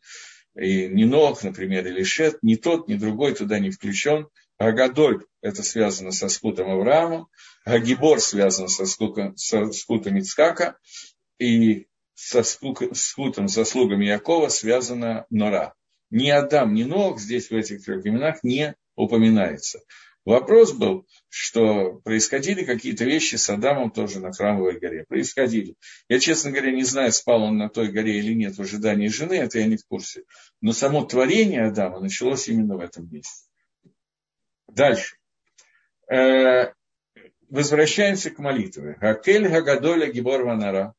и 0.56 0.88
ни 0.88 1.04
Нох, 1.04 1.44
например, 1.44 1.86
или 1.88 2.04
Шет, 2.04 2.42
ни 2.42 2.56
тот, 2.56 2.88
ни 2.88 2.96
другой 2.96 3.36
туда 3.36 3.60
не 3.60 3.72
включен. 3.72 4.30
Агадоль– 4.60 5.26
это 5.42 5.64
связано 5.64 6.12
со 6.12 6.28
скутом 6.28 6.70
Авраама, 6.70 7.28
Гагибор 7.66 8.20
связан 8.20 8.68
со 8.68 8.86
скутом, 8.86 9.36
со 9.38 9.72
скутом 9.72 10.20
Ицкака, 10.20 10.78
и 11.40 11.88
со 12.14 12.44
скутом 12.44 13.48
заслугами 13.48 14.06
Якова 14.06 14.50
связана 14.50 15.26
Нора. 15.30 15.74
Ни 16.12 16.30
Адам, 16.30 16.74
ни 16.74 16.84
Ног 16.84 17.22
здесь 17.22 17.50
в 17.50 17.56
этих 17.56 17.86
трех 17.86 18.06
именах 18.06 18.44
не 18.44 18.76
упоминается. 18.98 19.80
Вопрос 20.26 20.74
был, 20.74 21.08
что 21.30 22.02
происходили 22.04 22.66
какие-то 22.66 23.06
вещи 23.06 23.36
с 23.36 23.50
Адамом 23.50 23.92
тоже 23.92 24.20
на 24.20 24.34
Храмовой 24.34 24.78
горе. 24.78 25.06
Происходили. 25.08 25.76
Я, 26.10 26.20
честно 26.20 26.52
говоря, 26.52 26.72
не 26.72 26.84
знаю, 26.84 27.14
спал 27.14 27.44
он 27.44 27.58
на 27.58 27.70
той 27.70 27.88
горе 27.88 28.20
или 28.20 28.34
нет 28.34 28.58
в 28.58 28.62
ожидании 28.62 29.08
жены, 29.08 29.36
это 29.36 29.60
я 29.60 29.68
не 29.68 29.78
в 29.78 29.86
курсе. 29.88 30.24
Но 30.60 30.74
само 30.74 31.06
творение 31.06 31.68
Адама 31.68 32.02
началось 32.02 32.50
именно 32.50 32.76
в 32.76 32.82
этом 32.82 33.10
месте. 33.10 33.49
Дальше. 34.72 35.18
Э, 36.12 36.74
возвращаемся 37.50 38.32
к 38.32 38.40
молитве. 38.40 38.96
Хакель 39.00 39.48
Гагадоля 39.48 40.12
Гибор 40.12 40.44
Ванара. 40.44 40.94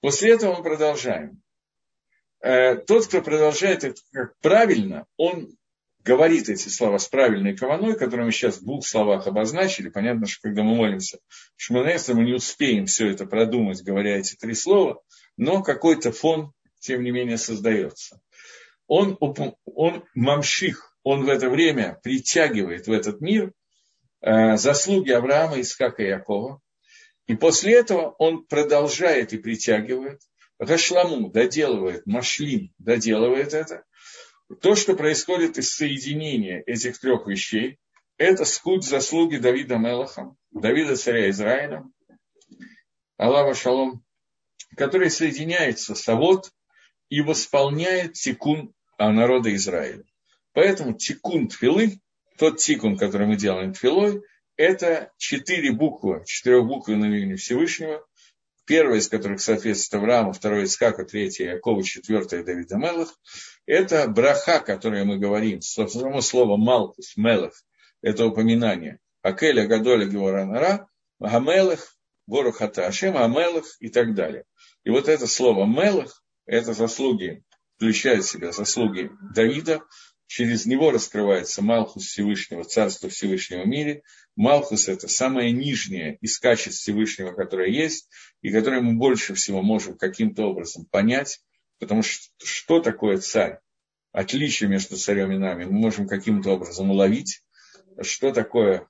После 0.00 0.32
этого 0.32 0.56
мы 0.56 0.62
продолжаем. 0.62 1.42
Э, 2.40 2.76
тот, 2.76 3.06
кто 3.06 3.22
продолжает 3.22 3.84
это 3.84 4.00
как 4.12 4.38
правильно, 4.40 5.06
он 5.16 5.56
говорит 6.04 6.48
эти 6.48 6.68
слова 6.68 6.98
с 6.98 7.08
правильной 7.08 7.56
кованой, 7.56 7.98
которые 7.98 8.26
мы 8.26 8.32
сейчас 8.32 8.58
в 8.58 8.64
двух 8.64 8.86
словах 8.86 9.26
обозначили. 9.26 9.88
Понятно, 9.88 10.26
что 10.26 10.42
когда 10.42 10.62
мы 10.62 10.76
молимся 10.76 11.18
Шманеса, 11.56 12.14
мы 12.14 12.24
не 12.24 12.34
успеем 12.34 12.86
все 12.86 13.10
это 13.10 13.26
продумать, 13.26 13.82
говоря 13.82 14.16
эти 14.16 14.36
три 14.36 14.54
слова, 14.54 15.02
но 15.36 15.62
какой-то 15.62 16.12
фон, 16.12 16.52
тем 16.78 17.02
не 17.02 17.10
менее, 17.10 17.38
создается. 17.38 18.20
Он, 18.86 19.18
он 19.20 20.04
мамших, 20.14 20.95
он 21.06 21.24
в 21.24 21.28
это 21.28 21.48
время 21.48 22.00
притягивает 22.02 22.88
в 22.88 22.92
этот 22.92 23.20
мир 23.20 23.52
э, 24.22 24.56
заслуги 24.56 25.12
Авраама, 25.12 25.60
Искака 25.60 26.02
и 26.02 26.08
Якова. 26.08 26.60
И 27.28 27.36
после 27.36 27.74
этого 27.74 28.16
он 28.18 28.44
продолжает 28.44 29.32
и 29.32 29.38
притягивает. 29.38 30.20
Гашламу 30.58 31.30
доделывает, 31.30 32.06
Машлим 32.06 32.74
доделывает 32.78 33.54
это. 33.54 33.84
То, 34.60 34.74
что 34.74 34.96
происходит 34.96 35.58
из 35.58 35.76
соединения 35.76 36.64
этих 36.66 36.98
трех 36.98 37.28
вещей, 37.28 37.78
это 38.16 38.44
скут 38.44 38.84
заслуги 38.84 39.36
Давида 39.36 39.76
Мелаха, 39.76 40.34
Давида 40.50 40.96
царя 40.96 41.30
Израиля, 41.30 41.84
Аллаха 43.16 43.54
Шалом, 43.54 44.04
который 44.76 45.10
соединяется 45.10 45.94
с 45.94 46.08
Авод 46.08 46.50
и 47.10 47.20
восполняет 47.20 48.14
тикун 48.14 48.74
народа 48.98 49.54
Израиля. 49.54 50.02
Поэтому 50.56 50.94
тикун 50.94 51.48
тфилы, 51.48 52.00
тот 52.38 52.56
тикун, 52.56 52.96
который 52.96 53.26
мы 53.26 53.36
делаем 53.36 53.74
тфилой, 53.74 54.22
это 54.56 55.12
четыре 55.18 55.70
буквы, 55.70 56.24
четырехбуквенное 56.24 57.18
имя 57.18 57.36
Всевышнего, 57.36 58.02
первая 58.64 59.00
из 59.00 59.08
которых 59.10 59.42
соответствует 59.42 60.02
Аврааму, 60.02 60.32
вторая 60.32 60.64
Искаку, 60.64 61.04
третья 61.04 61.52
Якову, 61.52 61.82
четвертая 61.82 62.42
Давида 62.42 62.76
Мелах. 62.76 63.14
Это 63.66 64.08
браха, 64.08 64.60
которое 64.60 65.04
мы 65.04 65.18
говорим, 65.18 65.60
само 65.60 66.22
слово 66.22 66.56
Малкус, 66.56 67.18
Мелах, 67.18 67.52
это 68.00 68.24
упоминание. 68.24 68.98
Акеля, 69.20 69.66
Гадоля, 69.66 70.06
Геворанара, 70.06 70.88
Гамелах, 71.20 71.98
Ворухата 72.26 72.86
Ашем, 72.86 73.18
Амелах 73.18 73.66
и 73.80 73.90
так 73.90 74.14
далее. 74.14 74.44
И 74.84 74.88
вот 74.88 75.10
это 75.10 75.26
слово 75.26 75.66
Мелах, 75.66 76.24
это 76.46 76.72
заслуги, 76.72 77.44
включает 77.76 78.24
в 78.24 78.30
себя 78.30 78.52
заслуги 78.52 79.10
Давида, 79.34 79.82
через 80.26 80.66
него 80.66 80.90
раскрывается 80.90 81.62
Малхус 81.62 82.04
Всевышнего, 82.04 82.64
Царство 82.64 83.08
Всевышнего 83.08 83.62
в 83.62 83.66
мире. 83.66 84.02
Малхус– 84.34 84.88
это 84.88 85.08
самое 85.08 85.52
нижнее 85.52 86.18
из 86.20 86.38
качеств 86.38 86.80
Всевышнего, 86.80 87.32
которое 87.32 87.70
есть, 87.70 88.08
и 88.42 88.50
которое 88.50 88.80
мы 88.80 88.94
больше 88.94 89.34
всего 89.34 89.62
можем 89.62 89.96
каким-то 89.96 90.44
образом 90.44 90.86
понять, 90.86 91.40
потому 91.78 92.02
что 92.02 92.26
что 92.42 92.80
такое 92.80 93.18
царь? 93.18 93.60
Отличие 94.12 94.68
между 94.68 94.96
царем 94.96 95.32
и 95.32 95.38
нами 95.38 95.64
мы 95.64 95.72
можем 95.72 96.08
каким-то 96.08 96.50
образом 96.50 96.90
уловить. 96.90 97.42
Что 98.00 98.32
такое 98.32 98.88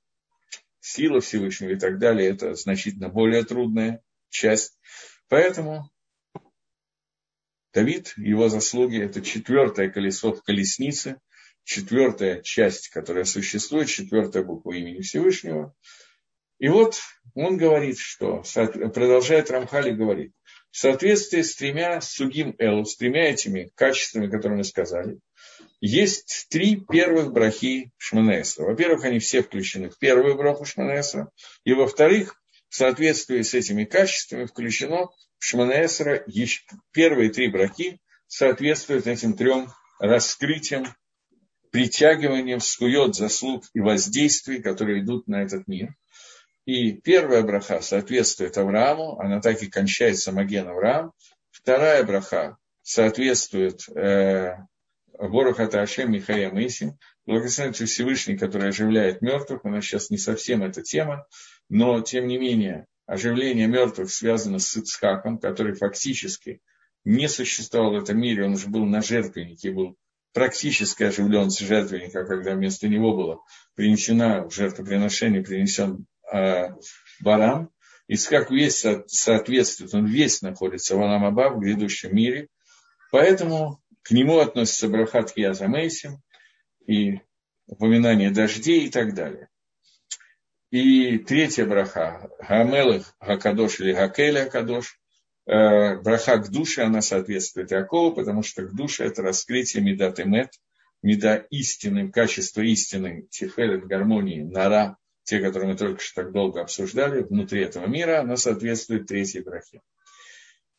сила 0.80 1.20
Всевышнего 1.20 1.70
и 1.70 1.76
так 1.76 1.98
далее, 1.98 2.30
это 2.30 2.54
значительно 2.54 3.08
более 3.08 3.44
трудная 3.44 4.02
часть. 4.30 4.78
Поэтому 5.28 5.90
Давид, 7.74 8.14
его 8.16 8.48
заслуги, 8.48 9.02
это 9.02 9.20
четвертое 9.20 9.90
колесо 9.90 10.32
в 10.32 10.42
колеснице, 10.42 11.20
четвертая 11.66 12.42
часть, 12.42 12.88
которая 12.88 13.24
существует, 13.24 13.88
четвертая 13.88 14.44
буква 14.44 14.72
имени 14.72 15.02
Всевышнего. 15.02 15.74
И 16.58 16.68
вот 16.68 17.00
он 17.34 17.58
говорит, 17.58 17.98
что, 17.98 18.42
продолжает 18.94 19.50
Рамхали 19.50 19.90
говорит, 19.90 20.32
в 20.70 20.78
соответствии 20.78 21.42
с 21.42 21.56
тремя 21.56 22.00
сугим 22.00 22.54
элу, 22.58 22.84
с 22.84 22.96
тремя 22.96 23.30
этими 23.30 23.70
качествами, 23.74 24.30
которые 24.30 24.58
мы 24.58 24.64
сказали, 24.64 25.18
есть 25.80 26.46
три 26.50 26.76
первых 26.76 27.32
брахи 27.32 27.90
Шманесра. 27.98 28.64
Во-первых, 28.64 29.04
они 29.04 29.18
все 29.18 29.42
включены 29.42 29.90
в 29.90 29.98
первую 29.98 30.36
браху 30.36 30.64
Шманесра, 30.64 31.30
и 31.64 31.72
во-вторых, 31.72 32.40
в 32.68 32.76
соответствии 32.76 33.42
с 33.42 33.54
этими 33.54 33.84
качествами 33.84 34.44
включено 34.44 35.08
в 35.38 35.44
Шманесра 35.44 36.24
первые 36.92 37.30
три 37.30 37.48
брахи 37.48 37.98
соответствуют 38.28 39.06
этим 39.08 39.36
трем 39.36 39.68
раскрытиям, 39.98 40.86
притягиванием 41.76 42.58
скует 42.60 43.14
заслуг 43.14 43.64
и 43.74 43.80
воздействий, 43.80 44.62
которые 44.62 45.02
идут 45.02 45.28
на 45.28 45.42
этот 45.42 45.68
мир. 45.68 45.94
И 46.64 46.92
первая 46.92 47.42
браха 47.42 47.82
соответствует 47.82 48.56
Аврааму, 48.56 49.20
она 49.20 49.42
так 49.42 49.62
и 49.62 49.68
кончается 49.68 50.32
Маген 50.32 50.68
Авраам. 50.68 51.12
Вторая 51.50 52.02
браха 52.02 52.56
соответствует 52.80 53.86
э, 53.90 54.56
Борохата 55.18 55.82
Ашем 55.82 56.12
Михая 56.12 56.50
Мейсин, 56.50 56.96
благословенный 57.26 57.74
Всевышний, 57.86 58.38
который 58.38 58.70
оживляет 58.70 59.20
мертвых. 59.20 59.66
У 59.66 59.68
нас 59.68 59.84
сейчас 59.84 60.08
не 60.08 60.16
совсем 60.16 60.62
эта 60.62 60.80
тема, 60.80 61.26
но 61.68 62.00
тем 62.00 62.26
не 62.26 62.38
менее 62.38 62.86
оживление 63.04 63.66
мертвых 63.66 64.10
связано 64.10 64.60
с 64.60 64.74
Ицхаком, 64.78 65.38
который 65.38 65.74
фактически 65.74 66.62
не 67.04 67.28
существовал 67.28 67.92
в 67.92 68.02
этом 68.02 68.18
мире, 68.18 68.46
он 68.46 68.54
уже 68.54 68.68
был 68.68 68.86
на 68.86 69.02
жертвеннике, 69.02 69.72
был 69.72 69.98
практически 70.36 71.02
оживлен 71.02 71.50
с 71.50 71.60
жертвенника, 71.60 72.26
когда 72.26 72.52
вместо 72.52 72.88
него 72.88 73.16
было 73.16 73.40
принесено 73.74 74.46
в 74.46 74.52
жертвоприношение, 74.52 75.42
принесен 75.42 76.04
э, 76.30 76.74
баран. 77.22 77.70
Ицхак 78.06 78.50
весь 78.50 78.84
соответствует, 79.06 79.94
он 79.94 80.04
весь 80.04 80.42
находится 80.42 80.94
в 80.94 81.00
Аламаба, 81.00 81.48
в 81.48 81.60
грядущем 81.60 82.14
мире. 82.14 82.48
Поэтому 83.10 83.80
к 84.02 84.10
нему 84.10 84.38
относится 84.38 84.88
Брахат 84.88 85.32
Язамейсим 85.36 86.20
и 86.86 87.20
упоминание 87.66 88.30
дождей 88.30 88.88
и 88.88 88.90
так 88.90 89.14
далее. 89.14 89.48
И 90.70 91.16
третья 91.16 91.64
браха, 91.64 92.28
Гамелых 92.46 93.14
Гакадош 93.22 93.80
или 93.80 93.94
Гакеля 93.94 94.42
Акадош, 94.42 95.00
браха 95.46 96.38
к 96.38 96.50
душе, 96.50 96.82
она 96.82 97.00
соответствует 97.00 97.72
Иакову, 97.72 98.14
потому 98.14 98.42
что 98.42 98.62
к 98.62 98.74
душе 98.74 99.04
это 99.04 99.22
раскрытие 99.22 99.82
Медат 99.82 100.20
Эмет, 100.20 100.50
Меда 101.02 101.36
истины, 101.50 102.10
качество 102.10 102.62
истины, 102.62 103.26
Тифелет, 103.30 103.86
гармонии, 103.86 104.42
Нара, 104.42 104.96
те, 105.22 105.40
которые 105.40 105.72
мы 105.72 105.76
только 105.76 106.00
что 106.00 106.22
так 106.22 106.32
долго 106.32 106.60
обсуждали, 106.60 107.22
внутри 107.22 107.62
этого 107.62 107.86
мира, 107.86 108.20
она 108.20 108.36
соответствует 108.36 109.06
третьей 109.06 109.42
брахе. 109.42 109.82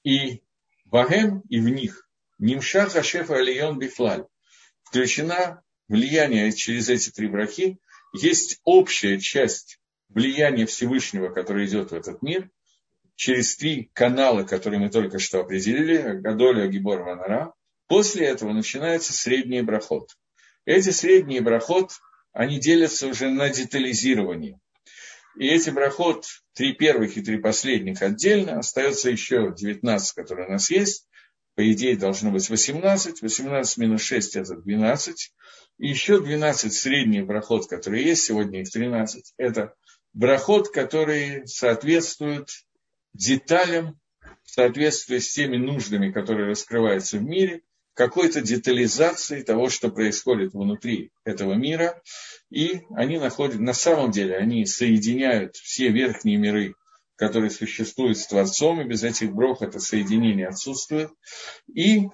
И 0.04 0.42
Багем 0.86 1.42
и 1.50 1.60
в 1.60 1.68
них 1.68 2.08
Нимша 2.40 2.88
Хашефа 2.88 3.36
Алион 3.36 3.78
Бифлаль. 3.78 4.26
Включена 4.84 5.64
влияние 5.90 6.54
через 6.54 6.88
эти 6.88 7.10
три 7.10 7.28
брахи. 7.28 7.78
Есть 8.14 8.62
общая 8.64 9.20
часть 9.20 9.80
влияния 10.08 10.66
Всевышнего, 10.66 11.30
которое 11.30 11.66
идет 11.66 11.92
в 11.92 11.96
этот 11.96 12.22
мир, 12.22 12.50
через 13.18 13.58
три 13.58 13.90
канала, 13.94 14.44
которые 14.44 14.80
мы 14.80 14.90
только 14.90 15.20
что 15.20 15.42
определили, 15.42 16.20
Гадоля, 16.22 16.68
Гибор, 16.68 17.02
Ванара. 17.02 17.54
После 17.88 18.28
этого 18.28 18.54
начинается 18.54 19.12
средний 19.12 19.62
брахот. 19.62 20.12
Эти 20.66 20.92
средние 20.92 21.42
брахот, 21.42 21.92
они 22.32 22.60
делятся 22.60 23.08
уже 23.08 23.30
на 23.30 23.50
детализирование. 23.50 24.60
И 25.38 25.48
эти 25.48 25.72
брахот, 25.72 26.26
три 26.54 26.74
первых 26.74 27.18
и 27.18 27.22
три 27.22 27.38
последних 27.38 28.02
отдельно, 28.02 28.60
остается 28.60 29.10
еще 29.10 29.54
19, 29.56 30.14
которые 30.14 30.48
у 30.48 30.52
нас 30.52 30.70
есть 30.70 31.08
по 31.58 31.72
идее, 31.72 31.98
должно 31.98 32.30
быть 32.30 32.48
18. 32.48 33.24
18 33.24 33.78
минус 33.78 34.04
6– 34.04 34.36
это 34.36 34.58
12. 34.58 35.34
И 35.80 35.88
еще 35.88 36.20
12 36.22 36.72
средний 36.72 37.24
проход, 37.24 37.68
который 37.68 38.04
есть, 38.04 38.26
сегодня 38.26 38.62
их 38.62 38.70
13. 38.70 39.34
Это 39.38 39.74
брахот, 40.14 40.70
который 40.70 41.48
соответствует 41.48 42.50
деталям, 43.18 44.00
в 44.44 44.50
соответствии 44.50 45.20
с 45.20 45.34
теми 45.34 45.58
нуждами, 45.58 46.12
которые 46.12 46.50
раскрываются 46.50 47.18
в 47.18 47.24
мире, 47.24 47.62
какой-то 47.94 48.42
детализации 48.42 49.42
того, 49.42 49.70
что 49.70 49.90
происходит 49.90 50.54
внутри 50.54 51.12
этого 51.26 51.54
мира. 51.54 52.02
И 52.50 52.82
они 52.92 53.18
находят, 53.18 53.60
на 53.60 53.74
самом 53.74 54.12
деле, 54.12 54.38
они 54.38 54.66
соединяют 54.66 55.56
все 55.56 55.90
верхние 55.90 56.38
миры 56.38 56.76
который 57.18 57.50
существует 57.50 58.18
с 58.18 58.28
Творцом, 58.28 58.80
и 58.80 58.86
без 58.86 59.04
этих 59.04 59.34
брох 59.34 59.62
это 59.62 59.80
соединение 59.80 60.48
отсутствует, 60.48 61.10
и 61.74 62.10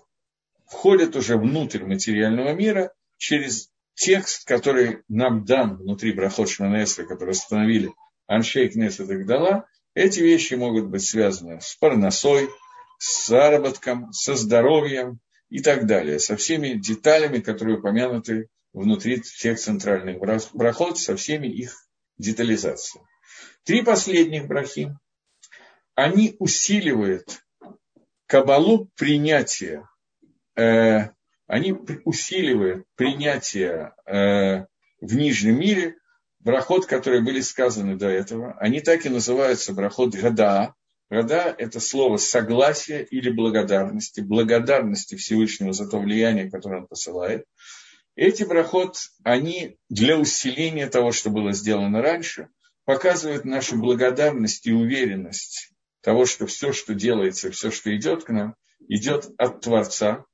входят 0.66 1.16
уже 1.16 1.38
внутрь 1.38 1.84
материального 1.84 2.54
мира 2.54 2.94
через 3.18 3.70
текст, 3.96 4.48
который 4.48 5.04
нам 5.10 5.44
дан 5.44 5.76
внутри 5.78 6.14
Брахот 6.14 6.50
который 6.50 7.32
установили 7.32 7.92
Аншей 8.28 8.70
Кнесет 8.70 9.10
и 9.10 9.18
Гдала, 9.18 9.68
эти 9.96 10.20
вещи 10.20 10.56
могут 10.56 10.88
быть 10.88 11.04
связаны 11.04 11.62
с 11.62 11.76
парносой, 11.76 12.50
с 12.98 13.28
заработком, 13.28 14.12
со 14.12 14.36
здоровьем 14.36 15.20
и 15.50 15.62
так 15.62 15.86
далее, 15.86 16.20
со 16.20 16.36
всеми 16.36 16.70
деталями, 16.70 17.40
которые 17.40 17.78
упомянуты 17.78 18.48
внутри 18.74 19.22
всех 19.22 19.60
центральных 19.60 20.20
брахот, 20.54 20.98
со 20.98 21.16
всеми 21.16 21.48
их 21.48 21.76
детализациями. 22.18 23.08
Три 23.64 23.84
последних 23.84 24.48
брахи, 24.48 24.98
они 25.96 26.36
усиливают 26.40 27.44
кабалу 28.26 28.90
принятия, 28.96 29.88
э, 30.56 31.10
они 31.46 31.76
усиливают 32.04 32.86
принятие 32.96 33.94
э, 34.06 34.66
в 35.02 35.16
нижнем 35.16 35.60
мире 35.60 35.98
брахот, 36.44 36.86
которые 36.86 37.22
были 37.22 37.42
сказаны 37.42 37.96
до 37.96 38.08
этого. 38.08 38.54
Они 38.60 38.80
так 38.80 39.06
и 39.06 39.10
называются 39.10 39.74
брахот 39.74 40.16
гада. 40.16 40.74
Гада– 41.10 41.54
это 41.58 41.80
слово 41.80 42.18
согласия 42.18 43.04
или 43.04 43.30
благодарности, 43.30 44.22
благодарности 44.22 45.16
Всевышнему 45.16 45.74
за 45.74 45.88
то 45.88 46.00
влияние, 46.00 46.50
которое 46.50 46.82
он 46.82 46.88
посылает. 46.88 47.46
Эти 48.16 48.44
брахот, 48.44 48.98
они 49.24 49.78
для 49.90 50.18
усиления 50.18 50.88
того, 50.88 51.12
что 51.12 51.30
было 51.30 51.54
сделано 51.54 52.02
раньше– 52.02 52.50
показывает 52.86 53.46
нашу 53.46 53.78
благодарность 53.78 54.66
и 54.68 54.74
уверенность 54.74 55.72
того, 56.02 56.26
что 56.26 56.46
все, 56.48 56.74
что 56.74 56.94
делается, 56.94 57.52
все, 57.52 57.72
что 57.72 57.96
идет 57.96 58.26
к 58.26 58.30
нам, 58.30 58.56
идет 58.88 59.30
от 59.38 59.62
Творца. 59.62 60.26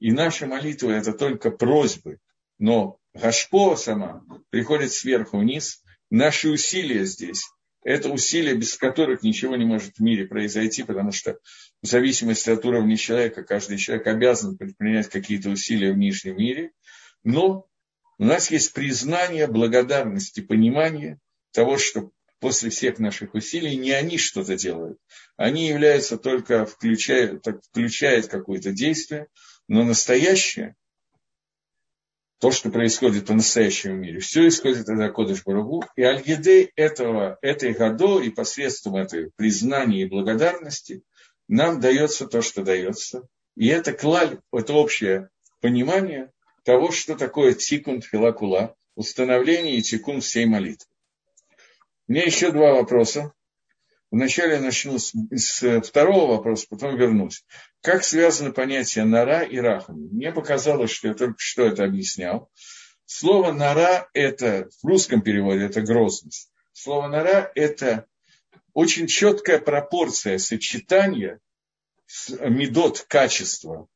И 0.00 0.12
наша 0.12 0.46
молитва– 0.46 0.90
это 0.90 1.12
только 1.12 1.50
просьбы. 1.50 2.18
Но 2.58 2.98
Гашпо 3.14 3.76
сама 3.76 4.24
приходит 4.50 4.92
сверху 4.92 5.38
вниз. 5.38 5.82
Наши 6.10 6.50
усилия 6.50 7.04
здесь– 7.04 7.42
это 7.84 8.10
усилия, 8.10 8.54
без 8.54 8.76
которых 8.76 9.22
ничего 9.22 9.54
не 9.54 9.64
может 9.64 9.96
в 9.96 10.00
мире 10.00 10.26
произойти, 10.26 10.82
потому 10.82 11.12
что 11.12 11.38
в 11.80 11.86
зависимости 11.86 12.50
от 12.50 12.64
уровня 12.64 12.96
человека, 12.96 13.44
каждый 13.44 13.78
человек 13.78 14.06
обязан 14.08 14.56
предпринять 14.56 15.08
какие-то 15.08 15.50
усилия 15.50 15.92
в 15.92 15.98
нижнем 15.98 16.36
мире. 16.36 16.72
Но 17.22 17.66
у 18.18 18.24
нас 18.24 18.50
есть 18.50 18.72
признание, 18.72 19.46
благодарность 19.46 20.36
и 20.38 20.42
понимание, 20.42 21.18
того, 21.52 21.78
что 21.78 22.10
после 22.40 22.70
всех 22.70 22.98
наших 22.98 23.34
усилий 23.34 23.76
не 23.76 23.92
они 23.92 24.18
что-то 24.18 24.56
делают. 24.56 24.98
Они 25.36 25.68
являются 25.68 26.18
только, 26.18 26.66
включают, 26.66 27.42
так, 27.42 27.62
включают 27.62 28.26
какое-то 28.26 28.72
действие, 28.72 29.28
но 29.68 29.84
настоящее, 29.84 30.74
то, 32.44 32.50
что 32.50 32.68
происходит 32.68 33.26
по-настоящему 33.26 33.94
мире, 33.94 34.18
все 34.18 34.46
исходит 34.48 34.86
от 34.90 35.00
Акодыш 35.00 35.44
Барагу. 35.44 35.82
И 35.96 36.02
альгидей 36.02 36.72
этого, 36.76 37.38
этой 37.40 37.72
году 37.72 38.18
и 38.18 38.28
посредством 38.28 38.96
этой 38.96 39.30
признания 39.34 40.02
и 40.02 40.04
благодарности 40.04 41.04
нам 41.48 41.80
дается 41.80 42.26
то, 42.26 42.42
что 42.42 42.62
дается. 42.62 43.26
И 43.56 43.68
это 43.68 43.94
клаль, 43.94 44.40
это 44.52 44.74
общее 44.74 45.30
понимание 45.62 46.32
того, 46.64 46.90
что 46.90 47.16
такое 47.16 47.54
тикун 47.54 48.02
филакула, 48.02 48.76
установление 48.94 49.78
и 49.78 49.82
тикун 49.82 50.20
всей 50.20 50.44
молитвы. 50.44 50.90
У 52.08 52.12
меня 52.12 52.24
еще 52.24 52.50
два 52.52 52.74
вопроса. 52.74 53.32
Вначале 54.14 54.60
начну 54.60 55.00
с, 55.00 55.12
с 55.32 55.80
второго 55.80 56.36
вопроса, 56.36 56.68
потом 56.70 56.96
вернусь. 56.96 57.44
Как 57.80 58.04
связаны 58.04 58.52
понятия 58.52 59.02
нара 59.02 59.42
и 59.42 59.58
рахам? 59.58 59.96
Мне 60.12 60.30
показалось, 60.30 60.92
что 60.92 61.08
я 61.08 61.14
только 61.14 61.34
что 61.38 61.64
это 61.64 61.82
объяснял. 61.82 62.48
Слово 63.06 63.50
нара– 63.50 64.08
это, 64.14 64.68
в 64.80 64.86
русском 64.86 65.20
переводе, 65.20 65.64
это 65.64 65.82
грозность. 65.82 66.52
Слово 66.72 67.08
нара– 67.08 67.50
это 67.56 68.06
очень 68.72 69.08
четкая 69.08 69.58
пропорция 69.58 70.38
сочетания 70.38 71.40
медот 72.40 73.06
качества, 73.08 73.88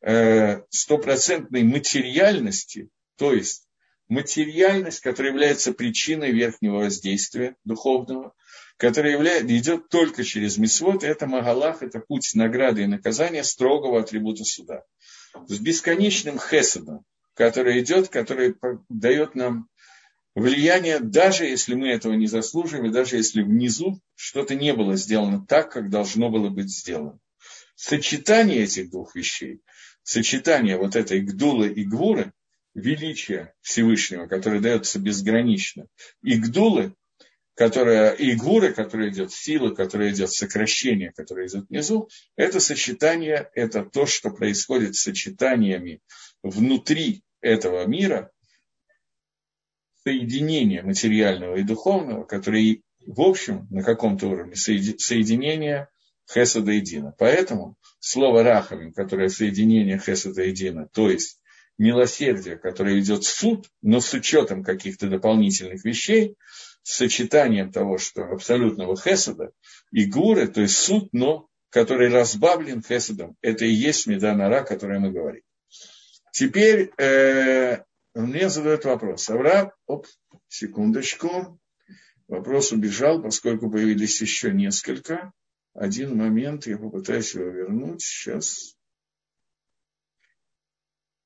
э, 0.00 0.62
стопроцентной 0.70 1.62
материальности, 1.64 2.88
то 3.18 3.34
есть 3.34 3.67
материальность, 4.08 5.00
которая 5.00 5.32
является 5.32 5.72
причиной 5.72 6.32
верхнего 6.32 6.78
воздействия 6.78 7.56
духовного, 7.64 8.34
которая 8.76 9.12
является, 9.12 9.56
идет 9.56 9.88
только 9.88 10.24
через 10.24 10.56
Мисвод, 10.56 11.04
это 11.04 11.26
Магалах, 11.26 11.82
это 11.82 12.00
путь 12.00 12.30
награды 12.34 12.84
и 12.84 12.86
наказания 12.86 13.44
строгого 13.44 14.00
атрибута 14.00 14.44
суда. 14.44 14.84
С 15.46 15.58
бесконечным 15.58 16.38
хесадом, 16.38 17.04
который 17.34 17.80
идет, 17.80 18.08
который 18.08 18.54
дает 18.88 19.34
нам 19.34 19.68
влияние, 20.34 21.00
даже 21.00 21.44
если 21.44 21.74
мы 21.74 21.88
этого 21.88 22.14
не 22.14 22.26
заслуживаем, 22.26 22.92
даже 22.92 23.16
если 23.16 23.42
внизу 23.42 24.00
что-то 24.14 24.54
не 24.54 24.72
было 24.72 24.96
сделано 24.96 25.44
так, 25.46 25.70
как 25.70 25.90
должно 25.90 26.30
было 26.30 26.48
быть 26.48 26.70
сделано. 26.70 27.18
Сочетание 27.74 28.64
этих 28.64 28.90
двух 28.90 29.14
вещей, 29.14 29.60
сочетание 30.02 30.76
вот 30.76 30.96
этой 30.96 31.20
гдулы 31.20 31.68
и 31.68 31.84
гвуры, 31.84 32.32
величия 32.74 33.54
Всевышнего, 33.60 34.26
которое 34.26 34.60
дается 34.60 34.98
безгранично, 34.98 35.86
и 36.22 36.36
гдулы, 36.38 36.94
которая, 37.54 38.12
и 38.12 38.34
гвуры, 38.34 38.72
которая 38.72 39.10
идет, 39.10 39.32
сила, 39.32 39.74
которая 39.74 40.12
идет, 40.12 40.30
сокращение, 40.30 41.12
которое 41.12 41.48
идет 41.48 41.68
внизу, 41.68 42.08
это 42.36 42.60
сочетание, 42.60 43.50
это 43.54 43.84
то, 43.84 44.06
что 44.06 44.30
происходит 44.30 44.94
с 44.94 45.02
сочетаниями 45.02 46.00
внутри 46.42 47.22
этого 47.40 47.84
мира, 47.86 48.30
соединение 50.04 50.82
материального 50.82 51.56
и 51.56 51.64
духовного, 51.64 52.24
которое, 52.24 52.80
в 53.04 53.20
общем, 53.20 53.66
на 53.70 53.82
каком-то 53.82 54.28
уровне 54.28 54.54
соединение 54.54 55.88
Хесада 56.32 56.72
и 56.72 56.80
Дина. 56.80 57.14
Поэтому 57.18 57.76
слово 57.98 58.42
Рахамин, 58.42 58.92
которое 58.92 59.28
соединение 59.28 59.98
Хесада 59.98 60.44
и 60.44 60.52
Дина, 60.52 60.88
то 60.92 61.10
есть 61.10 61.40
милосердие, 61.78 62.56
которое 62.56 62.98
идет 63.00 63.24
в 63.24 63.28
суд, 63.28 63.68
но 63.82 64.00
с 64.00 64.12
учетом 64.12 64.64
каких-то 64.64 65.08
дополнительных 65.08 65.84
вещей, 65.84 66.36
с 66.82 66.96
сочетанием 66.96 67.70
того, 67.70 67.98
что 67.98 68.24
абсолютного 68.24 68.96
Хесада 68.96 69.52
и 69.92 70.06
Гуры, 70.06 70.48
то 70.48 70.60
есть 70.60 70.76
суд, 70.76 71.08
но 71.12 71.48
который 71.70 72.08
разбавлен 72.08 72.82
Хесадом. 72.82 73.36
Это 73.42 73.64
и 73.64 73.70
есть 73.70 74.06
Меданара, 74.06 74.60
о 74.60 74.64
которой 74.64 74.98
мы 74.98 75.12
говорим. 75.12 75.42
Теперь 76.32 76.90
э, 76.98 77.82
мне 78.14 78.48
задают 78.48 78.84
вопрос. 78.84 79.28
Авраам, 79.28 79.72
оп, 79.86 80.06
секундочку. 80.48 81.60
Вопрос 82.26 82.72
убежал, 82.72 83.22
поскольку 83.22 83.70
появились 83.70 84.20
еще 84.20 84.52
несколько. 84.52 85.32
Один 85.74 86.16
момент, 86.16 86.66
я 86.66 86.78
попытаюсь 86.78 87.34
его 87.34 87.46
вернуть. 87.46 88.02
Сейчас. 88.02 88.77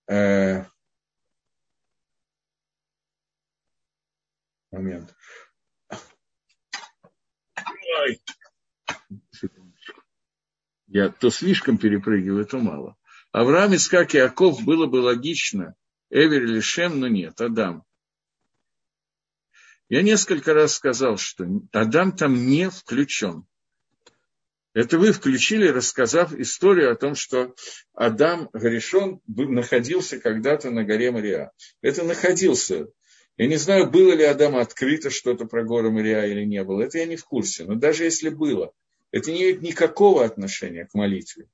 Э, 0.08 0.64
момент. 4.70 5.14
Я 10.88 11.08
то 11.08 11.30
слишком 11.30 11.78
перепрыгиваю, 11.78 12.44
то 12.44 12.58
мало. 12.58 12.96
Авраам, 13.30 13.74
Искак 13.74 14.14
и 14.14 14.18
Яков 14.18 14.62
было 14.62 14.86
бы 14.86 14.96
логично, 14.96 15.74
Эвер 16.10 16.42
или 16.44 16.60
Шем, 16.60 17.00
но 17.00 17.08
нет, 17.08 17.40
Адам. 17.40 17.84
Я 19.88 20.02
несколько 20.02 20.52
раз 20.52 20.74
сказал, 20.74 21.16
что 21.16 21.46
Адам 21.72 22.12
там 22.12 22.34
не 22.46 22.68
включен. 22.68 23.46
Это 24.74 24.98
вы 24.98 25.12
включили, 25.12 25.68
рассказав 25.68 26.32
историю 26.32 26.92
о 26.92 26.96
том, 26.96 27.14
что 27.14 27.54
Адам 27.92 28.48
Гришон 28.54 29.20
находился 29.26 30.18
когда-то 30.18 30.70
на 30.70 30.82
горе 30.82 31.10
Мария. 31.10 31.52
Это 31.82 32.04
находился. 32.04 32.88
Я 33.36 33.46
не 33.48 33.56
знаю, 33.56 33.90
было 33.90 34.12
ли 34.14 34.24
Адаму 34.24 34.58
открыто 34.58 35.10
что-то 35.10 35.44
про 35.44 35.62
гору 35.64 35.90
Мария 35.90 36.24
или 36.24 36.44
не 36.44 36.64
было. 36.64 36.82
Это 36.82 36.98
я 36.98 37.06
не 37.06 37.16
в 37.16 37.24
курсе. 37.24 37.64
Но 37.64 37.74
даже 37.74 38.04
если 38.04 38.30
было, 38.30 38.72
это 39.10 39.30
не 39.30 39.42
имеет 39.42 39.60
никакого 39.62 40.24
отношения 40.24 40.86
к 40.86 40.94
молитве. 40.94 41.48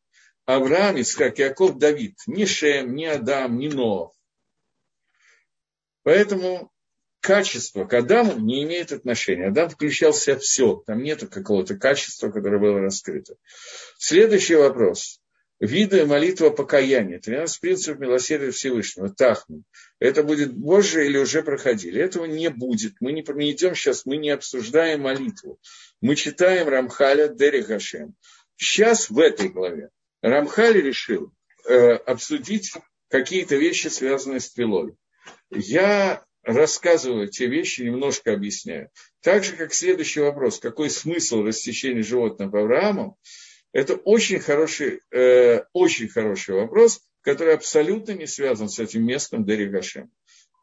Авраам, 0.44 0.96
Ицхак, 0.96 1.38
Яков, 1.38 1.76
Давид. 1.76 2.16
Ни 2.26 2.44
Шем, 2.44 2.94
ни 2.94 3.04
Адам, 3.04 3.58
ни 3.58 3.68
Ноах. 3.68 4.12
Поэтому 6.04 6.72
качество 7.20 7.84
к 7.84 7.94
Адаму 7.94 8.38
не 8.38 8.62
имеет 8.64 8.92
отношения. 8.92 9.48
Адам 9.48 9.68
включал 9.68 10.12
в 10.12 10.18
себя 10.18 10.38
все. 10.38 10.82
Там 10.86 11.02
нет 11.02 11.28
какого-то 11.28 11.76
качества, 11.76 12.30
которое 12.30 12.58
было 12.58 12.80
раскрыто. 12.80 13.36
Следующий 13.98 14.56
вопрос. 14.56 15.20
Виды 15.60 16.06
молитва 16.06 16.50
покаяния. 16.50 17.18
13 17.18 17.60
принципов 17.60 17.98
милосердия 17.98 18.52
Всевышнего. 18.52 19.08
Тахну. 19.08 19.64
Это 19.98 20.22
будет 20.22 20.52
Божие 20.52 21.06
или 21.06 21.18
уже 21.18 21.42
проходили? 21.42 22.00
Этого 22.00 22.26
не 22.26 22.48
будет. 22.48 22.94
Мы 23.00 23.12
не, 23.12 23.24
не 23.34 23.52
идем 23.52 23.74
сейчас, 23.74 24.06
мы 24.06 24.18
не 24.18 24.30
обсуждаем 24.30 25.00
молитву. 25.00 25.58
Мы 26.00 26.14
читаем 26.14 26.68
Рамхаля 26.68 27.28
Дери 27.28 27.62
Хашем. 27.62 28.14
Сейчас 28.56 29.10
в 29.10 29.18
этой 29.18 29.48
главе 29.48 29.90
Рамхаль 30.22 30.80
решил 30.80 31.32
э, 31.68 31.92
обсудить 31.94 32.72
какие-то 33.08 33.56
вещи, 33.56 33.88
связанные 33.88 34.40
с 34.40 34.52
Твилой. 34.52 34.94
Я 35.50 36.24
рассказываю 36.48 37.28
те 37.28 37.46
вещи, 37.46 37.82
немножко 37.82 38.32
объясняю. 38.32 38.90
Так 39.20 39.44
же, 39.44 39.54
как 39.54 39.74
следующий 39.74 40.20
вопрос, 40.20 40.58
какой 40.58 40.88
смысл 40.88 41.42
рассечения 41.42 42.02
животных 42.02 42.52
Авраамом, 42.54 43.16
это 43.72 43.96
очень 43.96 44.40
хороший, 44.40 45.02
э, 45.12 45.62
очень 45.74 46.08
хороший 46.08 46.54
вопрос, 46.54 47.00
который 47.20 47.54
абсолютно 47.54 48.12
не 48.12 48.26
связан 48.26 48.70
с 48.70 48.78
этим 48.78 49.04
местом 49.04 49.44
Деригашем. 49.44 50.10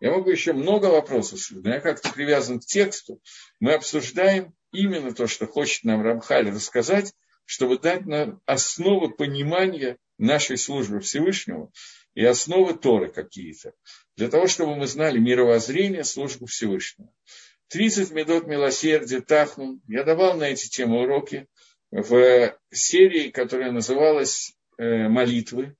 Я 0.01 0.11
могу 0.11 0.31
еще 0.31 0.53
много 0.53 0.87
вопросов, 0.87 1.39
но 1.51 1.75
я 1.75 1.79
как-то 1.79 2.11
привязан 2.11 2.59
к 2.59 2.65
тексту. 2.65 3.21
Мы 3.59 3.73
обсуждаем 3.73 4.53
именно 4.71 5.13
то, 5.13 5.27
что 5.27 5.45
хочет 5.45 5.83
нам 5.83 6.01
Рамхаль 6.01 6.49
рассказать, 6.49 7.13
чтобы 7.45 7.77
дать 7.77 8.07
нам 8.07 8.41
основы 8.45 9.11
понимания 9.11 9.97
нашей 10.17 10.57
службы 10.57 10.99
Всевышнего 10.99 11.71
и 12.15 12.25
основы 12.25 12.73
Торы 12.73 13.09
какие-то, 13.11 13.73
для 14.17 14.29
того, 14.29 14.47
чтобы 14.47 14.75
мы 14.75 14.87
знали 14.87 15.19
мировоззрение, 15.19 16.03
службу 16.03 16.45
Всевышнего. 16.45 17.09
30 17.69 18.11
медот 18.11 18.47
милосердия, 18.47 19.21
Тахнун. 19.21 19.81
Я 19.87 20.03
давал 20.03 20.37
на 20.37 20.45
эти 20.45 20.67
темы 20.69 21.01
уроки 21.01 21.47
в 21.91 22.55
серии, 22.71 23.29
которая 23.29 23.71
называлась 23.71 24.53
э, 24.77 25.07
«Молитвы». 25.07 25.75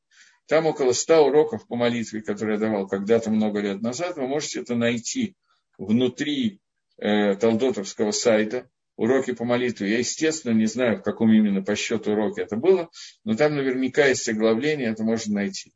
Там 0.47 0.67
около 0.67 0.93
100 0.93 1.25
уроков 1.25 1.67
по 1.67 1.75
молитве, 1.75 2.21
которые 2.21 2.55
я 2.55 2.59
давал 2.59 2.87
когда-то 2.87 3.31
много 3.31 3.61
лет 3.61 3.81
назад. 3.81 4.17
Вы 4.17 4.27
можете 4.27 4.61
это 4.61 4.75
найти 4.75 5.35
внутри 5.77 6.59
э, 6.97 7.35
Талдотовского 7.35 8.11
сайта 8.11 8.69
уроки 8.95 9.33
по 9.33 9.43
молитве. 9.43 9.89
Я, 9.89 9.97
естественно, 9.99 10.53
не 10.53 10.67
знаю, 10.67 10.97
в 10.97 11.03
каком 11.03 11.31
именно 11.31 11.63
по 11.63 11.75
счету 11.75 12.11
уроке 12.11 12.43
это 12.43 12.57
было, 12.57 12.89
но 13.23 13.35
там 13.35 13.55
наверняка 13.55 14.05
есть 14.05 14.27
оглавление, 14.29 14.91
это 14.91 15.03
можно 15.03 15.33
найти. 15.35 15.73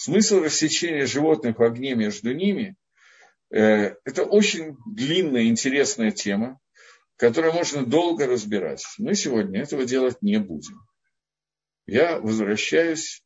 Смысл 0.00 0.44
рассечения 0.44 1.06
животных 1.06 1.58
в 1.58 1.62
огне 1.64 1.96
между 1.96 2.32
ними 2.32 2.76
э,– 3.50 3.96
это 4.04 4.22
очень 4.22 4.76
длинная, 4.86 5.46
интересная 5.46 6.12
тема, 6.12 6.60
которую 7.16 7.52
можно 7.52 7.84
долго 7.84 8.28
разбирать. 8.28 8.86
Мы 8.98 9.16
сегодня 9.16 9.60
этого 9.60 9.84
делать 9.84 10.22
не 10.22 10.38
будем. 10.38 10.78
Я 11.86 12.20
возвращаюсь 12.20 13.24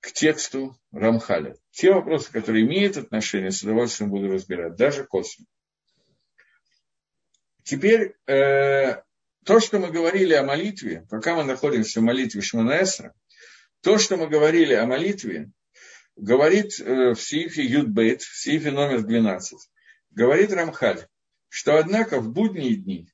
к 0.00 0.12
тексту 0.12 0.78
Рамхаля. 0.92 1.56
Те 1.70 1.94
вопросы, 1.94 2.30
которые 2.30 2.66
имеют 2.66 2.98
отношение, 2.98 3.50
с 3.50 3.62
удовольствием 3.62 4.10
буду 4.10 4.30
разбирать, 4.30 4.76
даже 4.76 5.04
косвенно. 5.04 5.48
Теперь 7.62 8.16
э, 8.26 9.02
то, 9.46 9.60
что 9.60 9.78
мы 9.78 9.90
говорили 9.90 10.34
о 10.34 10.42
молитве, 10.42 11.06
пока 11.08 11.34
мы 11.34 11.44
находимся 11.44 12.00
в 12.00 12.02
молитве 12.02 12.42
Шманаэсра, 12.42 13.14
то, 13.84 13.98
что 13.98 14.16
мы 14.16 14.28
говорили 14.28 14.72
о 14.72 14.86
молитве, 14.86 15.50
говорит 16.16 16.80
э, 16.80 17.12
в 17.12 17.20
Сифе 17.20 17.62
Юдбейт, 17.62 18.22
в 18.22 18.36
Сифе 18.36 18.70
номер 18.70 19.02
12, 19.02 19.58
говорит 20.10 20.52
Рамхаль, 20.52 21.06
что 21.50 21.76
однако 21.76 22.18
в 22.18 22.32
будние 22.32 22.76
дни 22.76 23.08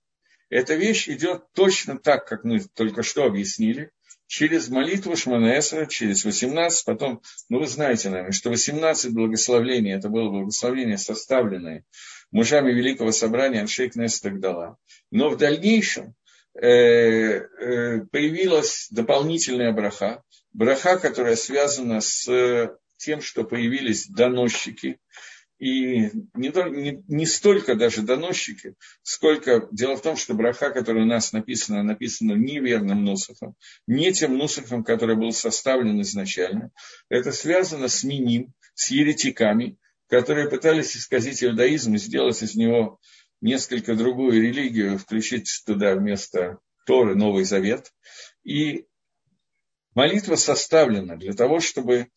эта 0.48 0.74
вещь 0.74 1.08
идет 1.08 1.52
точно 1.54 1.98
так, 1.98 2.26
как 2.26 2.44
мы 2.44 2.60
только 2.60 3.02
что 3.02 3.24
объяснили, 3.24 3.90
через 4.28 4.68
молитву 4.68 5.16
Шманаэсра, 5.16 5.86
через 5.86 6.24
18, 6.24 6.84
потом, 6.84 7.20
ну 7.48 7.58
вы 7.58 7.66
знаете, 7.66 8.10
наверное, 8.10 8.32
что 8.32 8.50
18 8.50 9.12
благословений, 9.12 9.92
это 9.92 10.08
было 10.08 10.30
благословение, 10.30 10.98
составленное 10.98 11.84
мужами 12.30 12.70
Великого 12.70 13.10
Собрания 13.10 13.60
Аншейк 13.60 13.96
Нестагдала. 13.96 14.76
Но 15.10 15.30
в 15.30 15.36
дальнейшем 15.36 16.14
э, 16.54 16.68
э, 16.68 18.00
появилась 18.12 18.86
дополнительная 18.92 19.72
браха, 19.72 20.22
браха, 20.52 20.98
которая 20.98 21.36
связана 21.36 22.00
с 22.00 22.70
тем, 22.96 23.20
что 23.22 23.44
появились 23.44 24.06
доносчики, 24.06 24.98
и 25.60 26.10
не, 26.34 26.48
не, 26.70 27.04
не 27.06 27.26
столько 27.26 27.74
даже 27.74 28.00
доносчики, 28.00 28.74
сколько 29.02 29.68
дело 29.70 29.96
в 29.96 30.02
том, 30.02 30.16
что 30.16 30.32
браха, 30.32 30.70
которая 30.70 31.04
у 31.04 31.06
нас 31.06 31.32
написана, 31.32 31.82
написана 31.82 32.32
неверным 32.32 33.04
нусахом, 33.04 33.54
не 33.86 34.10
тем 34.12 34.38
нусахом, 34.38 34.82
который 34.82 35.16
был 35.16 35.32
составлен 35.32 36.00
изначально. 36.00 36.70
Это 37.10 37.30
связано 37.30 37.88
с 37.88 38.04
миним, 38.04 38.54
с 38.74 38.90
еретиками, 38.90 39.76
которые 40.08 40.48
пытались 40.48 40.96
исказить 40.96 41.44
иудаизм 41.44 41.94
и 41.94 41.98
сделать 41.98 42.42
из 42.42 42.54
него 42.54 42.98
несколько 43.42 43.94
другую 43.94 44.42
религию, 44.42 44.98
включить 44.98 45.62
туда 45.66 45.94
вместо 45.94 46.58
Торы 46.86 47.14
Новый 47.14 47.44
Завет. 47.44 47.92
И 48.44 48.86
молитва 49.94 50.36
составлена 50.36 51.16
для 51.16 51.32
того, 51.32 51.60
чтобы 51.60 52.08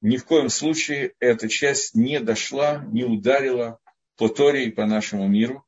ни 0.00 0.16
в 0.16 0.24
коем 0.24 0.48
случае 0.48 1.12
эта 1.18 1.48
часть 1.48 1.94
не 1.94 2.20
дошла, 2.20 2.84
не 2.86 3.04
ударила 3.04 3.78
по 4.16 4.28
Торе 4.28 4.66
и 4.66 4.70
по 4.70 4.86
нашему 4.86 5.26
миру. 5.28 5.64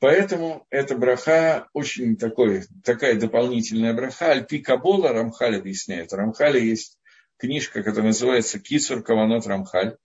Поэтому 0.00 0.66
эта 0.70 0.96
браха 0.96 1.68
очень 1.72 2.16
такой, 2.16 2.64
такая 2.84 3.18
дополнительная 3.18 3.94
браха. 3.94 4.30
Альпи 4.30 4.58
Кабола 4.58 5.12
Рамхаль 5.12 5.56
объясняет. 5.56 6.12
Рамхаля 6.12 6.60
есть 6.60 6.98
книжка, 7.36 7.82
которая 7.82 8.08
называется 8.08 8.60
Кисур 8.60 9.02
Каванот 9.02 9.46
Рамхаль. 9.46 9.96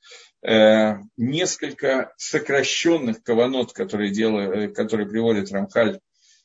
Э, 0.45 0.95
несколько 1.15 2.13
сокращенных 2.17 3.23
каванот, 3.23 3.71
которые, 3.71 4.11
делают, 4.11 4.55
э, 4.55 4.67
которые 4.73 5.07
приводит 5.07 5.51
Рамхаль 5.51 5.99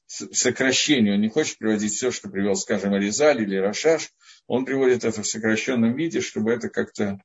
сокращению. 0.08 1.14
Он 1.14 1.20
не 1.20 1.28
хочет 1.28 1.58
приводить 1.58 1.92
все, 1.92 2.10
что 2.10 2.28
привел, 2.28 2.56
скажем, 2.56 2.94
Аризаль 2.94 3.42
или 3.42 3.56
Рашаш. 3.56 4.10
Он 4.46 4.64
приводит 4.64 5.04
это 5.04 5.22
в 5.22 5.26
сокращенном 5.26 5.94
виде, 5.94 6.20
чтобы 6.20 6.52
это 6.52 6.70
как-то 6.70 7.20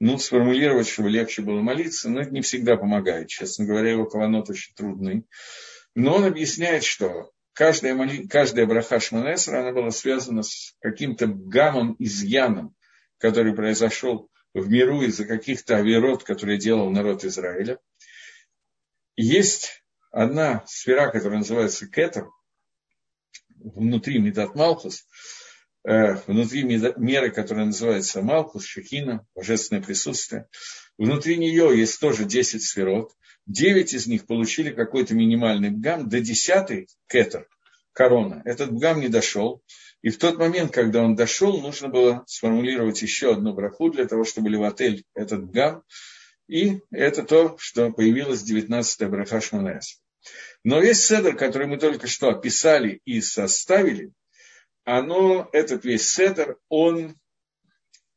ну, 0.00 0.18
сформулировать, 0.18 0.88
чтобы 0.88 1.10
легче 1.10 1.42
было 1.42 1.60
молиться, 1.60 2.08
но 2.08 2.20
это 2.20 2.30
не 2.30 2.40
всегда 2.40 2.76
помогает. 2.76 3.28
Честно 3.28 3.64
говоря, 3.64 3.90
его 3.90 4.06
каванот 4.06 4.50
очень 4.50 4.74
трудный. 4.74 5.24
Но 5.94 6.16
он 6.16 6.24
объясняет, 6.24 6.84
что 6.84 7.32
каждая, 7.52 7.94
моли... 7.94 8.26
каждая 8.26 8.66
браха 8.66 9.00
Шманесра, 9.00 9.60
она 9.60 9.72
была 9.72 9.90
связана 9.90 10.42
с 10.42 10.74
каким-то 10.80 11.26
гамом, 11.26 11.96
изъяном, 11.98 12.74
который 13.18 13.54
произошел 13.54 14.28
в 14.54 14.68
миру 14.68 15.02
из-за 15.02 15.24
каких-то 15.24 15.76
авирот, 15.76 16.24
которые 16.24 16.58
делал 16.58 16.90
народ 16.90 17.24
Израиля. 17.24 17.78
Есть 19.16 19.81
одна 20.12 20.62
сфера, 20.66 21.10
которая 21.10 21.38
называется 21.38 21.88
кетер, 21.88 22.28
внутри 23.56 24.18
Медат 24.18 24.54
Малхус, 24.54 25.06
э, 25.84 26.14
внутри 26.26 26.62
меры, 26.62 27.30
которая 27.30 27.66
называется 27.66 28.22
Малхус, 28.22 28.64
Шехина, 28.64 29.26
божественное 29.34 29.82
присутствие. 29.82 30.46
Внутри 30.98 31.36
нее 31.38 31.76
есть 31.76 31.98
тоже 31.98 32.24
10 32.24 32.62
сферот. 32.62 33.12
9 33.46 33.92
из 33.92 34.06
них 34.06 34.26
получили 34.26 34.70
какой-то 34.70 35.14
минимальный 35.14 35.70
бгам, 35.70 36.08
до 36.08 36.20
10 36.20 36.86
кетер, 37.08 37.48
корона. 37.92 38.42
Этот 38.44 38.70
бгам 38.72 39.00
не 39.00 39.08
дошел. 39.08 39.62
И 40.02 40.10
в 40.10 40.18
тот 40.18 40.38
момент, 40.38 40.72
когда 40.72 41.02
он 41.02 41.14
дошел, 41.16 41.60
нужно 41.60 41.88
было 41.88 42.24
сформулировать 42.26 43.00
еще 43.02 43.32
одну 43.32 43.52
браху 43.54 43.90
для 43.90 44.06
того, 44.06 44.24
чтобы 44.24 44.50
левотель 44.50 45.04
этот 45.14 45.44
бгам. 45.44 45.82
И 46.48 46.80
это 46.90 47.22
то, 47.22 47.56
что 47.58 47.90
появилась 47.90 48.48
19-я 48.48 49.08
браха 49.08 49.40
Шманаэс. 49.40 50.01
Но 50.64 50.80
весь 50.80 51.04
седр, 51.04 51.36
который 51.36 51.66
мы 51.66 51.76
только 51.76 52.06
что 52.06 52.28
описали 52.28 53.00
и 53.04 53.20
составили, 53.20 54.12
оно, 54.84 55.48
этот 55.52 55.84
весь 55.84 56.08
седр, 56.08 56.58
он 56.68 57.16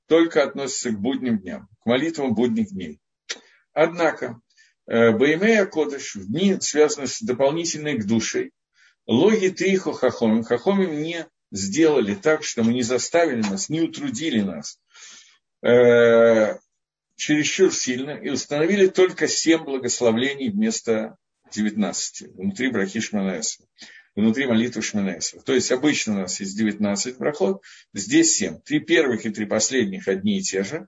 только 0.08 0.43
относится 0.43 0.91
к 0.91 1.00
будним 1.00 1.39
дням, 1.39 1.68
к 1.82 1.86
молитвам 1.86 2.36
будних 2.36 2.70
дней. 2.70 3.00
Однако, 3.74 4.39
э, 4.88 5.12
Баймея 5.12 5.66
Кодыш 5.66 6.16
в 6.16 6.28
дни, 6.28 6.58
связанные 6.60 7.08
с 7.08 7.22
дополнительной 7.22 7.98
к 7.98 8.06
душе, 8.06 8.52
логи 9.08 9.48
Трихо 9.48 9.93
Хахомим, 9.93 10.43
Хахомим 10.43 11.02
не 11.02 11.28
сделали 11.52 12.16
так, 12.16 12.43
что 12.43 12.64
мы 12.64 12.74
не 12.74 12.84
заставили 12.84 13.41
нас, 13.41 13.70
не 13.70 13.82
утрудили 13.82 14.41
нас 14.41 14.80
э, 15.66 16.58
чересчур 17.16 17.74
сильно 17.74 18.12
и 18.12 18.30
установили 18.30 18.88
только 18.88 19.28
семь 19.28 19.64
благословлений 19.64 20.50
вместо 20.50 21.18
19 21.54 22.36
внутри 22.36 22.70
брахи 22.70 23.00
Шманаэса, 23.00 23.64
внутри 24.16 24.48
молитвы 24.48 24.82
Шманаэса. 24.82 25.41
То 25.41 25.54
есть 25.54 25.72
обычно 25.72 26.14
у 26.14 26.18
нас 26.22 26.39
есть 26.39 26.58
19 26.58 27.18
брахот, 27.18 27.62
здесь 27.93 28.36
7. 28.36 28.62
Три 28.62 28.80
первых 28.80 29.26
и 29.26 29.30
три 29.30 29.46
последних 29.46 30.08
одни 30.08 30.39
и 30.39 30.41
те 30.41 30.64
же, 30.64 30.88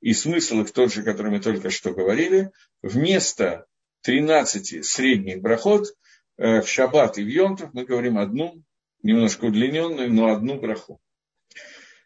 и 0.00 0.12
смысл 0.12 0.60
их 0.60 0.72
тот 0.72 0.92
же, 0.92 1.02
который 1.02 1.32
мы 1.32 1.40
только 1.40 1.70
что 1.70 1.92
говорили. 1.92 2.50
Вместо 2.82 3.66
13 4.02 4.84
средних 4.84 5.40
брахот 5.40 5.88
э, 6.36 6.60
в 6.62 6.68
шаббат 6.68 7.18
и 7.18 7.24
в 7.24 7.28
йонтов 7.28 7.70
мы 7.74 7.84
говорим 7.84 8.18
одну, 8.18 8.62
немножко 9.02 9.46
удлиненную, 9.46 10.12
но 10.12 10.32
одну 10.32 10.60
браху. 10.60 11.00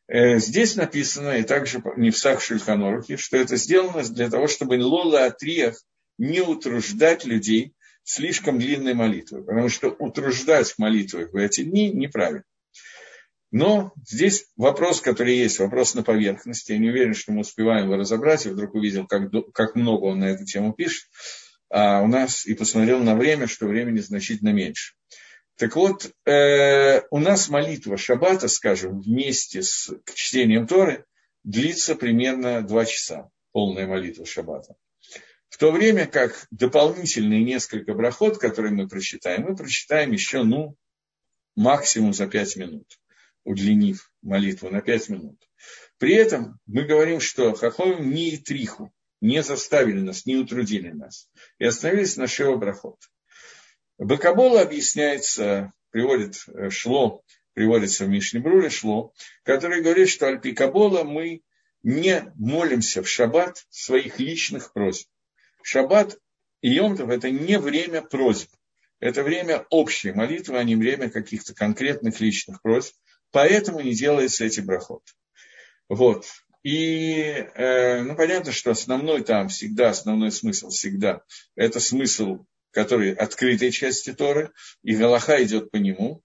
Э, 0.09 0.39
здесь 0.39 0.77
написано, 0.77 1.39
и 1.39 1.43
также 1.43 1.83
не 1.97 2.11
в 2.11 2.19
Сах 2.19 2.43
Шульханорухе, 2.43 3.17
что 3.17 3.37
это 3.37 3.57
сделано 3.57 4.03
для 4.03 4.29
того, 4.31 4.47
чтобы 4.47 4.75
Лола 4.75 5.25
Атриях 5.25 5.77
не 6.19 6.41
утруждать 6.41 7.25
людей 7.25 7.75
слишком 8.05 8.59
длинной 8.59 8.95
молитвой, 8.95 9.45
потому 9.45 9.69
что 9.69 9.89
утруждать 9.91 10.75
молитвой 10.79 11.27
в 11.27 11.37
эти 11.37 11.63
дни 11.63 11.91
неправильно. 11.91 12.45
Но 13.53 13.93
здесь 14.09 14.47
вопрос, 14.57 15.03
который 15.03 15.37
есть, 15.37 15.59
вопрос 15.59 15.95
на 15.95 16.03
поверхности. 16.03 16.73
Я 16.73 16.79
не 16.79 16.89
уверен, 16.89 17.13
что 17.13 17.33
мы 17.33 17.43
успеваем 17.43 17.85
его 17.85 17.97
разобрать. 17.97 18.47
Я 18.47 18.53
вдруг 18.53 18.75
увидел, 18.75 19.07
как, 19.07 19.31
как 19.53 19.75
много 19.75 20.05
он 20.05 20.21
на 20.21 20.31
эту 20.31 20.47
тему 20.47 20.73
пишет. 20.73 21.05
А 21.69 22.01
у 22.01 22.07
нас 22.07 22.47
и 22.47 22.55
посмотрел 22.55 23.01
на 23.01 23.15
время, 23.15 23.47
что 23.47 23.67
времени 23.67 23.99
значительно 23.99 24.55
меньше. 24.55 24.95
Так 25.57 25.77
вот, 25.77 26.11
э, 26.25 27.03
у 27.11 27.19
нас 27.19 27.51
молитва 27.51 27.99
шаббата, 27.99 28.49
скажем, 28.49 29.01
вместе 29.01 29.63
с 29.63 29.91
чтением 30.15 30.67
Торы 30.67 31.05
длится 31.45 31.95
примерно 31.95 32.63
два 32.63 32.87
часа, 32.87 33.29
полная 33.53 33.87
молитва 33.87 34.25
шаббата. 34.25 34.77
В 35.53 35.59
то 35.59 35.71
время 35.71 36.07
как 36.07 36.47
дополнительные 36.51 37.45
несколько 37.45 37.93
брахот, 37.93 38.39
которые 38.39 38.73
мы 38.73 38.89
прочитаем, 38.89 39.43
мы 39.43 39.55
прочитаем 39.55 40.11
еще, 40.11 40.45
ну, 40.45 40.77
максимум 41.57 42.15
за 42.15 42.27
пять 42.27 42.57
минут, 42.57 42.99
удлинив 43.45 44.11
молитву 44.23 44.71
на 44.71 44.81
пять 44.81 45.11
минут. 45.11 45.39
При 45.99 46.15
этом 46.15 46.59
мы 46.65 46.85
говорим, 46.85 47.21
что 47.21 47.53
Хахомим 47.53 48.11
не 48.15 48.31
и 48.31 48.39
триху, 48.39 48.95
не 49.21 49.43
заставили 49.43 50.01
нас, 50.01 50.25
не 50.25 50.37
утрудили 50.37 50.89
нас. 50.89 51.29
И 51.59 51.67
остановились 51.67 52.17
на 52.17 52.27
Шева 52.27 52.57
Брахот. 52.57 52.99
Бакабола 53.99 54.63
объясняется, 54.63 55.75
приводит 55.91 56.45
э, 56.49 56.71
Шло, 56.71 57.23
приводится 57.53 58.07
в 58.07 58.09
Мишне 58.09 58.41
Бруре 58.41 58.71
Шло, 58.71 59.13
который 59.43 59.83
говорит, 59.83 60.09
что 60.09 60.29
Альпикабола 60.29 61.05
мы 61.05 61.43
не 61.83 62.33
молимся 62.37 63.03
в 63.03 63.09
шаббат 63.09 63.67
своих 63.69 64.19
личных 64.19 64.73
просьб. 64.73 65.12
Шаббат 65.63 66.19
и 66.61 66.71
Йомтов– 66.71 67.09
это 67.11 67.31
не 67.31 67.59
время 67.59 68.03
просьб. 68.03 68.51
Это 69.01 69.23
время 69.25 69.67
общей 69.71 70.13
молитвы, 70.13 70.59
а 70.59 70.65
не 70.65 70.77
время 70.77 71.11
каких-то 71.11 71.55
конкретных 71.55 72.21
личных 72.21 72.63
просьб. 72.63 72.95
Поэтому 73.33 73.81
не 73.81 73.95
делается 73.95 74.45
эти 74.45 74.61
брахот. 74.61 75.03
Вот. 75.89 76.27
И, 76.63 77.45
э, 77.55 78.03
ну, 78.03 78.15
понятно, 78.15 78.53
что 78.53 78.71
основной 78.71 79.25
там 79.25 79.49
всегда, 79.49 79.91
основной 79.91 80.31
смысл 80.31 80.69
всегда, 80.69 81.23
это 81.57 81.81
смысл, 81.81 82.45
который 82.71 83.13
открытой 83.13 83.73
части 83.73 84.13
Торы, 84.13 84.53
и 84.85 84.95
Галаха 84.95 85.43
идет 85.43 85.71
по 85.71 85.77
нему. 85.77 86.23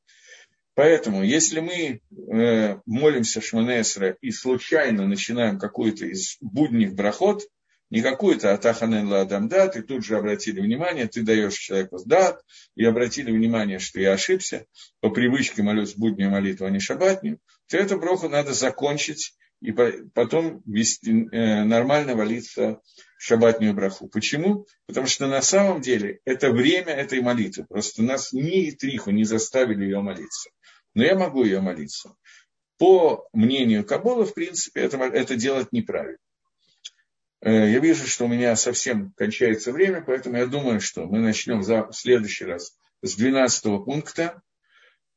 Поэтому, 0.75 1.23
если 1.23 1.59
мы 1.59 2.01
э, 2.31 2.77
молимся 2.85 3.41
Шманесра 3.41 4.15
и 4.21 4.29
случайно 4.29 5.07
начинаем 5.07 5.57
какую-то 5.57 6.05
из 6.05 6.37
будних 6.39 6.93
брахот, 6.93 7.41
не 7.89 8.01
какую-то 8.01 8.53
атаханен 8.53 9.07
ладам 9.07 9.47
дат, 9.47 9.75
и 9.77 9.81
тут 9.81 10.03
же 10.03 10.17
обратили 10.17 10.59
внимание, 10.59 11.07
ты 11.07 11.23
даешь 11.23 11.55
человеку 11.55 11.99
дат, 12.05 12.41
и 12.75 12.83
обратили 12.83 13.31
внимание, 13.31 13.79
что 13.79 13.99
я 13.99 14.13
ошибся, 14.13 14.65
по 14.99 15.09
привычке 15.09 15.63
молюсь 15.63 15.95
буднюю 15.95 16.31
молитву, 16.31 16.65
а 16.65 16.69
не 16.69 16.79
шабатню, 16.79 17.39
то 17.67 17.77
эту 17.77 17.97
броху 17.97 18.29
надо 18.29 18.53
закончить 18.53 19.35
и 19.61 19.71
потом 19.71 20.61
вести, 20.65 21.27
э, 21.31 21.63
нормально 21.63 22.15
молиться 22.15 22.79
шабатнюю 23.17 23.73
браху. 23.73 24.07
Почему? 24.07 24.67
Потому 24.85 25.07
что 25.07 25.25
на 25.25 25.41
самом 25.41 25.81
деле 25.81 26.19
это 26.25 26.51
время 26.51 26.93
этой 26.93 27.21
молитвы. 27.21 27.65
Просто 27.67 28.03
нас 28.03 28.33
ни 28.33 28.69
триху 28.71 29.09
не 29.09 29.23
заставили 29.23 29.85
ее 29.85 30.01
молиться. 30.01 30.51
Но 30.93 31.03
я 31.03 31.17
могу 31.17 31.43
ее 31.43 31.59
молиться. 31.59 32.13
По 32.77 33.27
мнению 33.33 33.83
Кабола, 33.83 34.25
в 34.25 34.35
принципе, 34.35 34.81
это, 34.81 34.97
это 34.97 35.35
делать 35.35 35.71
неправильно. 35.71 36.19
Э, 37.41 37.69
я 37.69 37.79
вижу, 37.79 38.07
что 38.07 38.25
у 38.25 38.27
меня 38.27 38.55
совсем 38.55 39.11
кончается 39.13 39.71
время, 39.71 40.01
поэтому 40.01 40.37
я 40.37 40.47
думаю, 40.47 40.79
что 40.81 41.05
мы 41.05 41.19
начнем 41.19 41.61
в 41.61 41.93
следующий 41.93 42.45
раз 42.45 42.77
с 43.01 43.15
12 43.15 43.63
пункта. 43.85 44.41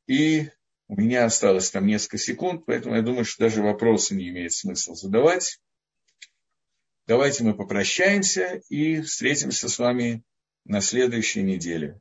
И 0.06 0.48
у 0.88 0.96
меня 0.96 1.24
осталось 1.24 1.70
там 1.70 1.86
несколько 1.86 2.18
секунд, 2.18 2.64
поэтому 2.66 2.96
я 2.96 3.02
думаю, 3.02 3.24
что 3.24 3.44
даже 3.44 3.62
вопросы 3.62 4.14
не 4.14 4.28
имеет 4.28 4.52
смысла 4.52 4.94
задавать. 4.94 5.60
Давайте 7.06 7.44
мы 7.44 7.54
попрощаемся 7.54 8.60
и 8.68 9.00
встретимся 9.00 9.68
с 9.68 9.78
вами 9.78 10.22
на 10.64 10.80
следующей 10.80 11.42
неделе. 11.42 11.98